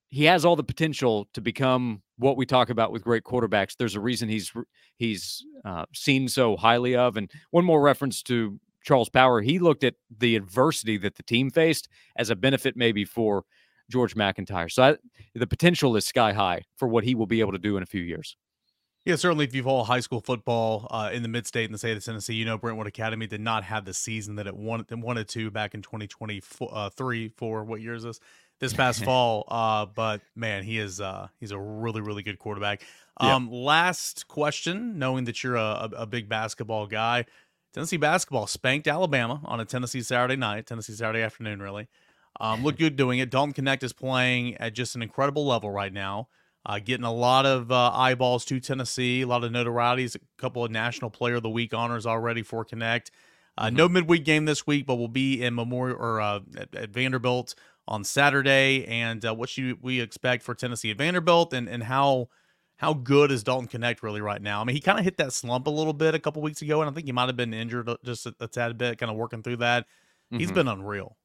he 0.08 0.24
has 0.24 0.44
all 0.44 0.54
the 0.54 0.62
potential 0.62 1.28
to 1.34 1.40
become 1.40 2.02
what 2.16 2.36
we 2.36 2.46
talk 2.46 2.70
about 2.70 2.92
with 2.92 3.02
great 3.02 3.24
quarterbacks. 3.24 3.76
There's 3.76 3.96
a 3.96 4.00
reason 4.00 4.28
he's 4.28 4.52
he's 4.96 5.44
uh, 5.64 5.84
seen 5.92 6.28
so 6.28 6.56
highly 6.56 6.94
of. 6.94 7.16
And 7.16 7.30
one 7.50 7.64
more 7.64 7.82
reference 7.82 8.22
to 8.24 8.58
Charles 8.84 9.08
Power, 9.08 9.42
he 9.42 9.58
looked 9.58 9.82
at 9.82 9.94
the 10.16 10.36
adversity 10.36 10.96
that 10.98 11.16
the 11.16 11.24
team 11.24 11.50
faced 11.50 11.88
as 12.16 12.30
a 12.30 12.36
benefit 12.36 12.76
maybe 12.76 13.04
for 13.04 13.44
George 13.90 14.14
MacIntyre. 14.14 14.68
So 14.68 14.82
I, 14.82 14.96
the 15.34 15.46
potential 15.46 15.96
is 15.96 16.06
sky 16.06 16.32
high 16.32 16.62
for 16.76 16.86
what 16.86 17.02
he 17.02 17.16
will 17.16 17.26
be 17.26 17.40
able 17.40 17.52
to 17.52 17.58
do 17.58 17.76
in 17.76 17.82
a 17.82 17.86
few 17.86 18.02
years. 18.02 18.36
Yeah, 19.06 19.14
certainly. 19.14 19.44
If 19.44 19.54
you 19.54 19.62
follow 19.62 19.84
high 19.84 20.00
school 20.00 20.20
football 20.20 20.88
uh, 20.90 21.10
in 21.12 21.22
the 21.22 21.28
mid-state 21.28 21.66
in 21.66 21.70
the 21.70 21.78
state 21.78 21.96
of 21.96 22.04
Tennessee, 22.04 22.34
you 22.34 22.44
know 22.44 22.58
Brentwood 22.58 22.88
Academy 22.88 23.28
did 23.28 23.40
not 23.40 23.62
have 23.62 23.84
the 23.84 23.94
season 23.94 24.34
that 24.34 24.48
it 24.48 24.56
wanted 24.56 25.00
wanted 25.00 25.28
to 25.28 25.48
back 25.48 25.74
in 25.74 25.82
2023 25.82 27.28
for 27.36 27.62
what 27.62 27.80
year 27.80 27.94
is 27.94 28.02
this? 28.02 28.18
This 28.58 28.72
past 28.72 29.04
fall. 29.04 29.44
Uh, 29.46 29.86
but 29.86 30.22
man, 30.34 30.64
he 30.64 30.80
is 30.80 31.00
uh, 31.00 31.28
he's 31.38 31.52
a 31.52 31.58
really 31.58 32.00
really 32.00 32.24
good 32.24 32.40
quarterback. 32.40 32.82
Um, 33.18 33.48
last 33.48 34.26
question, 34.26 34.98
knowing 34.98 35.24
that 35.26 35.44
you're 35.44 35.54
a, 35.54 35.88
a, 35.92 35.98
a 35.98 36.06
big 36.06 36.28
basketball 36.28 36.88
guy, 36.88 37.26
Tennessee 37.72 37.98
basketball 37.98 38.48
spanked 38.48 38.88
Alabama 38.88 39.40
on 39.44 39.60
a 39.60 39.64
Tennessee 39.64 40.02
Saturday 40.02 40.34
night, 40.34 40.66
Tennessee 40.66 40.94
Saturday 40.94 41.22
afternoon, 41.22 41.62
really. 41.62 41.86
Um, 42.40 42.64
look 42.64 42.76
good 42.78 42.96
doing 42.96 43.20
it. 43.20 43.30
Dalton 43.30 43.54
Knecht 43.54 43.84
is 43.84 43.92
playing 43.92 44.56
at 44.56 44.72
just 44.72 44.96
an 44.96 45.02
incredible 45.02 45.46
level 45.46 45.70
right 45.70 45.92
now 45.92 46.26
uh, 46.66 46.80
getting 46.80 47.04
a 47.04 47.12
lot 47.12 47.46
of 47.46 47.70
uh, 47.70 47.92
eyeballs 47.94 48.44
to 48.44 48.58
Tennessee, 48.58 49.22
a 49.22 49.26
lot 49.26 49.44
of 49.44 49.52
notorieties, 49.52 50.16
a 50.16 50.20
couple 50.36 50.64
of 50.64 50.70
National 50.72 51.10
Player 51.10 51.36
of 51.36 51.44
the 51.44 51.48
Week 51.48 51.72
honors 51.72 52.06
already 52.06 52.42
for 52.42 52.64
Knecht. 52.64 53.10
Uh, 53.56 53.66
mm-hmm. 53.66 53.76
No 53.76 53.88
midweek 53.88 54.24
game 54.24 54.46
this 54.46 54.66
week, 54.66 54.84
but 54.84 54.96
we'll 54.96 55.06
be 55.06 55.42
in 55.42 55.54
Memorial 55.54 55.96
or 55.96 56.20
uh, 56.20 56.40
at, 56.56 56.74
at, 56.74 56.90
Vanderbilt 56.90 57.54
on 57.86 58.02
Saturday. 58.02 58.84
And 58.84 59.24
uh, 59.24 59.32
what 59.32 59.48
should 59.48 59.80
we 59.80 60.00
expect 60.00 60.42
for 60.42 60.54
Tennessee 60.54 60.90
at 60.90 60.98
Vanderbilt, 60.98 61.54
and 61.54 61.68
and 61.68 61.84
how 61.84 62.28
how 62.78 62.94
good 62.94 63.30
is 63.30 63.44
Dalton 63.44 63.68
Knecht 63.68 64.02
really 64.02 64.20
right 64.20 64.42
now? 64.42 64.60
I 64.60 64.64
mean, 64.64 64.74
he 64.74 64.80
kind 64.80 64.98
of 64.98 65.04
hit 65.04 65.18
that 65.18 65.32
slump 65.32 65.68
a 65.68 65.70
little 65.70 65.94
bit 65.94 66.16
a 66.16 66.18
couple 66.18 66.42
weeks 66.42 66.62
ago, 66.62 66.82
and 66.82 66.90
I 66.90 66.92
think 66.92 67.06
he 67.06 67.12
might 67.12 67.28
have 67.28 67.36
been 67.36 67.54
injured 67.54 67.88
just 68.04 68.26
a, 68.26 68.34
a 68.40 68.48
tad 68.48 68.76
bit, 68.76 68.98
kind 68.98 69.10
of 69.10 69.16
working 69.16 69.44
through 69.44 69.58
that. 69.58 69.84
Mm-hmm. 69.84 70.38
He's 70.38 70.52
been 70.52 70.68
unreal. 70.68 71.16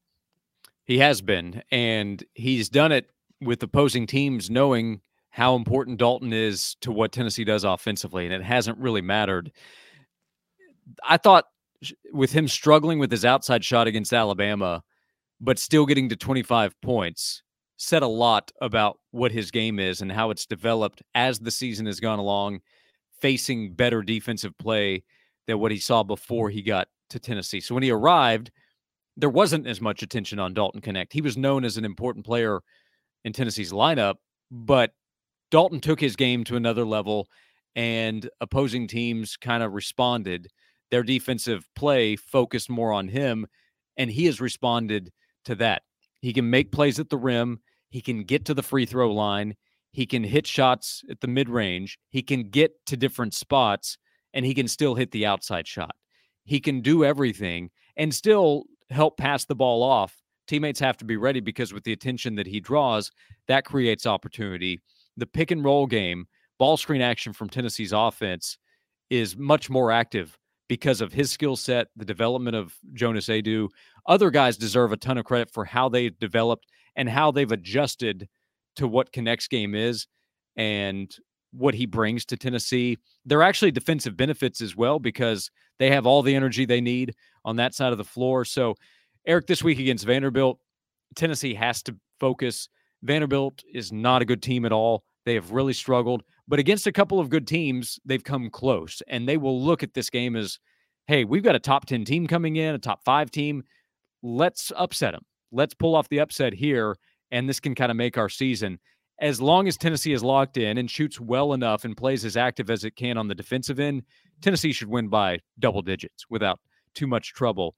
He 0.83 0.99
has 0.99 1.21
been, 1.21 1.63
and 1.71 2.23
he's 2.35 2.69
done 2.69 2.91
it 2.91 3.09
with 3.41 3.63
opposing 3.63 4.05
teams 4.05 4.49
knowing 4.49 5.01
how 5.31 5.55
important 5.55 5.97
Dalton 5.97 6.33
is 6.33 6.75
to 6.81 6.91
what 6.91 7.11
Tennessee 7.11 7.45
does 7.45 7.63
offensively, 7.63 8.25
and 8.25 8.33
it 8.33 8.43
hasn't 8.43 8.77
really 8.77 9.01
mattered. 9.01 9.51
I 11.07 11.17
thought 11.17 11.45
with 12.11 12.31
him 12.31 12.47
struggling 12.47 12.99
with 12.99 13.09
his 13.09 13.25
outside 13.25 13.63
shot 13.63 13.87
against 13.87 14.13
Alabama, 14.13 14.83
but 15.39 15.57
still 15.57 15.85
getting 15.85 16.09
to 16.09 16.15
25 16.15 16.79
points, 16.81 17.43
said 17.77 18.03
a 18.03 18.07
lot 18.07 18.51
about 18.61 18.99
what 19.11 19.31
his 19.31 19.49
game 19.49 19.79
is 19.79 20.01
and 20.01 20.11
how 20.11 20.29
it's 20.29 20.45
developed 20.45 21.01
as 21.15 21.39
the 21.39 21.49
season 21.49 21.85
has 21.85 21.99
gone 21.99 22.19
along, 22.19 22.59
facing 23.21 23.73
better 23.73 24.03
defensive 24.03 24.55
play 24.59 25.03
than 25.47 25.59
what 25.59 25.71
he 25.71 25.77
saw 25.77 26.03
before 26.03 26.49
he 26.49 26.61
got 26.61 26.87
to 27.09 27.19
Tennessee. 27.19 27.59
So 27.59 27.73
when 27.73 27.83
he 27.83 27.89
arrived, 27.89 28.51
there 29.17 29.29
wasn't 29.29 29.65
as 29.65 29.81
much 29.81 30.03
attention 30.03 30.39
on 30.39 30.53
Dalton 30.53 30.81
Knecht. 30.81 31.13
He 31.13 31.21
was 31.21 31.37
known 31.37 31.63
as 31.65 31.77
an 31.77 31.85
important 31.85 32.25
player 32.25 32.61
in 33.23 33.33
Tennessee's 33.33 33.71
lineup, 33.71 34.15
but 34.51 34.93
Dalton 35.51 35.81
took 35.81 35.99
his 35.99 36.15
game 36.15 36.43
to 36.45 36.55
another 36.55 36.85
level 36.85 37.27
and 37.75 38.29
opposing 38.39 38.87
teams 38.87 39.37
kind 39.37 39.61
of 39.61 39.73
responded. 39.73 40.47
Their 40.89 41.03
defensive 41.03 41.67
play 41.75 42.15
focused 42.15 42.69
more 42.69 42.91
on 42.91 43.07
him, 43.07 43.47
and 43.97 44.09
he 44.09 44.25
has 44.25 44.41
responded 44.41 45.11
to 45.45 45.55
that. 45.55 45.83
He 46.21 46.33
can 46.33 46.49
make 46.49 46.71
plays 46.71 46.99
at 46.99 47.09
the 47.09 47.17
rim, 47.17 47.59
he 47.89 48.01
can 48.01 48.23
get 48.23 48.45
to 48.45 48.53
the 48.53 48.63
free 48.63 48.85
throw 48.85 49.11
line, 49.11 49.55
he 49.91 50.05
can 50.05 50.23
hit 50.23 50.47
shots 50.47 51.03
at 51.09 51.19
the 51.21 51.27
mid 51.27 51.49
range, 51.49 51.99
he 52.09 52.21
can 52.21 52.49
get 52.49 52.85
to 52.87 52.97
different 52.97 53.33
spots, 53.33 53.97
and 54.33 54.45
he 54.45 54.53
can 54.53 54.67
still 54.67 54.95
hit 54.95 55.11
the 55.11 55.25
outside 55.25 55.67
shot. 55.67 55.95
He 56.45 56.59
can 56.59 56.81
do 56.81 57.03
everything 57.03 57.69
and 57.97 58.13
still 58.13 58.63
help 58.89 59.17
pass 59.17 59.45
the 59.45 59.55
ball 59.55 59.83
off. 59.83 60.15
Teammates 60.47 60.79
have 60.79 60.97
to 60.97 61.05
be 61.05 61.17
ready 61.17 61.39
because 61.39 61.73
with 61.73 61.83
the 61.83 61.93
attention 61.93 62.35
that 62.35 62.47
he 62.47 62.59
draws, 62.59 63.11
that 63.47 63.65
creates 63.65 64.05
opportunity. 64.05 64.79
The 65.17 65.25
pick 65.25 65.51
and 65.51 65.63
roll 65.63 65.87
game, 65.87 66.25
ball 66.57 66.77
screen 66.77 67.01
action 67.01 67.33
from 67.33 67.49
Tennessee's 67.49 67.91
offense 67.91 68.57
is 69.09 69.35
much 69.35 69.69
more 69.69 69.91
active 69.91 70.37
because 70.69 71.01
of 71.01 71.11
his 71.11 71.29
skill 71.29 71.57
set, 71.57 71.87
the 71.97 72.05
development 72.05 72.55
of 72.55 72.73
Jonas 72.93 73.27
Aidoo. 73.27 73.67
Other 74.07 74.31
guys 74.31 74.55
deserve 74.57 74.93
a 74.93 74.97
ton 74.97 75.17
of 75.17 75.25
credit 75.25 75.51
for 75.51 75.65
how 75.65 75.89
they've 75.89 76.17
developed 76.17 76.65
and 76.95 77.09
how 77.09 77.31
they've 77.31 77.51
adjusted 77.51 78.29
to 78.77 78.87
what 78.87 79.11
Knecht's 79.11 79.47
game 79.47 79.75
is 79.75 80.07
and 80.55 81.13
what 81.51 81.73
he 81.73 81.85
brings 81.85 82.25
to 82.25 82.37
Tennessee. 82.37 82.97
They're 83.25 83.43
actually 83.43 83.71
defensive 83.71 84.15
benefits 84.15 84.61
as 84.61 84.75
well 84.75 84.99
because 84.99 85.51
they 85.79 85.89
have 85.89 86.05
all 86.05 86.21
the 86.21 86.35
energy 86.35 86.65
they 86.65 86.81
need 86.81 87.15
on 87.43 87.57
that 87.57 87.73
side 87.73 87.91
of 87.91 87.97
the 87.97 88.03
floor. 88.03 88.45
So, 88.45 88.75
Eric, 89.27 89.47
this 89.47 89.63
week 89.63 89.79
against 89.79 90.05
Vanderbilt, 90.05 90.59
Tennessee 91.15 91.53
has 91.53 91.83
to 91.83 91.95
focus. 92.19 92.69
Vanderbilt 93.03 93.63
is 93.73 93.91
not 93.91 94.21
a 94.21 94.25
good 94.25 94.41
team 94.41 94.65
at 94.65 94.71
all. 94.71 95.03
They 95.25 95.33
have 95.35 95.51
really 95.51 95.73
struggled, 95.73 96.23
but 96.47 96.59
against 96.59 96.87
a 96.87 96.91
couple 96.91 97.19
of 97.19 97.29
good 97.29 97.47
teams, 97.47 97.99
they've 98.05 98.23
come 98.23 98.49
close 98.49 99.01
and 99.07 99.27
they 99.27 99.37
will 99.37 99.61
look 99.61 99.83
at 99.83 99.93
this 99.93 100.09
game 100.09 100.35
as 100.35 100.59
hey, 101.07 101.25
we've 101.25 101.43
got 101.43 101.55
a 101.55 101.59
top 101.59 101.85
10 101.85 102.05
team 102.05 102.27
coming 102.27 102.55
in, 102.55 102.73
a 102.73 102.79
top 102.79 103.03
five 103.03 103.29
team. 103.31 103.63
Let's 104.23 104.71
upset 104.77 105.13
them. 105.13 105.23
Let's 105.51 105.73
pull 105.73 105.95
off 105.95 106.07
the 106.07 106.19
upset 106.19 106.53
here, 106.53 106.95
and 107.31 107.49
this 107.49 107.59
can 107.59 107.75
kind 107.75 107.91
of 107.91 107.97
make 107.97 108.17
our 108.17 108.29
season 108.29 108.79
as 109.21 109.39
long 109.39 109.67
as 109.67 109.77
Tennessee 109.77 110.13
is 110.13 110.23
locked 110.23 110.57
in 110.57 110.79
and 110.79 110.89
shoots 110.89 111.19
well 111.19 111.53
enough 111.53 111.85
and 111.85 111.95
plays 111.95 112.25
as 112.25 112.35
active 112.35 112.71
as 112.71 112.83
it 112.83 112.95
can 112.95 113.17
on 113.17 113.27
the 113.27 113.35
defensive 113.35 113.79
end, 113.79 114.01
Tennessee 114.41 114.73
should 114.73 114.89
win 114.89 115.07
by 115.07 115.39
double 115.59 115.83
digits 115.83 116.25
without 116.29 116.59
too 116.95 117.05
much 117.05 117.33
trouble. 117.33 117.75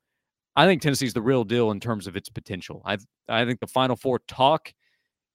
I 0.56 0.66
think 0.66 0.82
Tennessee's 0.82 1.14
the 1.14 1.22
real 1.22 1.44
deal 1.44 1.72
in 1.72 1.82
terms 1.82 2.08
of 2.08 2.16
its 2.16 2.30
potential. 2.30 2.82
I 2.86 2.98
I 3.28 3.44
think 3.44 3.60
the 3.60 3.68
Final 3.68 3.98
Four 3.98 4.20
talk 4.28 4.74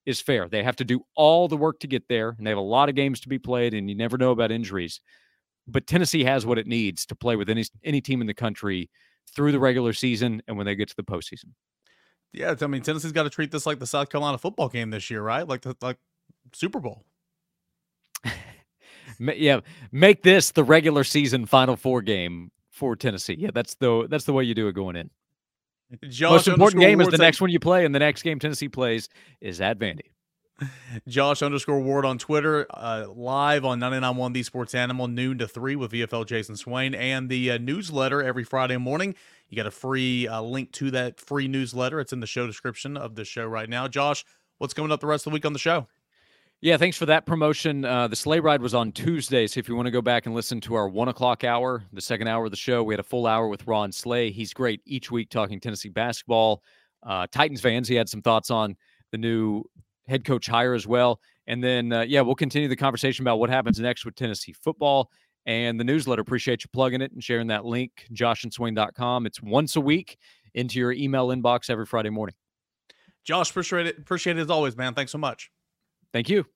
is 0.08 0.22
fair. 0.22 0.48
They 0.48 0.62
have 0.62 0.76
to 0.76 0.84
do 0.84 1.04
all 1.14 1.48
the 1.48 1.56
work 1.56 1.80
to 1.80 1.86
get 1.86 2.08
there, 2.08 2.30
and 2.30 2.46
they 2.46 2.50
have 2.50 2.58
a 2.58 2.62
lot 2.62 2.88
of 2.88 2.94
games 2.94 3.20
to 3.20 3.28
be 3.28 3.38
played, 3.38 3.74
and 3.74 3.90
you 3.90 3.94
never 3.94 4.16
know 4.16 4.30
about 4.30 4.50
injuries. 4.50 5.02
But 5.66 5.86
Tennessee 5.86 6.24
has 6.24 6.46
what 6.46 6.56
it 6.58 6.66
needs 6.66 7.04
to 7.06 7.14
play 7.14 7.36
with 7.36 7.50
any 7.50 7.64
any 7.84 8.00
team 8.00 8.22
in 8.22 8.26
the 8.26 8.34
country 8.34 8.88
through 9.36 9.52
the 9.52 9.58
regular 9.58 9.92
season 9.92 10.42
and 10.48 10.56
when 10.56 10.64
they 10.64 10.74
get 10.74 10.88
to 10.88 10.96
the 10.96 11.02
postseason. 11.02 11.50
Yeah, 12.32 12.54
I 12.58 12.66
mean 12.66 12.80
Tennessee's 12.80 13.12
got 13.12 13.24
to 13.24 13.30
treat 13.30 13.50
this 13.50 13.66
like 13.66 13.78
the 13.78 13.86
South 13.86 14.08
Carolina 14.08 14.38
football 14.38 14.68
game 14.68 14.88
this 14.88 15.10
year, 15.10 15.22
right? 15.22 15.46
Like 15.46 15.60
the 15.60 15.76
like 15.82 15.98
Super 16.54 16.80
Bowl. 16.80 17.04
yeah, 19.18 19.60
make 19.92 20.22
this 20.22 20.52
the 20.52 20.64
regular 20.64 21.04
season 21.04 21.44
Final 21.44 21.76
Four 21.76 22.00
game 22.00 22.50
for 22.70 22.96
Tennessee. 22.96 23.36
Yeah, 23.38 23.50
that's 23.52 23.74
the 23.74 24.06
that's 24.08 24.24
the 24.24 24.32
way 24.32 24.44
you 24.44 24.54
do 24.54 24.68
it 24.68 24.72
going 24.72 24.96
in. 24.96 25.10
Josh 26.08 26.30
Most 26.30 26.48
important 26.48 26.82
game 26.82 27.00
is 27.00 27.08
the 27.08 27.18
next 27.18 27.40
one 27.40 27.50
you 27.50 27.60
play, 27.60 27.84
and 27.84 27.94
the 27.94 27.98
next 27.98 28.22
game 28.22 28.38
Tennessee 28.38 28.68
plays 28.68 29.08
is 29.40 29.60
at 29.60 29.78
Vandy. 29.78 30.10
Josh 31.08 31.42
underscore 31.42 31.80
Ward 31.80 32.04
on 32.04 32.18
Twitter, 32.18 32.66
uh, 32.70 33.06
live 33.14 33.64
on 33.64 33.80
99.1 33.80 34.32
The 34.32 34.42
Sports 34.42 34.74
Animal, 34.74 35.08
noon 35.08 35.38
to 35.38 35.48
3 35.48 35.76
with 35.76 35.92
VFL 35.92 36.26
Jason 36.26 36.56
Swain, 36.56 36.94
and 36.94 37.28
the 37.28 37.52
uh, 37.52 37.58
newsletter 37.58 38.22
every 38.22 38.44
Friday 38.44 38.76
morning. 38.76 39.14
You 39.48 39.56
got 39.56 39.66
a 39.66 39.70
free 39.70 40.28
uh, 40.28 40.42
link 40.42 40.72
to 40.72 40.90
that 40.90 41.20
free 41.20 41.48
newsletter. 41.48 42.00
It's 42.00 42.12
in 42.12 42.20
the 42.20 42.26
show 42.26 42.46
description 42.46 42.96
of 42.96 43.14
the 43.14 43.24
show 43.24 43.46
right 43.46 43.68
now. 43.68 43.88
Josh, 43.88 44.24
what's 44.58 44.74
coming 44.74 44.92
up 44.92 45.00
the 45.00 45.06
rest 45.06 45.26
of 45.26 45.30
the 45.30 45.34
week 45.34 45.46
on 45.46 45.52
the 45.52 45.58
show? 45.58 45.86
Yeah, 46.60 46.76
thanks 46.76 46.96
for 46.96 47.06
that 47.06 47.24
promotion. 47.24 47.84
Uh, 47.84 48.08
the 48.08 48.16
sleigh 48.16 48.40
ride 48.40 48.60
was 48.60 48.74
on 48.74 48.90
Tuesday, 48.90 49.46
so 49.46 49.60
if 49.60 49.68
you 49.68 49.76
want 49.76 49.86
to 49.86 49.92
go 49.92 50.02
back 50.02 50.26
and 50.26 50.34
listen 50.34 50.60
to 50.62 50.74
our 50.74 50.88
one 50.88 51.06
o'clock 51.06 51.44
hour, 51.44 51.84
the 51.92 52.00
second 52.00 52.26
hour 52.26 52.46
of 52.46 52.50
the 52.50 52.56
show, 52.56 52.82
we 52.82 52.94
had 52.94 52.98
a 52.98 53.04
full 53.04 53.28
hour 53.28 53.46
with 53.46 53.64
Ron 53.68 53.92
Slay. 53.92 54.32
He's 54.32 54.52
great 54.52 54.80
each 54.84 55.08
week 55.12 55.30
talking 55.30 55.60
Tennessee 55.60 55.88
basketball. 55.88 56.64
Uh, 57.04 57.28
Titans 57.30 57.60
fans, 57.60 57.86
he 57.86 57.94
had 57.94 58.08
some 58.08 58.22
thoughts 58.22 58.50
on 58.50 58.76
the 59.12 59.18
new 59.18 59.62
head 60.08 60.24
coach 60.24 60.48
hire 60.48 60.74
as 60.74 60.84
well. 60.84 61.20
And 61.46 61.62
then, 61.62 61.92
uh, 61.92 62.00
yeah, 62.00 62.22
we'll 62.22 62.34
continue 62.34 62.66
the 62.66 62.74
conversation 62.76 63.22
about 63.22 63.38
what 63.38 63.50
happens 63.50 63.78
next 63.78 64.04
with 64.04 64.16
Tennessee 64.16 64.52
football 64.52 65.12
and 65.46 65.78
the 65.78 65.84
newsletter. 65.84 66.22
Appreciate 66.22 66.64
you 66.64 66.70
plugging 66.72 67.02
it 67.02 67.12
and 67.12 67.22
sharing 67.22 67.46
that 67.46 67.66
link, 67.66 68.06
joshandswain.com. 68.12 69.26
It's 69.26 69.40
once 69.40 69.76
a 69.76 69.80
week 69.80 70.18
into 70.54 70.80
your 70.80 70.90
email 70.90 71.28
inbox 71.28 71.70
every 71.70 71.86
Friday 71.86 72.10
morning. 72.10 72.34
Josh, 73.22 73.50
appreciate 73.50 73.86
it. 73.86 73.98
Appreciate 73.98 74.38
it 74.38 74.40
as 74.40 74.50
always, 74.50 74.76
man. 74.76 74.94
Thanks 74.94 75.12
so 75.12 75.18
much. 75.18 75.52
Thank 76.12 76.28
you. 76.28 76.46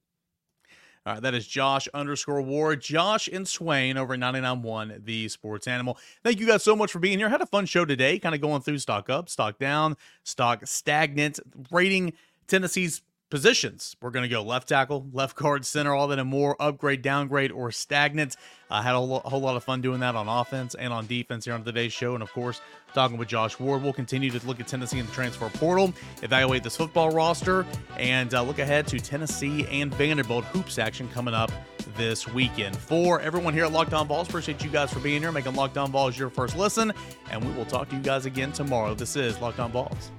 All 1.05 1.15
right, 1.15 1.23
that 1.23 1.35
is 1.35 1.49
Josh 1.49 1.88
underscore 1.95 2.43
Ward, 2.43 2.81
Josh 2.81 3.27
and 3.27 3.47
Swain 3.47 3.97
over 3.97 4.15
at 4.15 4.21
99.1, 4.21 5.05
the 5.05 5.29
sports 5.29 5.67
animal. 5.67 5.99
Thank 6.23 6.38
you 6.38 6.47
guys 6.47 6.62
so 6.62 6.77
much 6.77 6.93
for 6.93 7.01
being 7.01 7.19
here. 7.19 7.29
Had 7.29 7.41
a 7.41 7.47
fun 7.47 7.67
show 7.67 7.85
today, 7.85 8.21
kind 8.21 8.37
of 8.37 8.41
going 8.41 8.62
through 8.62 8.79
stock 8.79 9.11
up, 9.11 9.29
stock 9.29 9.59
down, 9.59 9.97
stock 10.23 10.65
stagnant, 10.65 11.41
rating 11.73 12.12
Tennessee's 12.47 13.03
positions. 13.33 13.97
We're 14.03 14.11
going 14.11 14.25
to 14.25 14.29
go 14.29 14.42
left 14.42 14.68
tackle, 14.68 15.07
left 15.11 15.37
guard, 15.37 15.64
center, 15.64 15.95
all 15.95 16.07
that 16.09 16.18
and 16.18 16.29
more, 16.29 16.55
upgrade, 16.61 17.01
downgrade, 17.01 17.51
or 17.51 17.73
stagnant. 17.73 18.37
I 18.68 18.81
uh, 18.81 18.83
had 18.83 18.95
a, 18.95 18.99
lo- 18.99 19.23
a, 19.25 19.31
whole 19.31 19.40
lot 19.40 19.57
of 19.57 19.64
fun 19.64 19.81
doing 19.81 20.01
that 20.01 20.14
on 20.14 20.29
offense 20.29 20.75
and 20.75 20.92
on 20.92 21.07
defense 21.07 21.47
here 21.47 21.55
on 21.55 21.64
today's 21.64 21.95
show. 21.95 22.12
And 22.12 22.23
of 22.23 22.31
course, 22.31 22.61
talking 22.92 23.16
with 23.16 23.29
Josh 23.29 23.59
Ward. 23.59 23.83
We'll 23.83 23.95
continue 23.95 24.31
to 24.31 24.47
look 24.47 24.61
at 24.61 24.68
Tennessee 24.68 24.99
in 24.99 25.07
the 25.07 25.12
transfer 25.12 25.49
portal, 25.49 25.95
evaluate 26.21 26.62
this 26.62 26.77
football 26.77 27.09
roster, 27.09 27.64
and 27.97 28.35
uh, 28.35 28.42
look 28.42 28.59
ahead 28.59 28.87
to 28.88 29.01
Tennessee 29.01 29.66
and 29.71 29.95
Vanderbilt 29.95 30.45
hoops 30.45 30.79
action 30.79 31.09
coming 31.09 31.33
up 31.33 31.51
this 31.97 32.29
weekend. 32.29 32.77
For 32.77 33.18
everyone 33.23 33.55
here 33.55 33.64
at 33.64 33.73
Locked 33.73 33.95
On 33.95 34.07
Vols, 34.07 34.29
appreciate 34.29 34.62
you 34.62 34.68
guys 34.68 34.92
for 34.92 35.01
being 35.01 35.23
here, 35.23 35.33
making 35.33 35.55
Locked 35.55 35.79
On 35.79 35.90
Vols 35.90 36.18
your 36.18 36.29
first 36.29 36.55
listen. 36.55 36.92
And 37.31 37.42
we 37.42 37.51
will 37.55 37.64
talk 37.64 37.88
to 37.88 37.97
you 37.97 38.03
guys 38.03 38.27
again 38.27 38.53
tomorrow. 38.53 38.95
This 38.95 39.16
is 39.16 39.40
Locked 39.40 39.59
On 39.59 39.73
Vols. 39.73 40.11